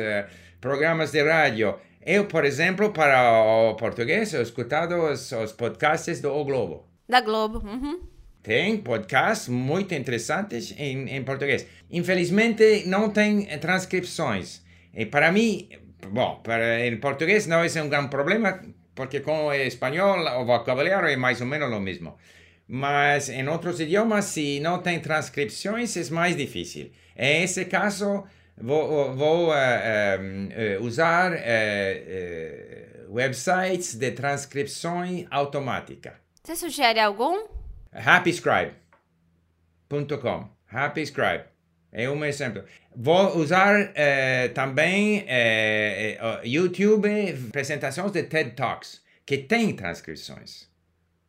programas 0.61 1.11
de 1.13 1.23
rádio. 1.23 1.79
Eu, 2.07 2.27
por 2.27 2.45
exemplo, 2.45 2.93
para 2.93 3.33
o 3.33 3.77
português, 3.77 4.35
eu 4.35 4.43
escutado 4.43 4.95
os, 4.95 5.33
os 5.33 5.53
podcasts 5.53 6.21
do 6.21 6.31
O 6.31 6.45
Globo. 6.45 6.87
Da 7.09 7.21
Globo. 7.21 7.59
Uhum. 7.67 8.14
Tem 8.45 8.77
podcasts 8.77 9.49
muito 9.49 9.93
interessantes 9.95 10.73
em, 10.79 11.09
em 11.09 11.25
português. 11.25 11.67
Infelizmente, 11.91 12.85
não 12.87 13.11
tem 13.11 13.47
transcrições. 13.59 14.63
E 14.95 15.07
para 15.07 15.33
mim, 15.33 15.69
bom, 16.09 16.41
para 16.45 16.87
em 16.87 16.97
português 16.99 17.49
não 17.49 17.65
é 17.65 17.83
um 17.83 17.89
grande 17.89 18.11
problema, 18.11 18.61
porque 18.95 19.19
com 19.21 19.47
o 19.47 19.53
espanhol 19.53 20.19
o 20.41 20.45
vocabulário 20.45 21.09
é 21.09 21.17
mais 21.17 21.41
ou 21.41 21.47
menos 21.47 21.73
o 21.73 21.81
mesmo. 21.81 22.17
mas 22.67 23.29
en 23.29 23.49
otros 23.49 23.81
idiomas, 23.81 24.27
si 24.27 24.61
no 24.61 24.83
tiene 24.83 25.01
transcripciones, 25.01 25.97
es 25.97 26.11
más 26.11 26.37
difícil. 26.37 26.93
En 27.15 27.43
ese 27.43 27.69
caso, 27.69 28.25
a 28.57 28.63
um, 28.63 28.71
uh, 30.49 30.81
usar 30.81 31.33
uh, 31.33 33.13
websites 33.13 33.99
de 33.99 34.13
transcripción 34.13 35.27
automática. 35.31 36.21
¿Você 36.43 36.57
sugere 36.57 37.01
algum? 37.01 37.37
Happyscribe.com. 37.95 40.49
Happyscribe. 40.71 41.45
É 41.93 42.11
um 42.11 42.25
exemplo. 42.25 42.65
Vou 42.97 43.39
usar 43.39 43.93
eh, 43.95 44.49
também 44.49 45.25
eh, 45.29 46.19
eh, 46.21 46.41
YouTube, 46.45 47.09
apresentações 47.49 48.11
de 48.11 48.25
TED 48.25 48.51
Talks, 48.57 49.01
que 49.25 49.39
tem 49.39 49.73
transcrições. 49.75 50.69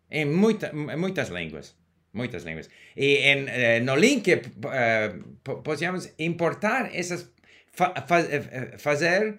em, 0.09 0.25
muita, 0.25 0.73
muitas 0.73 1.29
línguas. 1.29 1.75
Muitas 2.11 2.43
línguas. 2.43 2.67
E 2.97 3.17
em, 3.17 3.45
eh, 3.47 3.79
no 3.81 3.95
link 3.95 4.31
eh, 4.31 4.41
podemos 5.63 6.11
importar 6.17 6.89
essas, 6.95 7.31
fa, 7.71 7.93
eh, 8.09 8.75
fazer 8.79 9.37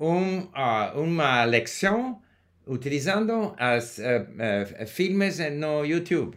um, 0.00 0.40
uh, 0.40 1.00
uma 1.00 1.44
leção 1.44 2.20
utilizando 2.66 3.54
os 3.76 3.98
uh, 3.98 4.82
uh, 4.82 4.86
filmes 4.86 5.38
no 5.52 5.84
YouTube. 5.84 6.36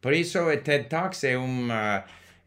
Por 0.00 0.12
isso, 0.12 0.38
o 0.38 0.56
TED 0.56 0.88
Talks 0.88 1.24
é 1.24 1.36
um 1.36 1.68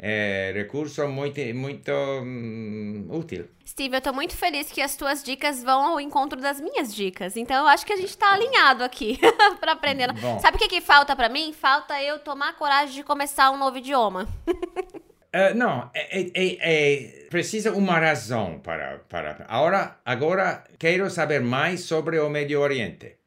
é, 0.04 0.52
recurso 0.56 1.08
muito, 1.08 1.40
muito 1.54 1.92
um, 1.92 3.08
útil. 3.12 3.48
Steve, 3.66 3.96
eu 3.96 4.02
tô 4.02 4.12
muito 4.12 4.36
feliz 4.36 4.72
que 4.72 4.82
as 4.82 4.96
tuas 4.96 5.24
dicas 5.24 5.64
vão 5.64 5.80
ao 5.84 6.02
encontro 6.02 6.42
das 6.42 6.60
minhas 6.60 6.94
dicas. 6.94 7.38
Então 7.38 7.58
eu 7.58 7.68
acho 7.68 7.86
que 7.86 7.94
a 7.94 7.98
gente 7.98 8.18
tá 8.18 8.34
alinhado 8.34 8.84
aqui 8.84 9.20
para 9.62 9.74
aprender. 9.74 10.12
Bom. 10.14 10.40
Sabe 10.40 10.58
o 10.58 10.60
que, 10.60 10.68
que 10.68 10.82
falta 10.82 11.16
para 11.16 11.30
mim? 11.30 11.54
Falta 11.54 12.02
eu 12.02 12.18
tomar 12.18 12.56
coragem 12.56 12.96
de 12.96 13.04
começar 13.04 13.52
um 13.52 13.58
novo 13.58 13.78
idioma. 13.78 14.28
Uh, 14.48 15.54
não, 15.56 15.92
é, 15.94 16.22
é, 16.34 16.58
é, 16.60 17.28
precisa 17.30 17.72
uma 17.72 18.00
razão 18.00 18.60
para, 18.60 19.04
para. 19.08 19.46
Agora, 19.48 20.00
agora 20.04 20.64
quero 20.80 21.08
saber 21.12 21.42
mais 21.42 21.82
sobre 21.82 22.18
o 22.18 22.28
Médio 22.28 22.60
Oriente. 22.60 23.18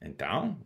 Então, 0.00 0.58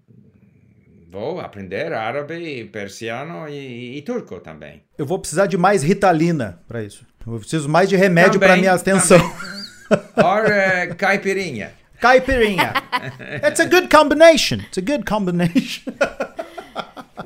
vou 1.13 1.41
aprender 1.41 1.93
árabe, 1.93 2.65
persiano 2.73 3.47
e, 3.47 3.99
e, 3.99 4.03
turco 4.03 4.41
também. 4.41 4.83
Eu 4.97 5.05
vou 5.05 5.19
precisar 5.19 5.47
de 5.47 5.59
mais 5.59 5.83
ritalina 5.83 6.59
para 6.67 6.83
isso. 6.83 7.07
Eu 7.27 7.39
preciso 7.39 7.69
mais 7.69 7.89
de 7.91 7.97
remédio 7.97 8.41
para 8.41 8.57
minha 8.57 8.73
atenção. 8.73 9.19
Or 10.17 10.47
uh, 10.47 10.95
caipirinha. 10.97 11.73
Caipirinha. 12.01 12.73
It's 13.47 13.61
a 13.61 13.67
good 13.67 13.89
combination. 13.95 14.61
It's 14.61 14.79
a 14.79 14.81
good 14.81 15.05
combination. 15.05 15.93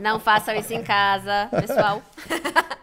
Não 0.01 0.19
façam 0.19 0.57
isso 0.57 0.75
em 0.75 0.83
casa, 0.83 1.49
pessoal. 1.53 2.03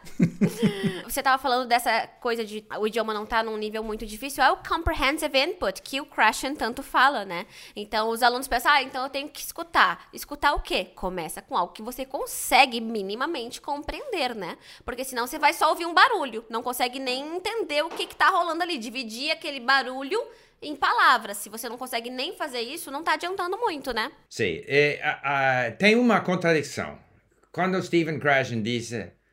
Você 1.03 1.19
estava 1.19 1.41
falando 1.41 1.67
dessa 1.67 2.07
coisa 2.19 2.43
de 2.43 2.65
o 2.79 2.87
idioma 2.87 3.13
não 3.13 3.25
tá 3.25 3.43
num 3.43 3.57
nível 3.57 3.83
muito 3.83 4.05
difícil, 4.05 4.43
é 4.43 4.51
o 4.51 4.57
comprehensive 4.57 5.37
input, 5.37 5.81
que 5.81 6.01
o 6.01 6.05
Krashen 6.05 6.55
tanto 6.55 6.81
fala, 6.81 7.25
né? 7.25 7.45
Então 7.75 8.09
os 8.09 8.23
alunos 8.23 8.47
pensam, 8.47 8.71
ah, 8.71 8.81
então 8.81 9.03
eu 9.03 9.09
tenho 9.09 9.29
que 9.29 9.41
escutar. 9.41 10.07
Escutar 10.13 10.53
o 10.53 10.59
quê? 10.59 10.85
Começa 10.95 11.41
com 11.41 11.55
algo 11.55 11.73
que 11.73 11.81
você 11.81 12.05
consegue 12.05 12.81
minimamente 12.81 13.61
compreender, 13.61 14.35
né? 14.35 14.57
Porque 14.85 15.03
senão 15.03 15.27
você 15.27 15.37
vai 15.37 15.53
só 15.53 15.69
ouvir 15.69 15.85
um 15.85 15.93
barulho, 15.93 16.45
não 16.49 16.63
consegue 16.63 16.99
nem 16.99 17.35
entender 17.35 17.83
o 17.83 17.89
que, 17.89 18.07
que 18.07 18.15
tá 18.15 18.29
rolando 18.29 18.63
ali. 18.63 18.77
Dividir 18.77 19.31
aquele 19.31 19.59
barulho 19.59 20.19
em 20.61 20.75
palavras. 20.75 21.37
Se 21.37 21.49
você 21.49 21.69
não 21.69 21.77
consegue 21.77 22.09
nem 22.09 22.35
fazer 22.35 22.61
isso, 22.61 22.89
não 22.89 23.01
está 23.01 23.13
adiantando 23.13 23.57
muito, 23.57 23.93
né? 23.93 24.11
Sim. 24.29 24.63
É, 24.65 25.71
tem 25.77 25.95
uma 25.95 26.21
contradição. 26.21 26.97
Quando 27.51 27.81
Stephen 27.83 28.19
Krashen 28.19 28.63
diz, 28.63 28.91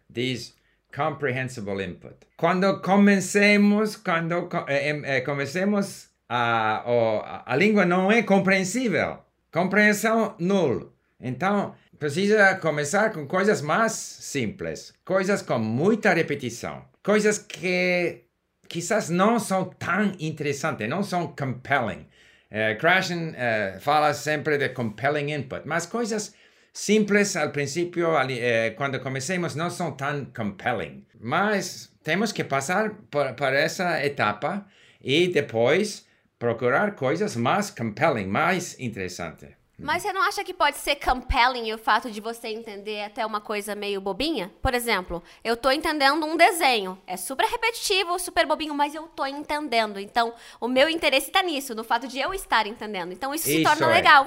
diz 0.09 0.55
comprehensible 0.95 1.83
input. 1.83 2.15
Quando 2.37 2.81
comencemos, 2.81 3.97
quando 3.97 4.49
eh, 4.69 5.01
eh, 5.05 5.21
comecemos 5.23 6.11
a, 6.29 6.83
a, 6.85 7.53
a 7.53 7.57
língua 7.57 7.85
não 7.85 8.11
é 8.11 8.23
compreensível. 8.23 9.19
Compreensão 9.53 10.37
nulo. 10.39 10.95
Então, 11.21 11.75
precisa 11.99 12.55
começar 12.55 13.11
com 13.13 13.27
coisas 13.27 13.61
mais 13.61 13.93
simples, 13.93 14.95
coisas 15.05 15.43
com 15.43 15.59
muita 15.59 16.15
repetição, 16.15 16.85
coisas 17.03 17.37
que 17.39 18.25
quizás 18.69 19.11
não 19.11 19.39
são 19.39 19.65
tão 19.65 20.13
interessantes, 20.19 20.89
não 20.89 21.03
são 21.03 21.29
compelling. 21.29 22.07
Uh, 22.51 22.75
uh, 22.75 23.81
fala 23.81 24.15
sempre 24.15 24.57
de 24.57 24.71
compelling 24.71 25.33
input, 25.33 25.63
mas 25.67 25.87
coisas 25.87 26.35
simples 26.73 27.37
al 27.37 27.51
princípio, 27.51 28.17
ali, 28.17 28.39
eh, 28.39 28.71
quando 28.77 29.01
comecemos, 29.01 29.55
não 29.55 29.71
são 29.71 29.93
tão 29.93 30.27
compelling. 30.27 31.05
Mas 31.19 31.93
temos 32.03 32.33
que 32.33 32.45
passar 32.45 32.91
por, 33.11 33.35
por 33.35 33.53
essa 33.53 34.05
etapa 34.05 34.67
e 35.03 35.29
depois 35.29 36.07
procurar 36.39 36.95
coisas 36.95 37.37
mais 37.37 37.71
compelling, 37.71 38.27
mais 38.27 38.79
interessantes. 38.79 39.61
Mas 39.83 40.03
você 40.03 40.13
não 40.13 40.23
acha 40.23 40.45
que 40.45 40.53
pode 40.53 40.77
ser 40.77 40.97
compelling 40.97 41.73
o 41.73 41.79
fato 41.79 42.11
de 42.11 42.21
você 42.21 42.49
entender 42.49 43.03
até 43.03 43.25
uma 43.25 43.41
coisa 43.41 43.75
meio 43.75 44.01
bobinha? 44.01 44.53
Por 44.61 44.75
exemplo, 44.75 45.23
eu 45.43 45.57
tô 45.57 45.71
entendendo 45.71 46.25
um 46.27 46.37
desenho. 46.37 47.01
É 47.07 47.17
super 47.17 47.47
repetitivo, 47.47 48.19
super 48.19 48.47
bobinho, 48.47 48.75
mas 48.75 48.95
eu 48.95 49.05
tô 49.09 49.25
entendendo. 49.25 49.99
Então, 49.99 50.35
o 50.61 50.69
meu 50.69 50.89
interesse 50.89 51.31
tá 51.31 51.43
nisso, 51.43 51.75
no 51.75 51.83
fato 51.83 52.07
de 52.07 52.19
eu 52.19 52.35
estar 52.35 52.67
entendendo. 52.67 53.13
Então, 53.13 53.35
isso, 53.35 53.45
se 53.45 53.63
Isso 53.63 53.65
torna 53.65 53.87
é. 53.91 53.95
legal. 53.95 54.27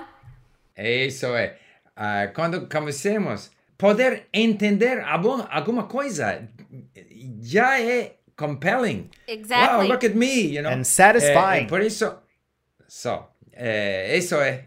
Isso 0.75 1.27
é. 1.27 1.59
Ah, 1.95 2.27
quando 2.33 2.67
comecemos, 2.67 3.51
poder 3.77 4.27
entender 4.33 4.99
algum- 5.01 5.45
alguma 5.49 5.83
coisa 5.83 6.47
já 7.41 7.79
é 7.79 8.15
compelling. 8.35 9.09
Exactly. 9.27 9.77
Wow, 9.87 9.87
look 9.91 10.05
at 10.05 10.15
me, 10.15 10.55
you 10.55 10.63
know. 10.63 10.71
And 10.71 10.83
satisfying. 10.83 11.65
Eh, 11.65 11.67
por 11.67 11.81
isso, 11.81 12.17
só. 12.87 13.31
eh, 13.55 14.17
isso 14.17 14.35
é. 14.37 14.65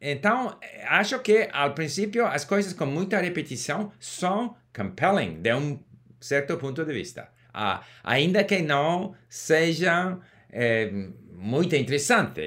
Então, 0.00 0.58
acho 0.88 1.18
que 1.20 1.48
ao 1.52 1.74
princípio 1.74 2.24
as 2.26 2.44
coisas 2.46 2.72
com 2.72 2.86
muita 2.86 3.18
repetição 3.18 3.92
são 4.00 4.56
compelling 4.74 5.42
de 5.42 5.52
um 5.54 5.78
certo 6.20 6.56
ponto 6.56 6.82
de 6.84 6.92
vista. 6.94 7.28
Ah, 7.52 7.82
ainda 8.02 8.42
que 8.44 8.62
não 8.62 9.14
sejam 9.28 10.20
eh, 10.50 10.90
muito 11.34 11.76
interessante 11.76 12.40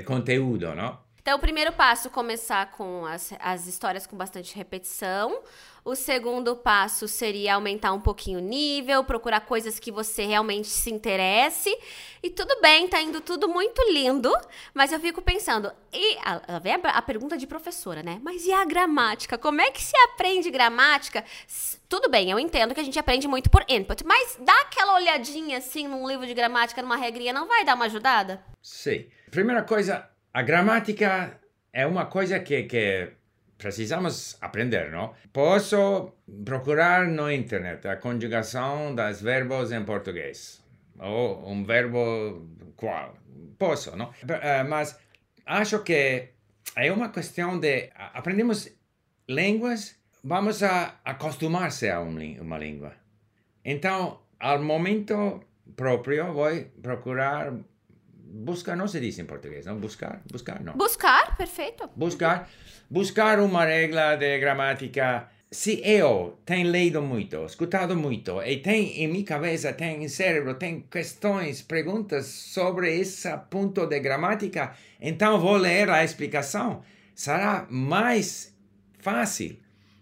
o 0.00 0.04
conteúdo, 0.04 0.74
não? 0.74 1.04
Então, 1.26 1.38
o 1.38 1.40
primeiro 1.40 1.72
passo, 1.72 2.08
começar 2.08 2.70
com 2.70 3.04
as, 3.04 3.34
as 3.40 3.66
histórias 3.66 4.06
com 4.06 4.16
bastante 4.16 4.54
repetição. 4.54 5.42
O 5.84 5.96
segundo 5.96 6.54
passo 6.54 7.08
seria 7.08 7.56
aumentar 7.56 7.92
um 7.92 8.00
pouquinho 8.00 8.38
o 8.38 8.40
nível, 8.40 9.02
procurar 9.02 9.40
coisas 9.40 9.80
que 9.80 9.90
você 9.90 10.24
realmente 10.24 10.68
se 10.68 10.88
interesse. 10.88 11.76
E 12.22 12.30
tudo 12.30 12.60
bem, 12.60 12.86
tá 12.86 13.02
indo 13.02 13.20
tudo 13.20 13.48
muito 13.48 13.82
lindo, 13.90 14.32
mas 14.72 14.92
eu 14.92 15.00
fico 15.00 15.20
pensando, 15.20 15.72
e 15.92 16.16
a, 16.18 16.42
a, 16.46 16.98
a, 16.98 17.02
pergunta 17.02 17.36
de 17.36 17.44
professora, 17.44 18.04
né? 18.04 18.20
Mas 18.22 18.46
e 18.46 18.52
a 18.52 18.64
gramática? 18.64 19.36
Como 19.36 19.60
é 19.60 19.72
que 19.72 19.82
se 19.82 19.96
aprende 20.04 20.48
gramática? 20.48 21.24
Tudo 21.88 22.08
bem, 22.08 22.30
eu 22.30 22.38
entendo 22.38 22.72
que 22.72 22.80
a 22.80 22.84
gente 22.84 23.00
aprende 23.00 23.26
muito 23.26 23.50
por 23.50 23.64
input, 23.68 24.06
mas 24.06 24.38
dá 24.40 24.60
aquela 24.60 24.94
olhadinha 24.94 25.58
assim 25.58 25.88
num 25.88 26.06
livro 26.06 26.24
de 26.24 26.34
gramática, 26.34 26.80
numa 26.80 26.96
regrinha, 26.96 27.32
não 27.32 27.48
vai 27.48 27.64
dar 27.64 27.74
uma 27.74 27.86
ajudada? 27.86 28.44
Sim. 28.62 29.06
Primeira 29.28 29.64
coisa, 29.64 30.08
a 30.36 30.42
gramática 30.42 31.40
é 31.72 31.86
uma 31.86 32.04
coisa 32.04 32.40
que, 32.40 32.64
que 32.64 33.10
precisamos 33.56 34.36
aprender, 34.42 34.90
não? 34.90 35.14
Posso 35.32 36.12
procurar 36.44 37.08
no 37.08 37.32
internet 37.32 37.88
a 37.88 37.96
conjugação 37.96 38.94
dos 38.94 39.22
verbos 39.22 39.72
em 39.72 39.82
português. 39.82 40.62
Ou 40.98 41.50
um 41.50 41.64
verbo 41.64 42.50
qual. 42.76 43.16
Posso, 43.58 43.96
não? 43.96 44.12
Eh, 44.28 44.62
Mas 44.64 45.00
acho 45.46 45.82
que 45.82 46.28
é 46.76 46.92
uma 46.92 47.08
questão 47.08 47.58
de... 47.58 47.88
Aprendemos 47.94 48.68
línguas, 49.26 49.98
vamos 50.22 50.62
a 50.62 51.00
acostumar-se 51.02 51.88
a 51.88 52.02
um 52.02 52.14
uma 52.42 52.58
língua. 52.58 52.92
Então, 53.64 54.20
ao 54.38 54.62
momento 54.62 55.42
próprio, 55.74 56.34
vou 56.34 56.50
procurar 56.82 57.54
buscar, 58.44 58.76
não 58.76 58.86
se 58.86 59.00
diz 59.00 59.18
em 59.18 59.24
português, 59.24 59.66
não? 59.66 59.78
Buscar, 59.78 60.20
buscar, 60.30 60.62
não. 60.62 60.74
Buscar, 60.74 61.36
perfeito. 61.36 61.88
Buscar, 61.96 62.48
buscar 62.90 63.40
uma 63.40 63.64
regra 63.64 64.16
de 64.16 64.38
gramática. 64.38 65.28
Se 65.50 65.80
eu 65.84 66.38
tenho 66.44 66.70
lido 66.70 67.00
muito, 67.00 67.46
escutado 67.46 67.96
muito, 67.96 68.42
e 68.42 68.56
tem 68.58 69.02
em 69.02 69.08
minha 69.08 69.24
cabeça, 69.24 69.72
tem 69.72 70.02
em 70.02 70.08
cérebro, 70.08 70.54
tem 70.54 70.80
questões, 70.90 71.62
perguntas 71.62 72.26
sobre 72.26 72.98
esse 72.98 73.28
ponto 73.48 73.86
de 73.86 74.00
gramática, 74.00 74.72
então 75.00 75.40
vou 75.40 75.56
ler 75.56 75.88
a 75.88 76.02
explicação. 76.02 76.82
Será 77.14 77.66
mais 77.70 78.54
fácil 78.98 79.56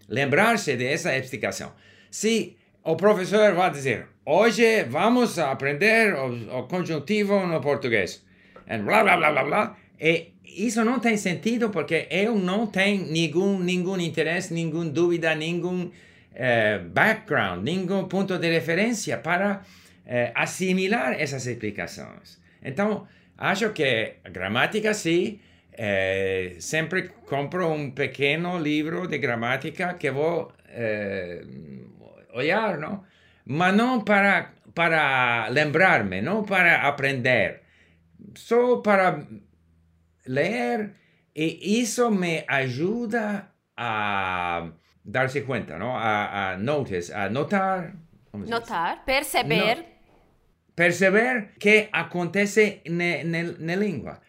lembrar-se 0.09 0.75
dessa 0.75 1.15
explicação. 1.15 1.73
Se 2.09 2.57
o 2.83 2.95
professor 2.95 3.53
vai 3.53 3.69
dizer, 3.69 4.07
hoje 4.25 4.83
vamos 4.83 5.37
aprender 5.37 6.15
o, 6.15 6.59
o 6.59 6.67
conjuntivo 6.67 7.45
no 7.45 7.61
português, 7.61 8.24
blá 8.67 9.03
blá 9.03 9.17
blá 9.17 9.31
blá 9.31 9.43
blá, 9.43 9.77
e 9.99 10.33
isso 10.43 10.83
não 10.83 10.99
tem 10.99 11.17
sentido 11.17 11.69
porque 11.69 12.07
eu 12.09 12.35
não 12.35 12.67
tenho 12.67 13.05
nenhum, 13.05 13.59
nenhum 13.59 13.99
interesse, 13.99 14.53
nenhuma 14.53 14.85
dúvida, 14.85 15.35
nenhum 15.35 15.91
eh, 16.33 16.79
background, 16.79 17.63
nenhum 17.63 18.07
ponto 18.07 18.37
de 18.37 18.49
referência 18.49 19.17
para 19.17 19.61
eh, 20.05 20.31
assimilar 20.35 21.13
essas 21.19 21.45
explicações. 21.47 22.39
Então, 22.63 23.07
acho 23.37 23.71
que 23.71 24.15
gramática, 24.31 24.93
sim, 24.93 25.39
eh, 25.73 26.55
sempre 26.59 27.09
compro 27.25 27.69
um 27.71 27.91
pequeno 27.91 28.57
livro 28.57 29.07
de 29.07 29.17
gramática 29.17 29.95
que 29.95 30.09
vou 30.11 30.51
eh, 30.69 31.43
olhar, 32.33 32.77
não? 32.77 33.03
Mas 33.45 33.75
não 33.75 34.01
para, 34.01 34.51
para 34.73 35.47
lembrar-me, 35.49 36.21
não 36.21 36.43
para 36.43 36.87
aprender, 36.87 37.61
só 38.35 38.77
para 38.77 39.25
ler 40.27 40.91
e 41.35 41.81
isso 41.81 42.09
me 42.11 42.43
ajuda 42.47 43.51
a 43.77 44.69
dar-se 45.03 45.41
conta, 45.41 45.77
não? 45.77 45.95
A, 45.95 46.51
a 46.53 46.57
notice, 46.57 47.11
a 47.13 47.29
notar? 47.29 47.93
Notar, 48.33 49.05
perceber. 49.05 49.85
perceber 50.75 51.49
que 51.59 51.87
acontece 51.91 52.81
na, 52.89 53.23
língua. 53.75 54.19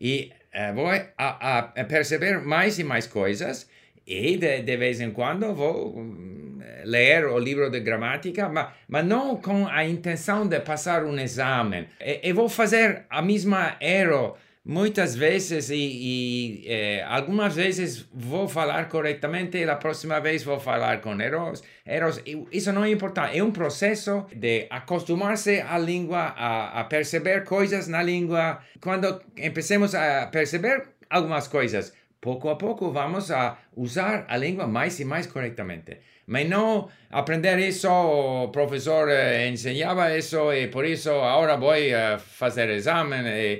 E 0.00 0.32
eh, 0.52 0.72
vou 0.72 0.88
a- 0.88 1.72
a 1.80 1.84
perceber 1.84 2.40
mais 2.42 2.78
e 2.78 2.84
mais 2.84 3.06
coisas 3.06 3.68
e 4.06 4.36
de, 4.36 4.62
de 4.62 4.76
vez 4.76 5.00
em 5.00 5.10
quando 5.10 5.54
vou 5.54 5.96
hum, 5.96 6.58
ler 6.84 7.26
o 7.26 7.38
livro 7.38 7.70
de 7.70 7.80
gramática, 7.80 8.48
mas, 8.48 8.68
mas 8.88 9.04
não 9.04 9.36
com 9.36 9.66
a 9.66 9.84
intenção 9.84 10.46
de 10.46 10.60
passar 10.60 11.04
um 11.04 11.18
exame. 11.18 11.88
E, 12.00 12.28
e 12.28 12.32
vou 12.32 12.48
fazer 12.48 13.06
a 13.08 13.22
mesma 13.22 13.76
erro 13.80 14.36
muitas 14.64 15.14
vezes 15.14 15.68
e, 15.68 15.76
e 15.76 16.64
eh, 16.66 17.04
algumas 17.06 17.54
vezes 17.54 18.08
vou 18.14 18.48
falar 18.48 18.88
corretamente 18.88 19.58
e 19.58 19.68
a 19.68 19.76
próxima 19.76 20.18
vez 20.20 20.42
vou 20.42 20.58
falar 20.58 21.02
com 21.02 21.20
erros. 21.20 21.62
erros. 21.86 22.22
Isso 22.50 22.72
não 22.72 22.82
é 22.82 22.90
importante. 22.90 23.38
É 23.38 23.44
um 23.44 23.50
processo 23.50 24.24
de 24.34 24.66
acostumar-se 24.70 25.60
à 25.60 25.76
língua, 25.76 26.32
a, 26.34 26.80
a 26.80 26.84
perceber 26.84 27.44
coisas 27.44 27.88
na 27.88 28.02
língua. 28.02 28.60
Quando 28.80 29.20
empecemos 29.36 29.94
a 29.94 30.26
perceber 30.28 30.84
algumas 31.10 31.46
coisas, 31.46 31.92
pouco 32.24 32.48
a 32.48 32.56
pouco 32.56 32.90
vamos 32.90 33.30
a 33.30 33.58
usar 33.76 34.24
a 34.28 34.36
língua 34.38 34.66
mais 34.66 34.98
e 34.98 35.04
mais 35.04 35.26
corretamente. 35.26 35.98
Mas 36.26 36.48
não 36.48 36.88
aprender 37.10 37.58
isso, 37.58 37.86
o 37.86 38.48
professor 38.48 39.10
eh, 39.10 39.46
ensinava 39.48 40.16
isso 40.16 40.50
e 40.54 40.68
por 40.68 40.86
isso 40.86 41.10
agora 41.10 41.58
vou 41.58 41.74
eh, 41.74 42.16
fazer 42.18 42.70
exame 42.70 43.16
e 43.28 43.58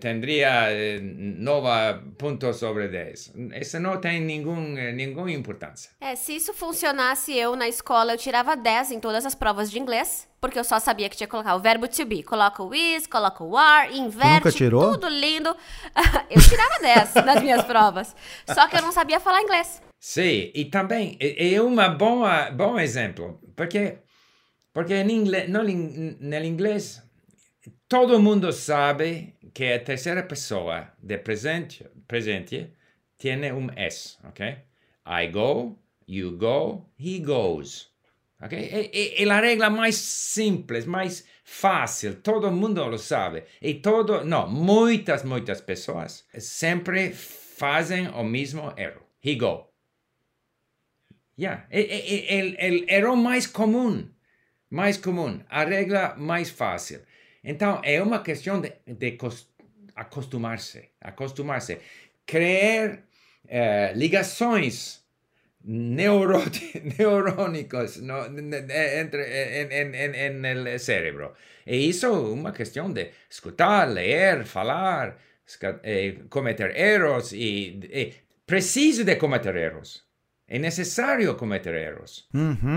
tendría 0.00 0.70
eh, 0.72 1.00
nova 1.00 2.02
ponto 2.16 2.52
sobre 2.52 2.88
10. 2.88 3.32
Isso 3.60 3.78
não 3.78 4.00
tem 4.00 4.20
nenhum, 4.20 4.76
eh, 4.76 4.92
nenhuma 4.92 5.30
importância. 5.30 5.90
É, 6.00 6.16
se 6.16 6.34
isso 6.34 6.54
funcionasse, 6.54 7.36
eu 7.36 7.54
na 7.54 7.68
escola 7.68 8.12
eu 8.12 8.18
tirava 8.18 8.56
10 8.56 8.92
em 8.92 9.00
todas 9.00 9.26
as 9.26 9.34
provas 9.34 9.70
de 9.70 9.78
inglês, 9.78 10.28
porque 10.40 10.58
eu 10.58 10.64
só 10.64 10.78
sabia 10.78 11.08
que 11.08 11.16
tinha 11.16 11.26
que 11.26 11.30
colocar 11.30 11.54
o 11.54 11.60
verbo 11.60 11.86
to 11.86 12.04
be. 12.06 12.22
Coloca 12.22 12.62
o 12.62 12.74
is, 12.74 13.06
coloca 13.06 13.44
o 13.44 13.56
are, 13.56 13.96
inverte, 13.96 14.36
nunca 14.36 14.52
tirou? 14.52 14.92
tudo 14.92 15.08
lindo. 15.08 15.54
eu 16.30 16.40
tirava 16.40 16.78
10 16.80 17.14
nas 17.26 17.42
minhas 17.42 17.64
provas. 17.64 18.16
Só 18.46 18.66
que 18.68 18.76
eu 18.76 18.82
não 18.82 18.92
sabia 18.92 19.20
falar 19.20 19.42
inglês. 19.42 19.82
Sim, 20.00 20.50
e 20.54 20.64
também 20.66 21.16
é 21.20 21.60
uma 21.60 21.88
boa 21.88 22.50
bom 22.50 22.78
exemplo, 22.78 23.40
porque 23.56 23.98
porque 24.72 24.94
em 24.94 25.10
inglês, 25.10 25.48
no, 25.48 25.62
no 25.62 26.44
inglês 26.44 27.02
todo 27.88 28.20
mundo 28.20 28.52
sabe 28.52 29.35
que 29.56 29.72
a 29.72 29.78
terceira 29.78 30.22
pessoa 30.22 30.92
de 31.02 31.16
presente 31.16 31.82
presente 32.06 32.74
tem 33.16 33.50
um 33.50 33.70
S, 33.74 34.18
ok? 34.22 34.54
I 35.06 35.28
go, 35.28 35.78
you 36.06 36.36
go, 36.36 36.84
he 36.98 37.20
goes. 37.20 37.90
Ok? 38.38 38.52
É, 38.54 38.90
é, 38.92 39.22
é 39.22 39.30
a 39.30 39.40
regra 39.40 39.70
mais 39.70 39.94
simples, 39.96 40.84
mais 40.84 41.24
fácil, 41.42 42.16
todo 42.16 42.52
mundo 42.52 42.84
lo 42.84 42.98
sabe. 42.98 43.44
E 43.62 43.72
todo, 43.72 44.22
não, 44.26 44.46
muitas, 44.46 45.22
muitas 45.24 45.62
pessoas 45.62 46.26
sempre 46.38 47.14
fazem 47.14 48.08
o 48.08 48.22
mesmo 48.22 48.74
erro. 48.76 49.06
He 49.24 49.36
go. 49.36 49.72
Yeah. 51.38 51.66
É, 51.70 51.80
é, 51.80 52.34
é, 52.34 52.38
el, 52.38 52.56
el 52.58 52.84
erro 52.90 53.16
mais 53.16 53.46
comum. 53.46 54.06
mais 54.68 54.98
comum, 54.98 55.40
a 55.48 55.64
regra 55.64 56.14
mais 56.16 56.50
fácil. 56.50 57.00
Então, 57.50 57.80
é 57.84 58.02
uma 58.02 58.22
questão 58.22 58.60
de, 58.60 58.72
de 58.86 59.12
cos- 59.12 59.48
acostumar-se, 59.94 60.90
acostumar-se. 61.00 61.78
Criar 62.26 62.98
eh, 63.48 63.92
ligações 63.94 65.00
neuro, 65.64 66.38
neurônicas 66.98 67.98
no, 67.98 68.18
entre, 68.26 69.22
en, 69.62 69.72
en, 69.72 69.94
en, 69.94 70.14
en 70.14 70.44
el 70.44 70.78
cerebro. 70.80 71.34
E 71.64 71.76
isso 71.76 72.06
é 72.06 72.10
uma 72.10 72.52
questão 72.52 72.92
de 72.92 73.10
escutar, 73.30 73.88
ler, 73.88 74.44
falar, 74.44 75.16
eh, 75.84 76.16
cometer 76.28 76.76
erros 76.76 77.32
e, 77.32 77.78
e 77.92 78.12
preciso 78.44 79.04
de 79.04 79.16
cometer 79.16 79.54
erros. 79.56 80.04
É 80.48 80.58
necessário 80.58 81.34
cometer 81.36 81.74
erros. 81.74 82.28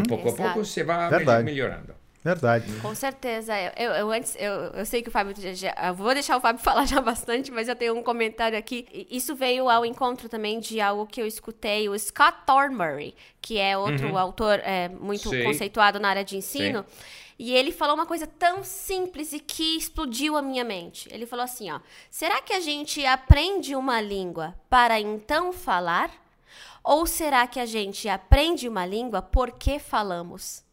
Pouco 0.07 0.30
a 0.30 0.34
pouco 0.36 0.65
você 0.65 0.84
vai 0.84 1.09
Verdade. 1.09 1.43
melhorando. 1.43 1.95
Verdade. 2.24 2.72
Com 2.82 2.93
certeza. 2.93 3.53
Eu, 3.57 3.72
eu, 3.78 3.91
eu 3.93 4.11
antes, 4.11 4.36
eu, 4.38 4.51
eu 4.74 4.86
sei 4.86 5.01
que 5.01 5.07
o 5.07 5.11
Fábio. 5.11 5.34
Já, 5.39 5.53
já- 5.53 5.88
eu 5.88 5.93
vou 5.93 6.13
deixar 6.13 6.36
o 6.38 6.41
Fábio 6.41 6.59
falar 6.63 6.86
já 6.86 6.99
bastante, 6.99 7.49
mas 7.51 7.67
eu 7.70 7.76
tenho 7.76 7.95
um 7.97 8.03
comentário 8.03 8.57
aqui. 8.57 9.07
Isso 9.09 9.36
veio 9.36 9.70
ao 9.70 9.86
encontro 9.86 10.28
também 10.28 10.59
de 10.59 10.82
algo 10.82 11.07
que 11.07 11.22
eu 11.22 11.26
escutei, 11.26 11.88
o 11.88 11.97
Scott 11.97 12.39
Thornbury, 12.45 13.15
que 13.41 13.57
é 13.57 13.78
outro 13.78 14.17
autor 14.17 14.59
é, 14.63 14.89
muito 14.89 15.30
Sim. 15.30 15.43
conceituado 15.43 15.99
na 15.99 16.09
área 16.09 16.24
de 16.26 16.36
ensino. 16.36 16.86
E 17.41 17.53
ele 17.55 17.72
falou 17.72 17.95
uma 17.95 18.05
coisa 18.05 18.28
tão 18.28 18.65
simples 18.65 19.32
e 19.32 19.39
que 19.39 19.78
explodiu 19.78 20.36
a 20.36 20.41
minha 20.41 20.65
mente. 20.65 21.07
Ele 21.09 21.26
falou 21.26 21.45
assim, 21.45 21.72
ó: 21.72 21.80
"Será 22.11 22.41
que 22.41 22.51
a 22.51 22.59
gente 22.59 23.05
aprende 23.05 23.78
uma 23.78 24.01
língua 24.01 24.53
para 24.70 24.99
então 24.99 25.53
falar? 25.53 26.11
Ou 26.84 27.05
será 27.05 27.47
que 27.47 27.59
a 27.61 27.65
gente 27.65 28.09
aprende 28.09 28.67
uma 28.67 28.86
língua 28.86 29.22
porque 29.22 29.80
falamos?" 29.80 30.67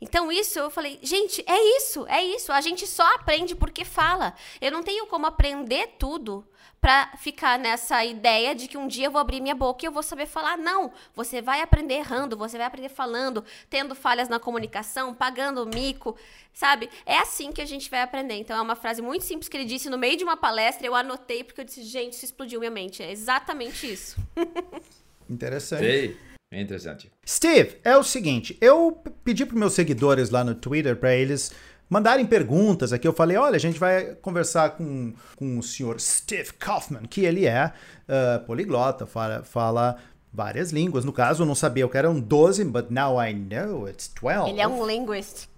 Então, 0.00 0.30
isso 0.30 0.58
eu 0.58 0.70
falei, 0.70 0.98
gente, 1.02 1.42
é 1.46 1.76
isso, 1.78 2.06
é 2.08 2.22
isso. 2.22 2.52
A 2.52 2.60
gente 2.60 2.86
só 2.86 3.14
aprende 3.14 3.54
porque 3.54 3.84
fala. 3.84 4.34
Eu 4.60 4.70
não 4.70 4.82
tenho 4.82 5.06
como 5.06 5.26
aprender 5.26 5.94
tudo 5.98 6.46
pra 6.80 7.12
ficar 7.16 7.58
nessa 7.58 8.04
ideia 8.04 8.54
de 8.54 8.68
que 8.68 8.76
um 8.76 8.86
dia 8.86 9.06
eu 9.06 9.10
vou 9.10 9.20
abrir 9.20 9.40
minha 9.40 9.54
boca 9.54 9.84
e 9.84 9.88
eu 9.88 9.92
vou 9.92 10.02
saber 10.02 10.26
falar. 10.26 10.56
Não, 10.56 10.92
você 11.14 11.40
vai 11.40 11.60
aprender 11.60 11.94
errando, 11.94 12.36
você 12.36 12.58
vai 12.58 12.66
aprender 12.66 12.90
falando, 12.90 13.44
tendo 13.70 13.94
falhas 13.94 14.28
na 14.28 14.38
comunicação, 14.38 15.14
pagando 15.14 15.66
mico, 15.66 16.16
sabe? 16.52 16.90
É 17.04 17.18
assim 17.18 17.50
que 17.50 17.62
a 17.62 17.66
gente 17.66 17.90
vai 17.90 18.02
aprender. 18.02 18.34
Então, 18.34 18.56
é 18.56 18.60
uma 18.60 18.76
frase 18.76 19.00
muito 19.00 19.24
simples 19.24 19.48
que 19.48 19.56
ele 19.56 19.64
disse 19.64 19.88
no 19.88 19.98
meio 19.98 20.16
de 20.16 20.24
uma 20.24 20.36
palestra. 20.36 20.86
Eu 20.86 20.94
anotei 20.94 21.42
porque 21.42 21.60
eu 21.60 21.64
disse, 21.64 21.82
gente, 21.82 22.12
isso 22.12 22.24
explodiu 22.24 22.60
minha 22.60 22.70
mente. 22.70 23.02
É 23.02 23.10
exatamente 23.10 23.90
isso. 23.90 24.16
Interessante. 25.28 26.08
Sim, 26.08 26.16
é 26.50 26.60
interessante. 26.60 27.10
Steve, 27.26 27.76
é 27.82 27.96
o 27.96 28.02
seguinte, 28.02 28.56
eu 28.60 29.02
pedi 29.24 29.44
para 29.44 29.58
meus 29.58 29.72
seguidores 29.72 30.30
lá 30.30 30.44
no 30.44 30.54
Twitter 30.54 30.96
para 30.96 31.14
eles 31.14 31.52
mandarem 31.88 32.26
perguntas 32.26 32.92
aqui. 32.92 33.06
Eu 33.06 33.12
falei, 33.12 33.36
olha, 33.36 33.56
a 33.56 33.60
gente 33.60 33.78
vai 33.78 34.14
conversar 34.16 34.70
com, 34.70 35.12
com 35.36 35.58
o 35.58 35.62
senhor 35.62 36.00
Steve 36.00 36.52
Kaufman, 36.54 37.02
que 37.02 37.24
ele 37.24 37.46
é 37.46 37.72
ah, 38.08 38.42
poliglota, 38.46 39.06
fala, 39.06 39.42
fala 39.42 39.96
várias 40.32 40.70
línguas. 40.70 41.04
No 41.04 41.12
caso, 41.12 41.42
eu 41.42 41.46
não 41.46 41.54
sabia 41.54 41.88
que 41.88 41.96
eram 41.96 42.20
12, 42.20 42.64
but 42.66 42.90
now 42.90 43.20
I 43.20 43.32
know 43.32 43.88
it's 43.88 44.12
12. 44.20 44.50
Ele 44.50 44.60
é 44.60 44.68
um 44.68 44.86
linguist. 44.86 45.48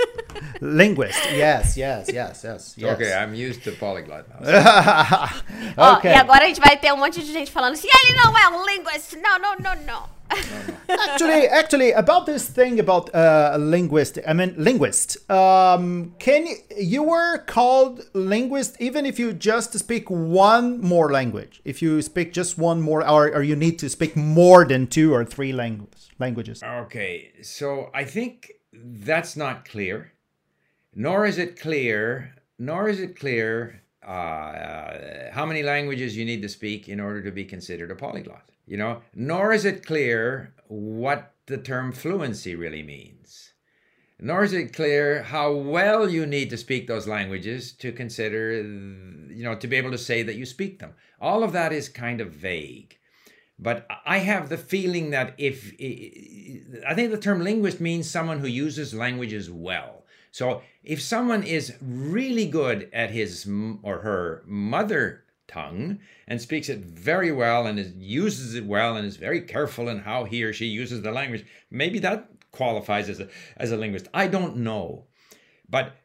Linguist, 0.60 1.18
yes, 1.32 1.76
yes, 1.76 2.08
yes, 2.12 2.44
yes. 2.44 2.74
yes. 2.76 2.92
Okay, 2.94 3.12
I'm 3.12 3.34
used 3.34 3.64
to 3.64 3.72
polyglot 3.72 4.28
now. 4.28 4.38
Ó, 5.78 5.96
okay. 5.96 6.12
e 6.12 6.14
agora 6.14 6.44
a 6.44 6.46
gente 6.48 6.60
vai 6.60 6.76
ter 6.76 6.92
um 6.92 6.96
monte 6.96 7.22
de 7.22 7.32
gente 7.32 7.50
falando 7.50 7.74
assim, 7.74 7.88
ele 7.88 8.16
não 8.16 8.36
é 8.36 8.48
um 8.48 8.64
linguist. 8.64 9.16
Não, 9.16 9.38
não, 9.38 9.56
não, 9.58 9.74
não. 9.84 10.16
actually, 10.88 11.46
actually, 11.48 11.92
about 11.92 12.26
this 12.26 12.48
thing 12.48 12.80
about 12.80 13.14
uh, 13.14 13.56
linguist, 13.58 14.18
I 14.26 14.32
mean 14.32 14.54
linguist. 14.56 15.18
Um, 15.30 16.14
can 16.18 16.46
you 16.76 17.04
were 17.04 17.38
called 17.46 18.04
linguist 18.12 18.76
even 18.80 19.06
if 19.06 19.18
you 19.18 19.32
just 19.32 19.78
speak 19.78 20.10
one 20.10 20.80
more 20.80 21.12
language? 21.12 21.60
If 21.64 21.80
you 21.80 22.02
speak 22.02 22.32
just 22.32 22.58
one 22.58 22.80
more, 22.80 23.08
or, 23.08 23.28
or 23.28 23.42
you 23.42 23.54
need 23.54 23.78
to 23.80 23.88
speak 23.88 24.16
more 24.16 24.64
than 24.64 24.88
two 24.88 25.14
or 25.14 25.24
three 25.24 25.52
languages? 25.52 26.10
Languages. 26.18 26.62
Okay, 26.62 27.30
so 27.42 27.90
I 27.94 28.04
think 28.04 28.55
that's 28.82 29.36
not 29.36 29.68
clear, 29.68 30.12
nor 30.94 31.26
is 31.26 31.38
it 31.38 31.60
clear, 31.60 32.34
nor 32.58 32.88
is 32.88 33.00
it 33.00 33.18
clear 33.18 33.82
uh, 34.06 34.10
uh, 34.10 35.32
how 35.32 35.44
many 35.44 35.62
languages 35.62 36.16
you 36.16 36.24
need 36.24 36.40
to 36.42 36.48
speak 36.48 36.88
in 36.88 37.00
order 37.00 37.22
to 37.22 37.32
be 37.32 37.44
considered 37.44 37.90
a 37.90 37.96
polyglot. 37.96 38.50
You 38.66 38.76
know, 38.76 39.02
nor 39.14 39.52
is 39.52 39.64
it 39.64 39.84
clear 39.84 40.54
what 40.68 41.34
the 41.46 41.58
term 41.58 41.92
fluency 41.92 42.54
really 42.54 42.82
means. 42.82 43.52
Nor 44.18 44.44
is 44.44 44.52
it 44.52 44.72
clear 44.72 45.24
how 45.24 45.52
well 45.52 46.08
you 46.08 46.24
need 46.24 46.50
to 46.50 46.56
speak 46.56 46.86
those 46.86 47.06
languages 47.06 47.72
to 47.72 47.92
consider, 47.92 48.52
you 48.52 49.44
know, 49.44 49.56
to 49.56 49.66
be 49.66 49.76
able 49.76 49.90
to 49.90 49.98
say 49.98 50.22
that 50.22 50.36
you 50.36 50.46
speak 50.46 50.78
them. 50.78 50.94
All 51.20 51.42
of 51.42 51.52
that 51.52 51.72
is 51.72 51.88
kind 51.88 52.20
of 52.20 52.32
vague. 52.32 52.98
But 53.58 53.86
I 54.04 54.18
have 54.18 54.48
the 54.48 54.58
feeling 54.58 55.10
that 55.10 55.34
if 55.38 55.72
I 56.86 56.94
think 56.94 57.10
the 57.10 57.18
term 57.18 57.42
linguist 57.42 57.80
means 57.80 58.10
someone 58.10 58.40
who 58.40 58.46
uses 58.46 58.92
languages 58.92 59.50
well. 59.50 60.04
So 60.30 60.62
if 60.84 61.00
someone 61.00 61.42
is 61.42 61.74
really 61.80 62.46
good 62.46 62.90
at 62.92 63.10
his 63.10 63.48
or 63.82 64.00
her 64.00 64.42
mother 64.46 65.24
tongue 65.48 66.00
and 66.28 66.40
speaks 66.40 66.68
it 66.68 66.80
very 66.80 67.32
well 67.32 67.66
and 67.66 67.78
is, 67.78 67.92
uses 67.96 68.54
it 68.54 68.66
well 68.66 68.96
and 68.96 69.06
is 69.06 69.16
very 69.16 69.40
careful 69.40 69.88
in 69.88 70.00
how 70.00 70.24
he 70.24 70.44
or 70.44 70.52
she 70.52 70.66
uses 70.66 71.00
the 71.00 71.10
language, 71.10 71.46
maybe 71.70 71.98
that 72.00 72.28
qualifies 72.52 73.08
as 73.08 73.20
a, 73.20 73.28
as 73.56 73.72
a 73.72 73.76
linguist. 73.76 74.08
I 74.12 74.26
don't 74.26 74.58
know. 74.58 75.04
But 75.68 75.96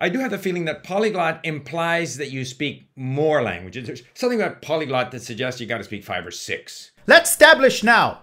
I 0.00 0.08
do 0.08 0.18
have 0.20 0.30
the 0.30 0.38
feeling 0.38 0.64
that 0.64 0.82
polyglot 0.82 1.40
implies 1.44 2.16
that 2.16 2.30
you 2.30 2.44
speak 2.44 2.88
more 2.96 3.42
languages. 3.42 3.86
There's 3.86 4.02
something 4.14 4.40
about 4.40 4.62
polyglot 4.62 5.10
that 5.10 5.20
suggests 5.20 5.60
you 5.60 5.66
got 5.66 5.78
to 5.78 5.84
speak 5.84 6.04
five 6.04 6.26
or 6.26 6.30
six. 6.30 6.92
Let's 7.06 7.30
establish 7.30 7.82
now. 7.82 8.22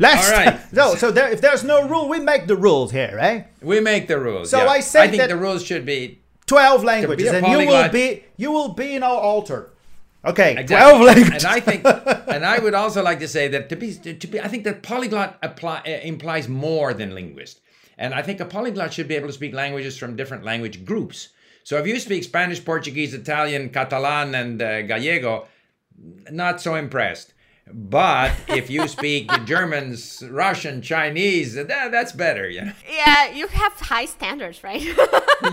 Let's. 0.00 0.28
All 0.28 0.36
right. 0.36 0.60
no, 0.72 0.96
so 0.96 1.12
there, 1.12 1.30
if 1.30 1.40
there's 1.40 1.62
no 1.62 1.88
rule, 1.88 2.08
we 2.08 2.18
make 2.18 2.48
the 2.48 2.56
rules 2.56 2.90
here, 2.90 3.16
eh? 3.20 3.44
We 3.62 3.78
make 3.80 4.08
the 4.08 4.18
rules. 4.18 4.50
So 4.50 4.58
yeah. 4.58 4.68
I 4.68 4.80
say 4.80 5.02
I 5.02 5.08
think 5.08 5.20
that- 5.20 5.28
the 5.28 5.36
rules 5.36 5.64
should 5.64 5.86
be 5.86 6.20
Twelve 6.46 6.84
languages, 6.84 7.32
and 7.32 7.46
you 7.46 7.66
will 7.66 7.88
be 7.88 8.24
you 8.36 8.52
will 8.52 8.74
be 8.74 8.94
in 8.94 9.02
our 9.02 9.18
altar. 9.18 9.70
Okay, 10.26 10.56
Exactly. 10.58 10.76
twelve 10.76 11.00
languages. 11.00 11.44
And 11.44 11.52
I 11.52 11.60
think, 11.60 11.84
and 12.28 12.44
I 12.44 12.58
would 12.58 12.74
also 12.74 13.02
like 13.02 13.18
to 13.20 13.28
say 13.28 13.48
that 13.48 13.68
to 13.70 13.76
be, 13.76 13.94
to 13.94 14.26
be, 14.26 14.40
I 14.40 14.48
think 14.48 14.64
that 14.64 14.82
polyglot 14.82 15.38
apply, 15.42 15.82
uh, 15.86 15.90
implies 16.02 16.48
more 16.48 16.92
than 16.94 17.14
linguist. 17.14 17.60
And 17.98 18.14
I 18.14 18.22
think 18.22 18.40
a 18.40 18.44
polyglot 18.44 18.92
should 18.92 19.08
be 19.08 19.16
able 19.16 19.28
to 19.28 19.32
speak 19.32 19.54
languages 19.54 19.96
from 19.96 20.16
different 20.16 20.44
language 20.44 20.84
groups. 20.84 21.28
So 21.62 21.78
if 21.78 21.86
you 21.86 21.98
speak 21.98 22.24
Spanish, 22.24 22.64
Portuguese, 22.64 23.14
Italian, 23.14 23.70
Catalan, 23.70 24.34
and 24.34 24.60
uh, 24.60 24.82
Gallego, 24.82 25.46
not 26.30 26.60
so 26.60 26.74
impressed. 26.74 27.32
But 27.72 28.32
if 28.48 28.68
you 28.68 28.86
speak 28.88 29.30
German, 29.46 29.96
Russian, 30.28 30.82
Chinese, 30.82 31.54
that, 31.54 31.68
that's 31.68 32.12
better. 32.12 32.48
Yeah. 32.48 32.72
Yeah, 32.90 33.30
you 33.30 33.46
have 33.46 33.72
high 33.72 34.04
standards, 34.04 34.62
right? 34.62 34.82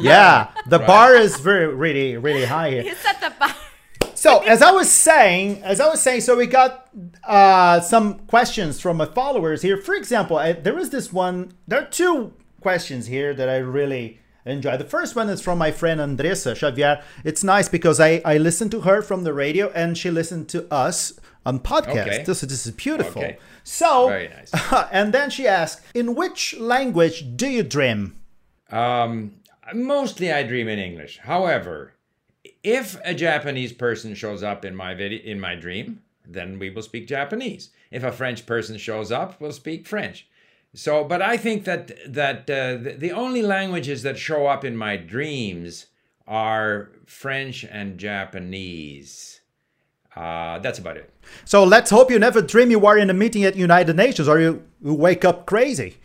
yeah, 0.01 0.49
the 0.67 0.79
bar 0.79 1.15
is 1.15 1.37
very 1.39 1.73
really 1.73 2.17
really 2.17 2.43
high 2.45 2.71
here. 2.71 2.83
you 2.83 2.95
set 2.95 3.21
the 3.21 3.33
bar. 3.39 3.55
So 4.21 4.37
as 4.43 4.61
I 4.61 4.69
was 4.69 4.91
saying, 4.91 5.63
as 5.63 5.81
I 5.81 5.89
was 5.89 5.99
saying, 5.99 6.21
so 6.21 6.37
we 6.37 6.45
got 6.45 6.87
uh, 7.23 7.79
some 7.79 8.19
questions 8.27 8.79
from 8.79 8.97
my 8.97 9.07
followers 9.07 9.63
here. 9.63 9.77
For 9.77 9.95
example, 9.95 10.37
I, 10.37 10.51
there 10.51 10.77
is 10.77 10.91
this 10.91 11.11
one. 11.11 11.53
There 11.67 11.81
are 11.81 11.87
two 11.87 12.31
questions 12.61 13.07
here 13.07 13.33
that 13.33 13.49
I 13.49 13.57
really 13.57 14.19
enjoy. 14.45 14.77
The 14.77 14.83
first 14.83 15.15
one 15.15 15.27
is 15.27 15.41
from 15.41 15.57
my 15.57 15.71
friend 15.71 15.99
Andressa 15.99 16.55
Xavier. 16.55 17.01
It's 17.23 17.43
nice 17.43 17.67
because 17.67 17.99
I 17.99 18.21
I 18.23 18.37
listened 18.37 18.69
to 18.71 18.81
her 18.81 19.01
from 19.01 19.23
the 19.23 19.33
radio 19.33 19.71
and 19.71 19.97
she 19.97 20.11
listened 20.11 20.49
to 20.49 20.71
us 20.71 21.19
on 21.43 21.57
podcast. 21.57 22.07
Okay. 22.07 22.23
This, 22.23 22.41
this 22.41 22.67
is 22.67 22.73
beautiful. 22.73 23.23
Okay. 23.23 23.39
So 23.63 24.07
Very 24.09 24.29
nice. 24.29 24.51
and 24.91 25.15
then 25.15 25.31
she 25.31 25.47
asked, 25.47 25.81
"In 25.95 26.13
which 26.13 26.55
language 26.59 27.35
do 27.35 27.47
you 27.47 27.63
dream?" 27.63 28.21
Um, 28.69 29.37
mostly 29.73 30.31
I 30.31 30.43
dream 30.43 30.67
in 30.67 30.77
English. 30.77 31.17
However, 31.23 31.95
if 32.63 32.97
a 33.03 33.13
Japanese 33.13 33.73
person 33.73 34.13
shows 34.13 34.43
up 34.43 34.65
in 34.65 34.75
my 34.75 34.93
video 34.93 35.21
in 35.23 35.39
my 35.39 35.55
dream, 35.55 36.01
then 36.25 36.59
we 36.59 36.69
will 36.69 36.81
speak 36.81 37.07
Japanese. 37.07 37.69
If 37.89 38.03
a 38.03 38.11
French 38.11 38.45
person 38.45 38.77
shows 38.77 39.11
up, 39.11 39.39
we'll 39.41 39.51
speak 39.51 39.87
French. 39.87 40.27
So, 40.73 41.03
but 41.03 41.21
I 41.21 41.37
think 41.37 41.65
that 41.65 41.91
that 42.13 42.49
uh, 42.49 42.77
the, 42.77 42.95
the 42.97 43.11
only 43.11 43.41
languages 43.41 44.03
that 44.03 44.17
show 44.17 44.47
up 44.47 44.63
in 44.63 44.77
my 44.77 44.95
dreams 44.95 45.87
are 46.27 46.91
French 47.05 47.65
and 47.65 47.97
Japanese. 47.97 49.41
Uh, 50.15 50.59
that's 50.59 50.79
about 50.79 50.97
it. 50.97 51.09
So 51.45 51.63
let's 51.63 51.89
hope 51.89 52.11
you 52.11 52.19
never 52.19 52.41
dream 52.41 52.71
you 52.71 52.85
are 52.85 52.97
in 52.97 53.09
a 53.09 53.13
meeting 53.13 53.43
at 53.43 53.55
United 53.55 53.95
Nations 53.95 54.27
or 54.27 54.39
you, 54.39 54.63
you 54.81 54.93
wake 54.93 55.23
up 55.23 55.45
crazy. 55.45 55.97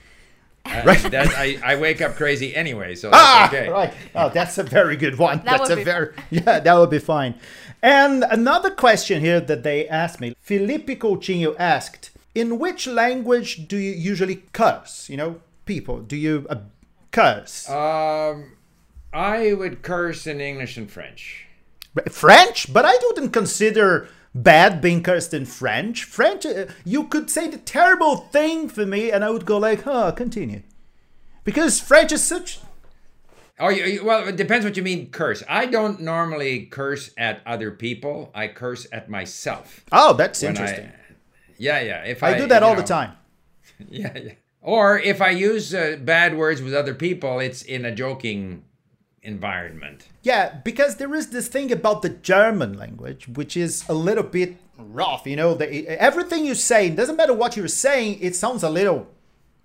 Right. 0.85 0.99
that, 1.11 1.29
I, 1.37 1.59
I 1.65 1.77
wake 1.77 2.01
up 2.01 2.17
crazy 2.17 2.55
anyway, 2.55 2.95
so 2.95 3.11
that's 3.11 3.23
Ah, 3.23 3.49
okay. 3.49 3.69
right. 3.69 3.95
Oh, 4.15 4.29
that's 4.29 4.59
a 4.59 4.63
very 4.63 4.97
good 4.97 5.19
one. 5.19 5.39
That 5.39 5.59
that's 5.59 5.71
a 5.71 5.77
be 5.77 5.85
very 5.85 6.15
yeah, 6.31 6.61
that 6.61 6.75
would 6.75 6.91
be 6.91 6.99
fine. 6.99 7.35
And 7.83 8.25
another 8.25 8.71
question 8.71 9.21
here 9.21 9.41
that 9.41 9.63
they 9.63 9.89
asked 9.89 10.21
me, 10.21 10.35
Felipe 10.41 10.89
Coutinho 11.01 11.55
asked, 11.59 12.11
"In 12.35 12.59
which 12.59 12.87
language 12.87 13.69
do 13.69 13.77
you 13.77 13.93
usually 13.93 14.43
curse? 14.53 15.09
You 15.09 15.17
know, 15.17 15.41
people. 15.67 16.01
Do 16.01 16.17
you 16.17 16.47
uh, 16.51 16.57
curse? 17.13 17.69
Um, 17.69 18.57
I 19.13 19.53
would 19.53 19.83
curse 19.83 20.27
in 20.27 20.41
English 20.41 20.77
and 20.77 20.91
French. 20.91 21.47
French? 22.11 22.73
But 22.73 22.85
I 22.85 22.95
wouldn't 23.03 23.33
consider 23.33 24.09
bad 24.43 24.81
being 24.81 25.03
cursed 25.03 25.33
in 25.33 25.47
French. 25.47 26.05
French, 26.05 26.45
uh, 26.45 26.67
you 26.85 27.05
could 27.05 27.31
say 27.31 27.49
the 27.49 27.59
terrible 27.59 28.17
thing 28.17 28.69
for 28.69 28.87
me, 28.87 29.11
and 29.11 29.25
I 29.25 29.31
would 29.31 29.47
go 29.47 29.59
like, 29.59 29.83
huh, 29.83 30.13
continue. 30.13 30.63
Because 31.45 31.81
French 31.81 32.13
is 32.13 32.23
such. 32.23 32.61
Oh, 33.59 33.71
you, 33.71 34.05
well, 34.05 34.29
it 34.29 34.37
depends 34.37 34.67
what 34.67 34.77
you 34.77 34.83
mean 34.83 35.11
curse. 35.11 35.43
I 35.49 35.67
don't 35.67 36.01
normally 36.01 36.67
curse 36.67 37.11
at 37.17 37.41
other 37.47 37.71
people. 37.71 38.31
I 38.35 38.49
curse 38.49 38.87
at 38.93 39.09
myself. 39.09 39.85
Oh, 39.91 40.13
that's 40.13 40.43
interesting. 40.43 40.87
I, 40.87 40.93
yeah, 41.57 41.81
yeah. 41.81 42.05
If 42.05 42.23
I, 42.23 42.35
I, 42.35 42.39
do 42.39 42.47
that 42.49 42.63
all 42.63 42.77
the 42.77 42.83
time. 42.83 43.13
Yeah, 43.91 44.17
yeah. 44.17 44.33
Or 44.63 44.99
if 44.99 45.21
I 45.21 45.31
use 45.31 45.75
uh, 45.75 45.99
bad 46.01 46.37
words 46.37 46.63
with 46.63 46.73
other 46.73 46.95
people, 46.95 47.41
it's 47.41 47.61
in 47.61 47.85
a 47.85 47.95
joking 47.95 48.65
environment. 49.27 50.09
Yeah, 50.23 50.61
because 50.65 50.97
there 50.97 51.15
is 51.15 51.31
this 51.31 51.49
thing 51.49 51.73
about 51.73 52.03
the 52.03 52.09
German 52.09 52.79
language, 52.79 53.29
which 53.29 53.57
is 53.57 53.85
a 53.89 53.95
little 53.95 54.23
bit 54.23 54.57
rough. 54.79 55.27
You 55.27 55.37
know, 55.37 55.55
the, 55.55 55.89
everything 55.89 56.47
you 56.47 56.55
say, 56.55 56.89
doesn't 56.89 57.17
matter 57.17 57.35
what 57.35 57.57
you're 57.57 57.69
saying, 57.69 58.19
it 58.21 58.37
sounds 58.37 58.63
a 58.63 58.71
little, 58.71 59.09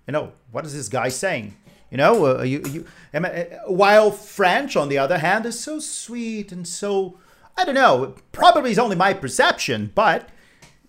you 0.06 0.12
know, 0.12 0.32
what 0.50 0.66
is 0.66 0.74
this 0.74 0.88
guy 0.88 1.08
saying? 1.08 1.56
You 1.90 1.98
know, 1.98 2.38
uh, 2.38 2.42
you, 2.42 2.62
you, 2.70 2.86
uh, 3.14 3.44
while 3.66 4.10
French, 4.10 4.76
on 4.76 4.88
the 4.88 4.98
other 4.98 5.18
hand, 5.18 5.46
is 5.46 5.60
so 5.60 5.78
sweet 5.78 6.50
and 6.50 6.66
so, 6.66 7.18
I 7.56 7.64
don't 7.64 7.74
know, 7.74 8.14
probably 8.32 8.70
is 8.70 8.78
only 8.78 8.96
my 8.96 9.12
perception, 9.14 9.92
but, 9.94 10.28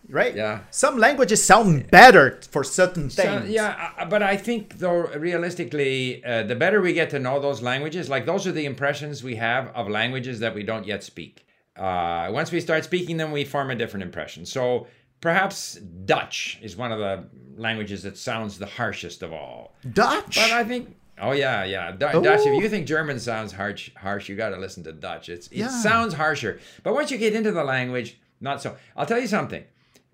right? 0.10 0.36
Yeah. 0.36 0.60
Some 0.72 0.98
languages 0.98 1.44
sound 1.44 1.90
better 1.92 2.40
for 2.52 2.64
certain 2.64 3.10
So, 3.10 3.24
things. 3.24 3.50
yeah, 3.50 3.92
uh, 3.98 4.06
but 4.06 4.22
I 4.24 4.38
think 4.38 4.78
though 4.80 5.08
realistically, 5.18 6.24
uh, 6.24 6.44
the 6.44 6.56
better 6.56 6.82
we 6.82 6.94
get 6.94 7.10
to 7.12 7.20
know 7.20 7.40
those 7.40 7.62
languages, 7.62 8.10
like 8.10 8.26
those 8.26 8.46
are 8.48 8.52
the 8.52 8.66
impressions 8.66 9.24
we 9.24 9.36
have 9.36 9.68
of 9.76 9.88
languages 9.90 10.40
that 10.40 10.54
we 10.56 10.64
don't 10.64 10.86
yet 10.88 11.04
speak. 11.04 11.46
Uh, 11.76 12.30
once 12.32 12.52
we 12.52 12.60
start 12.60 12.84
speaking 12.84 13.18
them, 13.18 13.32
we 13.32 13.44
form 13.44 13.72
a 13.72 13.76
different 13.76 14.04
impression. 14.04 14.46
So 14.46 14.88
perhaps 15.22 15.76
Dutch 16.06 16.60
is 16.62 16.76
one 16.76 16.92
of 16.92 17.00
the 17.00 17.26
languages 17.58 18.04
that 18.04 18.18
sounds 18.18 18.60
the 18.60 18.66
harshest 18.66 19.24
of 19.24 19.34
all. 19.34 19.74
Dutch? 19.94 20.36
But 20.36 20.52
I 20.52 20.64
think, 20.64 20.96
oh 21.20 21.32
yeah, 21.32 21.64
yeah, 21.64 21.92
Du- 21.92 22.22
Dutch. 22.22 22.46
If 22.46 22.62
you 22.62 22.70
think 22.70 22.88
German 22.88 23.20
sounds 23.20 23.52
harsh, 23.54 23.90
harsh, 23.96 24.30
you 24.30 24.36
got 24.36 24.50
to 24.50 24.58
listen 24.58 24.84
to 24.84 24.92
Dutch. 24.94 25.30
It's 25.30 25.48
it 25.48 25.58
Yeah. 25.58 25.68
sounds 25.70 26.14
harsher, 26.14 26.60
but 26.84 26.94
once 26.94 27.10
you 27.12 27.18
get 27.18 27.34
into 27.34 27.52
the 27.52 27.64
language, 27.64 28.20
not 28.42 28.62
so. 28.62 28.76
I'll 28.98 29.06
tell 29.06 29.20
you 29.20 29.28
something, 29.28 29.64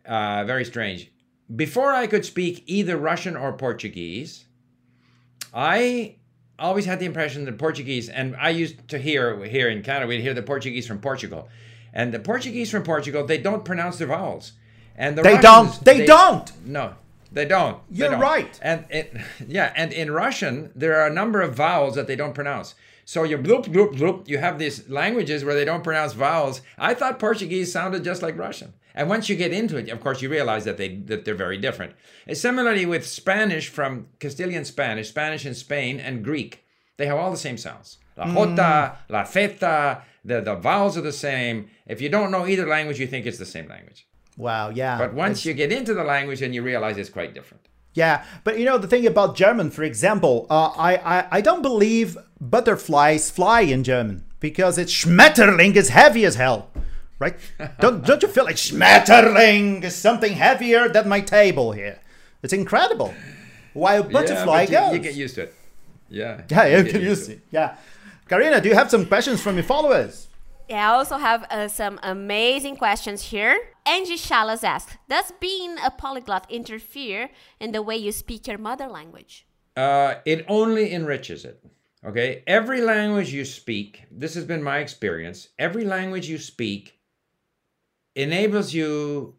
uh, 0.10 0.44
very 0.44 0.66
strange. 0.66 1.12
Before 1.56 1.94
I 1.94 2.08
could 2.08 2.26
speak 2.26 2.64
either 2.66 2.98
Russian 2.98 3.38
or 3.38 3.54
Portuguese, 3.54 4.46
I 5.54 6.16
always 6.58 6.86
had 6.86 7.00
the 7.00 7.06
impression 7.06 7.46
that 7.46 7.58
Portuguese, 7.58 8.10
and 8.10 8.36
I 8.36 8.50
used 8.50 8.88
to 8.90 8.98
hear 8.98 9.44
here 9.46 9.70
in 9.70 9.82
Canada, 9.82 10.08
we'd 10.08 10.22
hear 10.22 10.34
the 10.34 10.44
Portuguese 10.44 10.86
from 10.86 11.00
Portugal, 11.00 11.48
and 11.94 12.14
the 12.14 12.20
Portuguese 12.20 12.70
from 12.70 12.84
Portugal, 12.84 13.26
they 13.26 13.38
don't 13.38 13.64
pronounce 13.64 13.98
their 13.98 14.08
vowels, 14.08 14.54
and 14.96 15.18
the 15.18 15.22
They 15.22 15.36
Russians, 15.36 15.78
don't. 15.78 15.86
They 15.86 16.06
don't. 16.06 16.66
No, 16.66 16.94
they 17.32 17.46
don't. 17.46 17.80
You're 17.90 18.12
don't. 18.12 18.20
right. 18.20 18.60
And 18.62 18.86
it, 18.90 19.16
yeah, 19.48 19.72
and 19.76 19.94
in 19.94 20.12
Russian 20.12 20.72
there 20.76 21.00
are 21.00 21.08
a 21.08 21.14
number 21.14 21.42
of 21.42 21.56
vowels 21.56 21.96
that 21.96 22.08
they 22.08 22.16
don't 22.16 22.34
pronounce. 22.36 22.76
So 23.10 23.24
you 23.24 23.40
bloop 23.40 23.66
bloop 23.66 23.96
bloop. 23.96 24.28
You 24.28 24.38
have 24.38 24.60
these 24.60 24.88
languages 24.88 25.44
where 25.44 25.56
they 25.56 25.66
don't 25.66 25.84
pronounce 25.84 26.14
vowels. 26.14 26.62
I 26.78 26.94
thought 26.94 27.18
Portuguese 27.18 27.72
sounded 27.72 28.04
just 28.04 28.22
like 28.22 28.38
Russian. 28.38 28.76
And 28.94 29.10
once 29.10 29.28
you 29.28 29.36
get 29.36 29.52
into 29.52 29.78
it, 29.78 29.90
of 29.90 30.00
course, 30.00 30.22
you 30.22 30.30
realize 30.30 30.64
that 30.66 30.78
they 30.78 30.90
that 31.10 31.26
they're 31.26 31.34
very 31.34 31.58
different. 31.58 31.94
And 32.28 32.38
similarly 32.38 32.86
with 32.86 33.08
Spanish 33.08 33.68
from 33.68 34.10
Castilian 34.20 34.64
Spanish, 34.64 35.10
Spanish 35.10 35.44
in 35.44 35.56
Spain, 35.56 36.00
and 36.00 36.24
Greek, 36.24 36.64
they 36.98 37.08
have 37.08 37.18
all 37.18 37.32
the 37.32 37.46
same 37.48 37.58
sounds. 37.58 37.98
La 38.16 38.28
jota, 38.28 39.00
la 39.10 39.24
theta. 39.24 40.04
The 40.24 40.42
the 40.42 40.54
vowels 40.54 40.96
are 40.96 41.02
the 41.02 41.20
same. 41.28 41.68
If 41.88 42.02
you 42.02 42.10
don't 42.10 42.30
know 42.30 42.46
either 42.46 42.68
language, 42.68 43.00
you 43.00 43.08
think 43.08 43.26
it's 43.26 43.40
the 43.40 43.54
same 43.58 43.68
language. 43.68 44.08
Wow, 44.38 44.70
yeah. 44.70 45.00
But 45.00 45.16
once 45.16 45.46
you 45.48 45.56
get 45.56 45.72
into 45.72 45.96
the 45.96 46.04
language, 46.04 46.44
and 46.44 46.54
you 46.54 46.62
realize 46.62 46.96
it's 46.98 47.10
quite 47.10 47.34
different. 47.34 47.70
Yeah, 47.96 48.24
but 48.44 48.60
you 48.60 48.66
know 48.66 48.78
the 48.78 48.88
thing 48.88 49.08
about 49.08 49.36
German, 49.36 49.72
for 49.72 49.84
example, 49.84 50.46
uh, 50.50 50.72
I, 50.78 50.92
I 50.98 51.28
I 51.38 51.42
don't 51.42 51.64
believe 51.64 52.18
butterflies 52.40 53.30
fly 53.30 53.62
in 53.62 53.84
German 53.84 54.26
because 54.40 54.78
it's 54.78 54.94
Schmetterling 54.94 55.76
is 55.76 55.90
heavy 55.90 56.26
as 56.26 56.36
hell, 56.36 56.70
right? 57.20 57.36
don't 57.80 58.06
don't 58.06 58.22
you 58.22 58.30
feel 58.30 58.46
like 58.46 58.56
Schmetterling 58.56 59.84
is 59.84 59.96
something 59.96 60.34
heavier 60.34 60.90
than 60.90 61.10
my 61.10 61.22
table 61.22 61.72
here? 61.72 62.00
It's 62.42 62.54
incredible. 62.54 63.14
While 63.74 64.04
butterfly 64.04 64.62
yeah, 64.62 64.66
but 64.66 64.72
goes. 64.72 64.92
you, 64.92 64.98
you 64.98 65.04
get 65.04 65.16
used 65.16 65.36
to 65.36 65.44
it. 65.44 65.54
Yeah. 66.10 66.42
yeah, 66.50 66.66
you 66.66 66.84
get 66.84 66.92
can 66.94 67.02
use 67.02 67.30
it. 67.30 67.42
Yeah, 67.52 67.76
Karina, 68.28 68.62
do 68.62 68.70
you 68.70 68.76
have 68.76 68.90
some 68.90 69.06
questions 69.06 69.42
from 69.42 69.56
your 69.56 69.64
followers? 69.64 70.28
Yeah, 70.70 70.92
I 70.92 70.96
also 70.96 71.18
have 71.18 71.46
uh, 71.50 71.68
some 71.68 72.00
amazing 72.04 72.78
questions 72.78 73.24
here. 73.24 73.60
Angie 73.88 74.18
Chalas 74.18 74.64
asks 74.64 74.98
Does 75.10 75.34
being 75.40 75.78
a 75.84 75.90
polyglot 75.90 76.46
interfere 76.50 77.32
in 77.60 77.72
the 77.72 77.82
way 77.82 77.98
you 77.98 78.12
speak 78.12 78.48
your 78.48 78.60
mother 78.60 78.88
language? 78.88 79.48
Uh, 79.76 80.16
it 80.26 80.46
only 80.48 80.94
enriches 80.94 81.44
it. 81.44 81.64
Okay. 82.06 82.44
Every 82.48 82.82
language 82.82 83.34
you 83.34 83.44
speak, 83.44 84.06
this 84.10 84.36
has 84.36 84.46
been 84.46 84.64
my 84.64 84.80
experience. 84.80 85.50
Every 85.60 85.84
language 85.84 86.30
you 86.30 86.38
speak 86.38 87.00
enables 88.16 88.74
you 88.74 89.36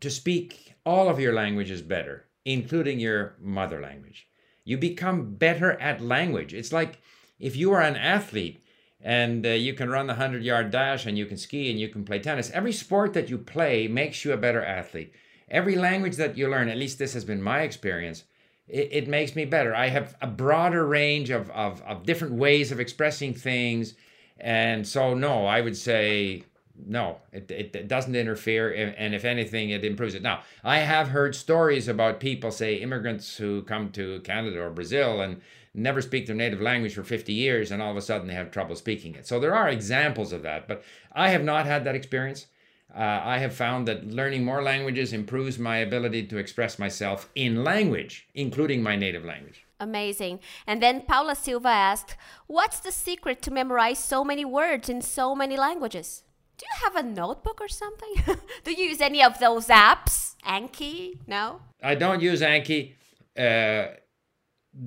to 0.00 0.10
speak 0.10 0.74
all 0.84 1.08
of 1.08 1.20
your 1.20 1.32
languages 1.32 1.82
better, 1.82 2.26
including 2.44 2.98
your 2.98 3.36
mother 3.40 3.80
language. 3.80 4.26
You 4.64 4.76
become 4.76 5.34
better 5.34 5.80
at 5.80 6.00
language. 6.00 6.52
It's 6.52 6.72
like 6.72 7.00
if 7.38 7.56
you 7.56 7.72
are 7.72 7.82
an 7.82 7.96
athlete 7.96 8.64
and 9.00 9.46
uh, 9.46 9.50
you 9.50 9.74
can 9.74 9.88
run 9.88 10.06
the 10.06 10.14
100 10.14 10.42
yard 10.42 10.70
dash 10.70 11.06
and 11.06 11.16
you 11.16 11.26
can 11.26 11.36
ski 11.36 11.70
and 11.70 11.78
you 11.78 11.88
can 11.88 12.04
play 12.04 12.18
tennis, 12.18 12.50
every 12.50 12.72
sport 12.72 13.14
that 13.14 13.30
you 13.30 13.38
play 13.38 13.86
makes 13.86 14.24
you 14.24 14.32
a 14.32 14.36
better 14.36 14.64
athlete. 14.64 15.14
Every 15.48 15.76
language 15.76 16.16
that 16.16 16.36
you 16.36 16.48
learn, 16.48 16.68
at 16.68 16.76
least 16.76 16.98
this 16.98 17.14
has 17.14 17.24
been 17.24 17.42
my 17.42 17.62
experience, 17.62 18.24
it, 18.70 18.88
it 18.92 19.08
makes 19.08 19.34
me 19.36 19.44
better. 19.44 19.74
I 19.74 19.88
have 19.88 20.16
a 20.20 20.26
broader 20.26 20.86
range 20.86 21.30
of, 21.30 21.50
of, 21.50 21.82
of 21.82 22.04
different 22.04 22.34
ways 22.34 22.72
of 22.72 22.80
expressing 22.80 23.34
things. 23.34 23.94
And 24.38 24.86
so, 24.86 25.14
no, 25.14 25.46
I 25.46 25.60
would 25.60 25.76
say 25.76 26.44
no, 26.86 27.18
it, 27.32 27.50
it, 27.50 27.76
it 27.76 27.88
doesn't 27.88 28.14
interfere. 28.16 28.72
and- 28.72 28.94
And 28.96 29.14
if 29.14 29.24
anything, 29.24 29.70
it 29.70 29.84
improves 29.84 30.14
it. 30.14 30.22
Now, 30.22 30.42
I 30.64 30.78
have 30.78 31.08
heard 31.08 31.34
stories 31.34 31.88
about 31.88 32.20
people, 32.20 32.50
say 32.50 32.76
immigrants 32.76 33.36
who 33.36 33.62
come 33.62 33.90
to 33.92 34.20
Canada 34.20 34.62
or 34.62 34.70
Brazil 34.70 35.20
and 35.20 35.40
never 35.74 36.00
speak 36.00 36.26
their 36.26 36.34
native 36.34 36.60
language 36.60 36.94
for 36.94 37.04
50 37.04 37.32
years 37.32 37.70
and 37.70 37.80
all 37.82 37.90
of 37.90 37.96
a 37.96 38.00
sudden 38.00 38.26
they 38.26 38.34
have 38.34 38.50
trouble 38.50 38.74
speaking 38.76 39.14
it. 39.14 39.26
So 39.26 39.38
there 39.38 39.54
are 39.54 39.68
examples 39.68 40.32
of 40.32 40.42
that, 40.42 40.66
but 40.66 40.82
I 41.12 41.28
have 41.30 41.44
not 41.44 41.66
had 41.66 41.84
that 41.84 41.94
experience. 41.94 42.46
Uh, 42.94 43.20
I 43.24 43.38
have 43.38 43.54
found 43.54 43.86
that 43.88 44.06
learning 44.06 44.44
more 44.44 44.62
languages 44.62 45.12
improves 45.12 45.58
my 45.58 45.78
ability 45.78 46.26
to 46.26 46.38
express 46.38 46.78
myself 46.78 47.28
in 47.34 47.62
language, 47.62 48.28
including 48.34 48.82
my 48.82 48.96
native 48.96 49.24
language. 49.24 49.64
Amazing. 49.78 50.40
And 50.66 50.82
then 50.82 51.02
Paula 51.02 51.34
Silva 51.34 51.68
asked 51.68 52.16
What's 52.46 52.80
the 52.80 52.92
secret 52.92 53.40
to 53.42 53.50
memorize 53.50 53.98
so 53.98 54.24
many 54.24 54.44
words 54.44 54.88
in 54.88 55.00
so 55.00 55.34
many 55.34 55.56
languages? 55.56 56.24
Do 56.58 56.66
you 56.66 56.84
have 56.84 56.96
a 56.96 57.08
notebook 57.08 57.60
or 57.60 57.68
something? 57.68 58.36
Do 58.64 58.72
you 58.72 58.84
use 58.84 59.00
any 59.00 59.22
of 59.22 59.38
those 59.38 59.68
apps? 59.68 60.34
Anki? 60.44 61.18
No? 61.26 61.62
I 61.82 61.94
don't 61.94 62.20
use 62.20 62.42
Anki. 62.42 62.94
Uh, 63.38 63.94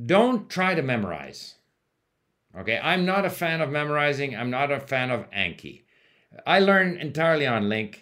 don't 0.05 0.49
try 0.49 0.75
to 0.75 0.83
memorize. 0.83 1.55
Okay, 2.55 2.79
I'm 2.81 3.05
not 3.05 3.25
a 3.25 3.31
fan 3.31 3.61
of 3.61 3.71
memorizing. 3.71 4.35
I'm 4.35 4.51
not 4.51 4.71
a 4.71 4.79
fan 4.79 5.09
of 5.09 5.29
Anki. 5.31 5.81
I 6.45 6.59
learn 6.59 6.97
entirely 6.97 7.47
on 7.47 7.63
LingQ. 7.63 7.95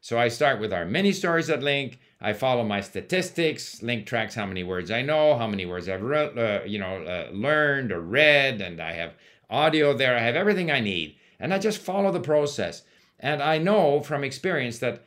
So 0.00 0.18
I 0.18 0.28
start 0.28 0.60
with 0.60 0.72
our 0.72 0.84
mini 0.84 1.12
stories 1.12 1.50
at 1.50 1.60
LingQ. 1.60 1.96
I 2.20 2.32
follow 2.32 2.64
my 2.64 2.80
statistics. 2.80 3.80
LingQ 3.80 4.06
tracks 4.06 4.34
how 4.34 4.46
many 4.46 4.62
words 4.62 4.90
I 4.90 5.02
know, 5.02 5.36
how 5.36 5.46
many 5.46 5.66
words 5.66 5.88
I've 5.88 6.04
uh, 6.04 6.60
you 6.66 6.78
know, 6.78 7.02
uh, 7.02 7.30
learned 7.32 7.92
or 7.92 8.00
read, 8.00 8.60
and 8.60 8.80
I 8.80 8.92
have 8.92 9.14
audio 9.50 9.94
there. 9.94 10.16
I 10.16 10.20
have 10.20 10.36
everything 10.36 10.70
I 10.70 10.80
need, 10.80 11.16
and 11.38 11.52
I 11.52 11.58
just 11.58 11.78
follow 11.78 12.12
the 12.12 12.20
process. 12.20 12.82
And 13.20 13.42
I 13.42 13.58
know 13.58 14.00
from 14.00 14.24
experience 14.24 14.78
that, 14.78 15.04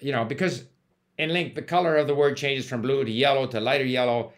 you 0.00 0.12
know, 0.12 0.24
because 0.24 0.64
in 1.18 1.30
LingQ 1.30 1.54
the 1.54 1.62
color 1.62 1.96
of 1.96 2.06
the 2.06 2.14
word 2.14 2.36
changes 2.36 2.68
from 2.68 2.82
blue 2.82 3.04
to 3.04 3.10
yellow 3.10 3.46
to 3.46 3.60
lighter 3.60 3.84
yellow, 3.84 4.32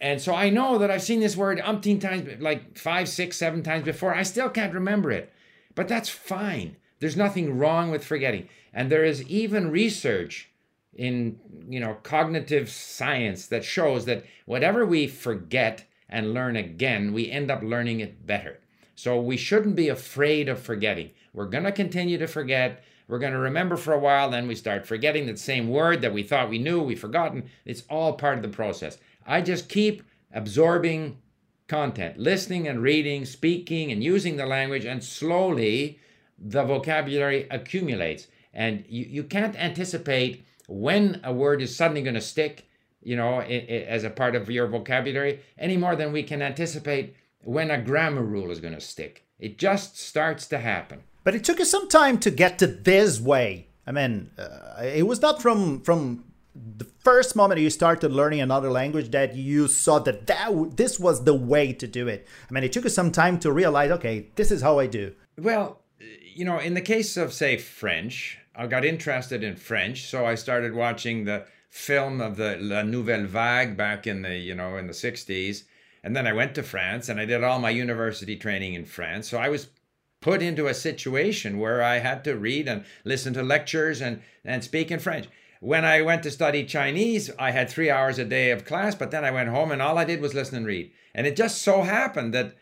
and 0.00 0.20
so 0.20 0.34
I 0.34 0.48
know 0.48 0.78
that 0.78 0.90
I've 0.90 1.02
seen 1.02 1.20
this 1.20 1.36
word 1.36 1.58
umpteen 1.58 2.00
times, 2.00 2.40
like 2.40 2.78
five, 2.78 3.08
six, 3.08 3.36
seven 3.36 3.62
times 3.62 3.84
before. 3.84 4.14
I 4.14 4.22
still 4.22 4.48
can't 4.48 4.72
remember 4.72 5.10
it. 5.10 5.30
But 5.74 5.88
that's 5.88 6.08
fine. 6.08 6.76
There's 7.00 7.16
nothing 7.16 7.58
wrong 7.58 7.90
with 7.90 8.04
forgetting. 8.04 8.48
And 8.72 8.90
there 8.90 9.04
is 9.04 9.24
even 9.24 9.70
research 9.70 10.50
in 10.94 11.38
you 11.68 11.80
know 11.80 11.94
cognitive 12.02 12.68
science 12.68 13.46
that 13.46 13.64
shows 13.64 14.04
that 14.04 14.24
whatever 14.44 14.84
we 14.84 15.06
forget 15.06 15.84
and 16.08 16.34
learn 16.34 16.56
again, 16.56 17.12
we 17.12 17.30
end 17.30 17.50
up 17.50 17.62
learning 17.62 18.00
it 18.00 18.26
better. 18.26 18.60
So 18.94 19.18
we 19.18 19.36
shouldn't 19.36 19.76
be 19.76 19.88
afraid 19.88 20.48
of 20.48 20.60
forgetting. 20.60 21.10
We're 21.32 21.46
going 21.46 21.64
to 21.64 21.72
continue 21.72 22.18
to 22.18 22.26
forget. 22.26 22.84
We're 23.08 23.18
going 23.18 23.32
to 23.32 23.38
remember 23.38 23.76
for 23.76 23.92
a 23.92 23.98
while, 23.98 24.30
then 24.30 24.46
we 24.46 24.54
start 24.54 24.86
forgetting 24.86 25.26
that 25.26 25.38
same 25.38 25.68
word 25.68 26.00
that 26.02 26.12
we 26.12 26.22
thought 26.22 26.48
we 26.48 26.58
knew, 26.58 26.80
we've 26.80 27.00
forgotten. 27.00 27.50
It's 27.64 27.82
all 27.90 28.12
part 28.12 28.36
of 28.36 28.42
the 28.42 28.48
process. 28.48 28.98
I 29.26 29.40
just 29.40 29.68
keep 29.68 30.02
absorbing 30.32 31.18
content, 31.66 32.18
listening 32.18 32.68
and 32.68 32.82
reading, 32.82 33.24
speaking 33.24 33.90
and 33.90 34.04
using 34.04 34.36
the 34.36 34.46
language, 34.46 34.84
and 34.84 35.02
slowly 35.02 35.98
the 36.40 36.64
vocabulary 36.64 37.46
accumulates. 37.50 38.26
And 38.52 38.84
you, 38.88 39.04
you 39.08 39.24
can't 39.24 39.56
anticipate 39.56 40.44
when 40.68 41.20
a 41.22 41.32
word 41.32 41.62
is 41.62 41.74
suddenly 41.74 42.02
going 42.02 42.14
to 42.14 42.20
stick, 42.20 42.68
you 43.02 43.16
know, 43.16 43.40
i 43.40 43.44
i 43.44 43.84
as 43.88 44.04
a 44.04 44.10
part 44.10 44.34
of 44.34 44.50
your 44.50 44.66
vocabulary, 44.66 45.40
any 45.58 45.76
more 45.76 45.96
than 45.96 46.12
we 46.12 46.22
can 46.22 46.42
anticipate 46.42 47.14
when 47.42 47.70
a 47.70 47.80
grammar 47.80 48.22
rule 48.22 48.50
is 48.50 48.60
going 48.60 48.74
to 48.74 48.80
stick. 48.80 49.24
It 49.38 49.58
just 49.58 49.98
starts 49.98 50.46
to 50.48 50.58
happen. 50.58 51.02
But 51.24 51.34
it 51.34 51.44
took 51.44 51.60
us 51.60 51.70
some 51.70 51.88
time 51.88 52.18
to 52.20 52.30
get 52.30 52.58
to 52.58 52.66
this 52.66 53.20
way. 53.20 53.68
I 53.86 53.92
mean, 53.92 54.30
uh, 54.38 54.82
it 54.82 55.06
was 55.06 55.20
not 55.20 55.42
from 55.42 55.80
from 55.82 56.24
the 56.54 56.84
first 57.04 57.36
moment 57.36 57.60
you 57.60 57.70
started 57.70 58.12
learning 58.12 58.40
another 58.40 58.70
language 58.70 59.10
that 59.10 59.36
you 59.36 59.68
saw 59.68 59.98
that, 60.00 60.26
that 60.26 60.46
w- 60.46 60.70
this 60.74 60.98
was 60.98 61.24
the 61.24 61.34
way 61.34 61.72
to 61.72 61.86
do 61.86 62.08
it. 62.08 62.26
I 62.48 62.52
mean, 62.52 62.64
it 62.64 62.72
took 62.72 62.86
us 62.86 62.94
some 62.94 63.12
time 63.12 63.38
to 63.40 63.52
realize, 63.52 63.90
okay, 63.92 64.26
this 64.34 64.50
is 64.50 64.62
how 64.62 64.78
I 64.78 64.86
do. 64.86 65.14
Well, 65.38 65.80
you 66.34 66.44
know, 66.44 66.58
in 66.58 66.74
the 66.74 66.80
case 66.80 67.16
of, 67.16 67.32
say, 67.32 67.56
French, 67.56 68.38
I 68.54 68.66
got 68.66 68.84
interested 68.84 69.42
in 69.42 69.56
French, 69.56 70.06
so 70.06 70.26
I 70.26 70.34
started 70.34 70.74
watching 70.74 71.24
the 71.24 71.46
film 71.68 72.20
of 72.20 72.36
the 72.36 72.56
La 72.60 72.82
Nouvelle 72.82 73.26
Vague 73.26 73.76
back 73.76 74.06
in 74.06 74.22
the, 74.22 74.36
you 74.36 74.54
know, 74.54 74.76
in 74.76 74.86
the 74.86 74.92
60s. 74.92 75.64
And 76.02 76.16
then 76.16 76.26
I 76.26 76.32
went 76.32 76.54
to 76.54 76.62
France 76.62 77.08
and 77.08 77.20
I 77.20 77.26
did 77.26 77.44
all 77.44 77.58
my 77.58 77.70
university 77.70 78.36
training 78.36 78.74
in 78.74 78.84
France. 78.84 79.28
So 79.28 79.38
I 79.38 79.48
was 79.48 79.68
put 80.20 80.42
into 80.42 80.66
a 80.66 80.74
situation 80.74 81.58
where 81.58 81.82
I 81.82 81.98
had 81.98 82.24
to 82.24 82.36
read 82.36 82.68
and 82.68 82.84
listen 83.04 83.32
to 83.34 83.42
lectures 83.42 84.00
and, 84.00 84.20
and 84.44 84.64
speak 84.64 84.90
in 84.90 84.98
French. 84.98 85.28
When 85.60 85.84
I 85.84 86.02
went 86.02 86.22
to 86.22 86.30
study 86.30 86.64
Chinese, 86.64 87.30
I 87.38 87.50
had 87.50 87.68
three 87.68 87.90
hours 87.90 88.18
a 88.18 88.24
day 88.24 88.50
of 88.50 88.64
class, 88.64 88.94
but 88.94 89.10
then 89.10 89.24
I 89.24 89.30
went 89.30 89.50
home 89.50 89.70
and 89.70 89.82
all 89.82 89.98
I 89.98 90.04
did 90.04 90.20
was 90.20 90.34
listen 90.34 90.56
and 90.56 90.66
read. 90.66 90.90
And 91.14 91.26
it 91.26 91.36
just 91.36 91.62
so 91.62 91.82
happened 91.82 92.34
that 92.34 92.54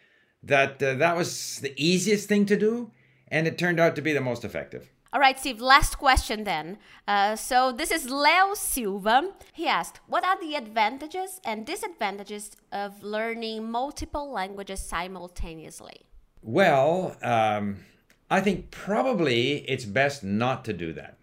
that 0.42 0.82
uh, 0.82 0.94
that 0.94 1.16
was 1.16 1.58
the 1.60 1.74
easiest 1.76 2.28
thing 2.28 2.46
to 2.46 2.56
do, 2.56 2.90
and 3.30 3.46
it 3.46 3.58
turned 3.58 3.80
out 3.80 3.96
to 3.96 4.02
be 4.02 4.12
the 4.12 4.20
most 4.20 4.44
effective. 4.44 4.90
All 5.12 5.20
right, 5.20 5.38
Steve, 5.38 5.60
last 5.60 5.96
question 5.96 6.44
then. 6.44 6.76
Uh, 7.06 7.34
so 7.34 7.72
this 7.72 7.90
is 7.90 8.10
Leo 8.10 8.52
Silva. 8.54 9.30
He 9.54 9.66
asked, 9.66 10.00
What 10.06 10.24
are 10.24 10.38
the 10.38 10.54
advantages 10.54 11.40
and 11.44 11.64
disadvantages 11.64 12.50
of 12.72 13.02
learning 13.02 13.70
multiple 13.70 14.30
languages 14.30 14.80
simultaneously? 14.80 16.02
Well, 16.42 17.16
um, 17.22 17.84
I 18.30 18.40
think 18.40 18.70
probably 18.70 19.68
it's 19.68 19.86
best 19.86 20.22
not 20.22 20.64
to 20.66 20.74
do 20.74 20.92
that. 20.92 21.16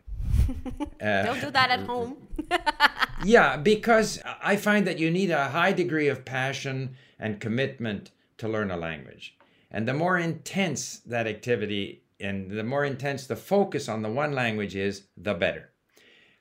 Don't 0.99 1.41
do 1.41 1.51
that 1.51 1.69
at 1.69 1.81
home. 1.81 2.17
Yeah, 3.23 3.57
because 3.57 4.21
I 4.43 4.55
find 4.55 4.85
that 4.87 4.99
you 4.99 5.09
need 5.09 5.31
a 5.31 5.45
high 5.49 5.71
degree 5.71 6.09
of 6.09 6.25
passion 6.25 6.95
and 7.17 7.39
commitment 7.39 8.11
to 8.37 8.47
learn 8.47 8.71
a 8.71 8.77
language. 8.77 9.37
And 9.75 9.85
the 9.85 9.93
more 9.93 10.17
intense 10.17 10.99
that 10.99 11.27
activity 11.27 12.05
and 12.21 12.49
the 12.49 12.63
more 12.63 12.85
intense 12.85 13.27
the 13.27 13.35
focus 13.35 13.89
on 13.89 14.01
the 14.01 14.09
one 14.09 14.31
language 14.31 14.73
is, 14.73 15.07
the 15.17 15.33
better. 15.33 15.71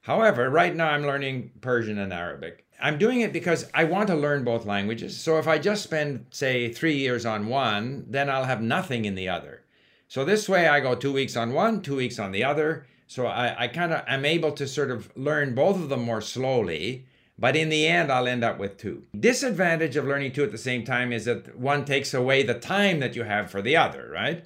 However, 0.02 0.48
right 0.48 0.72
now 0.72 0.90
I'm 0.90 1.02
learning 1.02 1.50
Persian 1.60 1.98
and 1.98 2.12
Arabic. 2.12 2.64
I'm 2.80 2.96
doing 2.96 3.22
it 3.22 3.32
because 3.32 3.68
I 3.74 3.82
want 3.84 4.06
to 4.06 4.14
learn 4.14 4.44
both 4.44 4.66
languages. 4.66 5.18
So 5.18 5.36
if 5.38 5.48
I 5.48 5.58
just 5.58 5.82
spend, 5.82 6.26
say, 6.30 6.72
three 6.72 6.96
years 6.96 7.26
on 7.26 7.48
one, 7.48 8.04
then 8.08 8.30
I'll 8.30 8.44
have 8.44 8.62
nothing 8.62 9.04
in 9.04 9.16
the 9.16 9.28
other. 9.28 9.64
So 10.06 10.24
this 10.24 10.48
way 10.48 10.68
I 10.68 10.78
go 10.78 10.94
two 10.94 11.12
weeks 11.12 11.36
on 11.36 11.52
one, 11.52 11.82
two 11.82 11.96
weeks 11.96 12.20
on 12.20 12.30
the 12.30 12.44
other. 12.44 12.86
So 13.08 13.26
I, 13.26 13.64
I 13.64 13.66
kind 13.66 13.92
of 13.92 14.04
am 14.06 14.24
able 14.24 14.52
to 14.52 14.68
sort 14.68 14.92
of 14.92 15.10
learn 15.16 15.56
both 15.56 15.74
of 15.80 15.88
them 15.88 16.02
more 16.02 16.20
slowly. 16.20 17.06
But 17.38 17.56
in 17.56 17.68
the 17.68 17.86
end, 17.86 18.12
I'll 18.12 18.28
end 18.28 18.44
up 18.44 18.58
with 18.58 18.76
two. 18.76 19.04
Disadvantage 19.18 19.96
of 19.96 20.04
learning 20.04 20.32
two 20.32 20.44
at 20.44 20.52
the 20.52 20.58
same 20.58 20.84
time 20.84 21.12
is 21.12 21.24
that 21.24 21.58
one 21.58 21.84
takes 21.84 22.14
away 22.14 22.42
the 22.42 22.54
time 22.54 23.00
that 23.00 23.16
you 23.16 23.24
have 23.24 23.50
for 23.50 23.60
the 23.60 23.76
other, 23.76 24.08
right? 24.12 24.44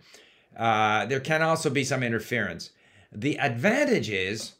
Uh, 0.56 1.04
there 1.06 1.20
can 1.20 1.42
also 1.42 1.70
be 1.70 1.84
some 1.84 2.02
interference. 2.02 2.70
The 3.12 3.38
advantage 3.38 4.08
is 4.10 4.54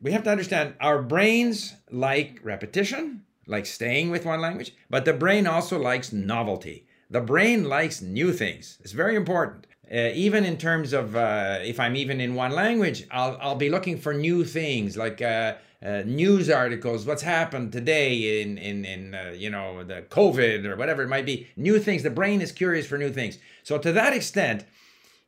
we 0.00 0.12
have 0.12 0.24
to 0.24 0.30
understand 0.30 0.74
our 0.80 1.00
brains 1.02 1.74
like 1.90 2.40
repetition, 2.42 3.24
like 3.46 3.66
staying 3.66 4.10
with 4.10 4.24
one 4.26 4.40
language, 4.40 4.74
but 4.90 5.04
the 5.04 5.12
brain 5.12 5.46
also 5.46 5.78
likes 5.78 6.12
novelty. 6.12 6.86
The 7.10 7.20
brain 7.20 7.64
likes 7.64 8.02
new 8.02 8.32
things. 8.32 8.78
It's 8.82 8.92
very 8.92 9.16
important. 9.16 9.66
Uh, 9.90 10.10
even 10.12 10.44
in 10.44 10.58
terms 10.58 10.92
of 10.92 11.16
uh, 11.16 11.58
if 11.62 11.80
I'm 11.80 11.96
even 11.96 12.20
in 12.20 12.34
one 12.34 12.52
language, 12.52 13.06
I'll, 13.10 13.38
I'll 13.40 13.54
be 13.54 13.70
looking 13.70 13.96
for 13.96 14.12
new 14.12 14.44
things 14.44 14.98
like 14.98 15.22
uh, 15.22 15.54
uh, 15.84 16.02
news 16.04 16.50
articles, 16.50 17.06
what's 17.06 17.22
happened 17.22 17.72
today 17.72 18.42
in 18.42 18.58
in 18.58 18.84
in 18.84 19.14
uh, 19.14 19.32
you 19.36 19.50
know 19.50 19.84
the 19.84 20.02
COVID 20.02 20.64
or 20.64 20.76
whatever 20.76 21.02
it 21.02 21.08
might 21.08 21.26
be. 21.26 21.48
New 21.56 21.78
things. 21.78 22.02
The 22.02 22.10
brain 22.10 22.40
is 22.40 22.52
curious 22.52 22.86
for 22.86 22.98
new 22.98 23.12
things. 23.12 23.38
So 23.62 23.78
to 23.78 23.92
that 23.92 24.12
extent, 24.12 24.64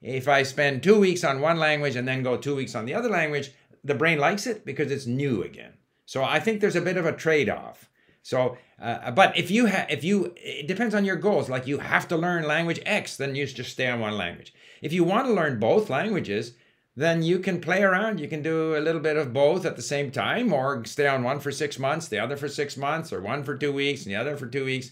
if 0.02 0.26
I 0.28 0.42
spend 0.42 0.82
two 0.82 0.98
weeks 0.98 1.24
on 1.24 1.40
one 1.40 1.58
language 1.58 1.96
and 1.96 2.08
then 2.08 2.22
go 2.22 2.36
two 2.36 2.56
weeks 2.56 2.74
on 2.74 2.84
the 2.84 2.94
other 2.94 3.08
language, 3.08 3.52
the 3.84 3.94
brain 3.94 4.18
likes 4.18 4.46
it 4.46 4.64
because 4.64 4.90
it's 4.90 5.06
new 5.06 5.42
again. 5.42 5.74
So 6.06 6.24
I 6.24 6.40
think 6.40 6.60
there's 6.60 6.76
a 6.76 6.80
bit 6.80 6.96
of 6.96 7.06
a 7.06 7.12
trade-off. 7.12 7.88
So, 8.22 8.58
uh, 8.82 9.10
but 9.12 9.36
if 9.38 9.50
you 9.50 9.66
have, 9.66 9.86
if 9.90 10.02
you, 10.02 10.34
it 10.36 10.66
depends 10.66 10.94
on 10.94 11.04
your 11.04 11.16
goals. 11.16 11.48
Like 11.48 11.66
you 11.66 11.78
have 11.78 12.08
to 12.08 12.16
learn 12.16 12.44
language 12.46 12.80
X, 12.84 13.16
then 13.16 13.34
you 13.34 13.46
just 13.46 13.72
stay 13.72 13.88
on 13.88 14.00
one 14.00 14.16
language. 14.16 14.52
If 14.82 14.92
you 14.92 15.04
want 15.04 15.26
to 15.26 15.32
learn 15.32 15.60
both 15.60 15.88
languages, 15.88 16.54
then 16.96 17.22
you 17.22 17.38
can 17.38 17.60
play 17.60 17.82
around. 17.82 18.18
You 18.20 18.28
can 18.28 18.42
do 18.42 18.76
a 18.76 18.80
little 18.80 19.00
bit 19.00 19.16
of 19.16 19.32
both 19.32 19.64
at 19.64 19.76
the 19.76 19.82
same 19.82 20.10
time, 20.10 20.52
or 20.52 20.84
stay 20.84 21.06
on 21.06 21.22
one 21.22 21.40
for 21.40 21.50
six 21.52 21.78
months, 21.78 22.08
the 22.08 22.18
other 22.18 22.36
for 22.36 22.48
six 22.48 22.76
months, 22.76 23.12
or 23.12 23.20
one 23.20 23.42
for 23.44 23.56
two 23.56 23.72
weeks 23.72 24.04
and 24.04 24.12
the 24.12 24.16
other 24.20 24.36
for 24.36 24.46
two 24.46 24.64
weeks. 24.64 24.90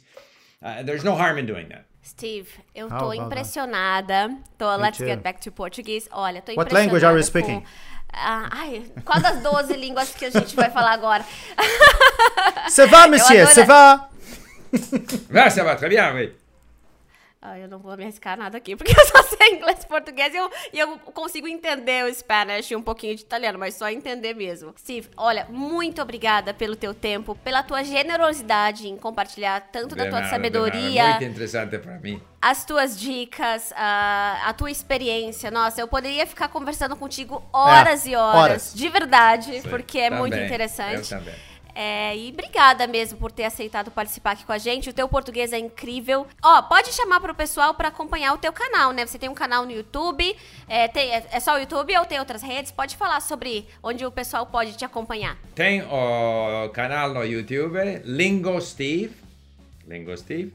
Uh, 0.63 0.83
there's 0.83 1.05
no 1.05 1.15
harm 1.15 1.39
in 1.39 1.47
doing 1.47 1.69
that. 1.69 1.85
Steve, 2.03 2.49
eu 2.75 2.89
How 2.89 3.01
tô 3.01 3.13
about 3.13 3.31
that? 3.31 3.39
impressionada. 3.39 4.39
Tô, 4.59 4.77
let's 4.81 4.99
too. 4.99 5.05
get 5.07 5.23
back 5.23 5.41
to 5.43 5.51
Portuguese. 5.51 6.09
Olha, 6.11 6.41
tô 6.41 6.55
What 6.57 6.69
impressionada. 6.69 6.75
language 6.75 7.05
are 7.05 7.13
you 7.17 7.23
com- 7.23 7.27
speaking? 7.27 7.65
Ah, 8.13 8.49
ai, 8.51 8.83
qual 9.05 9.21
das 9.21 9.43
12 9.43 9.77
línguas 9.85 10.15
que 10.15 10.25
a 10.27 10.31
gente 10.31 10.57
vai 10.57 10.71
falar 10.71 10.93
agora? 10.95 11.25
Ça 12.71 12.87
va, 12.87 13.07
monsieur, 13.11 13.43
adoro- 13.43 13.55
ça 13.55 13.65
va? 13.67 14.09
Ah, 15.35 15.51
ça 15.51 15.63
va 15.65 15.77
très 15.77 15.89
bien, 15.89 16.15
oui. 16.15 16.33
Ah, 17.41 17.57
eu 17.57 17.69
não 17.69 17.79
vou 17.79 17.97
me 17.97 18.03
arriscar 18.03 18.37
nada 18.37 18.59
aqui, 18.59 18.75
porque 18.77 18.93
eu 18.99 19.07
só 19.07 19.23
sei 19.23 19.55
inglês 19.55 19.85
e 19.85 19.87
português 19.87 20.35
e 20.35 20.37
eu, 20.37 20.51
e 20.73 20.79
eu 20.79 20.99
consigo 20.99 21.47
entender 21.47 22.05
o 22.05 22.13
Spanish 22.13 22.71
e 22.73 22.77
um 22.77 22.83
pouquinho 22.83 23.15
de 23.15 23.23
italiano, 23.23 23.57
mas 23.59 23.75
só 23.77 23.89
entender 23.89 24.35
mesmo. 24.35 24.75
Steve, 24.77 25.09
olha, 25.17 25.47
muito 25.49 26.03
obrigada 26.03 26.53
pelo 26.53 26.75
teu 26.75 26.93
tempo, 26.93 27.37
pela 27.37 27.63
tua 27.63 27.85
generosidade 27.85 28.89
em 28.89 28.97
compartilhar 28.97 29.61
tanto 29.71 29.95
da 29.95 30.05
De 30.05 30.11
tua 30.11 30.19
nada, 30.21 30.31
sabedoria, 30.31 31.03
nada. 31.05 31.21
Muito 31.21 31.31
interessante 31.31 31.79
para 31.79 31.99
mim. 32.01 32.21
as 32.43 32.65
tuas 32.65 32.99
dicas, 32.99 33.73
a, 33.77 34.41
a 34.47 34.53
tua 34.53 34.71
experiência. 34.71 35.49
Nossa, 35.51 35.81
eu 35.81 35.87
poderia 35.87 36.27
ficar 36.27 36.49
conversando 36.49 36.97
contigo 36.97 37.41
horas 37.53 38.05
e 38.05 38.17
horas, 38.17 38.41
horas. 38.41 38.75
de 38.75 38.89
verdade, 38.89 39.61
Sim, 39.61 39.69
porque 39.69 39.99
é 39.99 40.11
muito 40.11 40.33
também, 40.33 40.47
interessante. 40.47 41.13
eu 41.13 41.19
também. 41.21 41.35
É, 41.81 42.17
e 42.17 42.31
obrigada 42.31 42.89
mesmo 42.89 43.17
por 43.19 43.31
ter 43.31 43.45
aceitado 43.45 43.89
participar 43.93 44.33
aqui 44.33 44.45
com 44.45 44.51
a 44.51 44.59
gente. 44.59 44.91
O 44.91 44.93
teu 44.93 45.09
português 45.09 45.53
é 45.53 45.59
incrível. 45.61 46.27
Ó, 46.43 46.61
pode 46.63 46.93
chamar 46.93 47.21
pro 47.21 47.33
pessoal 47.33 47.73
pra 47.73 47.87
acompanhar 47.87 48.35
o 48.35 48.39
teu 48.39 48.53
canal, 48.53 48.91
né? 48.93 49.07
Você 49.07 49.17
tem 49.17 49.29
um 49.29 49.35
canal 49.35 49.65
no 49.65 49.71
YouTube. 49.71 50.35
É, 50.69 50.89
tem- 50.89 51.15
é- 51.15 51.25
é 51.31 51.39
só 51.39 51.55
o 51.55 51.59
YouTube 51.59 51.97
ou 51.97 52.05
tem 52.05 52.19
outras 52.19 52.43
redes? 52.43 52.73
Pode 52.73 52.97
falar 52.97 53.21
sobre 53.21 53.65
onde 53.81 54.05
o 54.05 54.11
pessoal 54.11 54.45
pode 54.45 54.77
te 54.77 54.85
acompanhar. 54.85 55.39
Tem 55.55 55.83
o 55.83 56.69
canal 56.71 57.15
no 57.15 57.23
YouTube, 57.25 57.79
Lingo 58.05 58.61
Steve. 58.61 59.15
Lingo 59.87 60.17
Steve. 60.17 60.53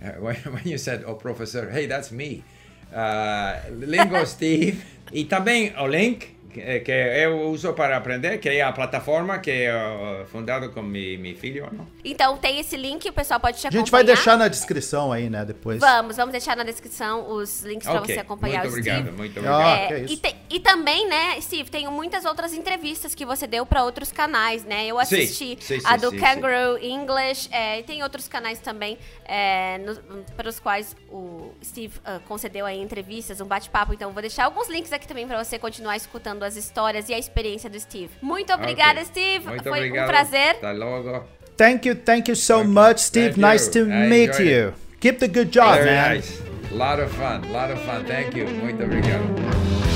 When, 0.20 0.36
when 0.52 0.62
you 0.66 0.78
said, 0.78 1.04
oh, 1.06 1.14
professor, 1.14 1.70
hey, 1.74 1.86
that's 1.88 2.10
me. 2.10 2.44
Uh, 2.92 3.74
Lingo 3.86 4.24
Steve. 4.28 4.82
E 5.10 5.24
também 5.24 5.72
o 5.78 5.86
link 5.86 6.36
que, 6.52 6.80
que 6.80 6.90
eu 6.92 7.40
uso 7.50 7.72
para 7.72 7.96
aprender, 7.96 8.38
que 8.38 8.48
é 8.48 8.62
a 8.62 8.72
plataforma 8.72 9.38
que 9.38 9.50
eu 9.50 10.26
fundado 10.26 10.70
com 10.70 10.82
mi, 10.82 11.16
mi 11.16 11.34
filho. 11.34 11.68
Não? 11.72 11.86
Então 12.04 12.36
tem 12.36 12.58
esse 12.60 12.76
link, 12.76 13.08
o 13.08 13.12
pessoal 13.12 13.40
pode 13.40 13.58
te 13.58 13.66
A 13.66 13.68
acompanhar. 13.68 13.80
gente 13.84 13.90
vai 13.92 14.04
deixar 14.04 14.36
na 14.36 14.48
descrição 14.48 15.12
aí, 15.12 15.30
né, 15.30 15.44
depois. 15.44 15.78
Vamos, 15.80 16.16
vamos 16.16 16.32
deixar 16.32 16.56
na 16.56 16.64
descrição 16.64 17.30
os 17.30 17.62
links 17.62 17.86
pra 17.88 18.00
Ok, 18.00 18.14
você 18.14 18.20
acompanhar 18.20 18.62
muito 18.62 18.66
o 18.66 18.70
obrigado, 18.78 19.02
Steve. 19.02 19.16
muito 19.16 19.38
Ah, 19.40 19.42
obrigado. 19.42 19.88
que 19.88 19.94
É, 19.94 19.98
isso. 20.00 20.14
e, 20.14 20.16
te- 20.16 20.36
e 20.50 20.60
também, 20.60 21.08
né, 21.08 21.40
Steve, 21.40 21.70
tem 21.70 21.86
muitas 21.88 22.24
outras 22.24 22.52
entrevistas 22.52 23.14
que 23.14 23.24
você 23.24 23.46
deu 23.46 23.64
pra 23.64 23.84
outros 23.84 24.10
canais, 24.12 24.64
né? 24.64 24.86
Eu 24.86 24.98
assisti 24.98 25.56
sim, 25.60 25.78
sim, 25.80 25.86
a 25.86 25.96
do 25.96 26.10
sim, 26.10 26.18
Kangaroo 26.18 26.78
English, 26.78 27.48
é, 27.52 27.78
e 27.80 27.82
tem 27.82 28.02
outros 28.02 28.28
canais 28.28 28.58
também 28.58 28.98
é, 29.24 29.78
no- 29.78 30.24
para 30.36 30.48
os 30.48 30.58
quais 30.58 30.96
o 31.08 31.52
Steve 31.64 31.94
ah, 32.04 32.18
concedeu 32.26 32.66
aí 32.66 32.80
entrevistas, 32.80 33.40
um 33.40 33.46
bate-papo. 33.46 33.92
Então, 33.94 34.10
vou 34.12 34.20
deixar 34.20 34.44
alguns 34.46 34.68
links 34.68 34.92
aqui 34.92 35.06
também 35.06 35.26
pra 35.26 35.42
você 35.42 35.58
continuar 35.58 35.96
escutando 35.96 36.39
as 36.44 36.56
histórias 36.56 37.08
e 37.08 37.14
a 37.14 37.18
experiência 37.18 37.68
do 37.70 37.78
Steve. 37.78 38.10
Muito 38.22 38.52
obrigada, 38.52 39.00
Ok. 39.00 39.04
Steve. 39.06 39.46
Muito 39.46 39.62
Foi 39.62 39.78
obrigado. 39.78 40.04
um 40.04 40.08
prazer. 40.08 40.50
Até 40.56 40.72
logo. 40.72 41.24
Thank 41.56 41.88
you, 41.88 41.94
thank 41.96 42.28
you 42.30 42.36
so 42.36 42.56
Okay. 42.60 42.66
much, 42.68 42.98
Steve. 43.00 43.34
Thank 43.34 43.40
nice 43.40 43.66
you. 43.78 43.84
to 43.86 43.90
I 43.92 44.08
meet 44.08 44.38
you. 44.40 44.72
Keep 45.00 45.18
the 45.18 45.28
good 45.28 45.50
job, 45.50 45.74
Very 45.74 45.90
man. 45.90 46.14
nice. 46.16 46.42
Lot 46.72 47.02
of 47.02 47.10
fun, 47.14 47.42
lot 47.52 47.72
of 47.72 47.80
fun. 47.84 48.04
Thank 48.06 48.36
you. 48.38 48.46
Muito 48.46 48.82
obrigado. 48.82 49.89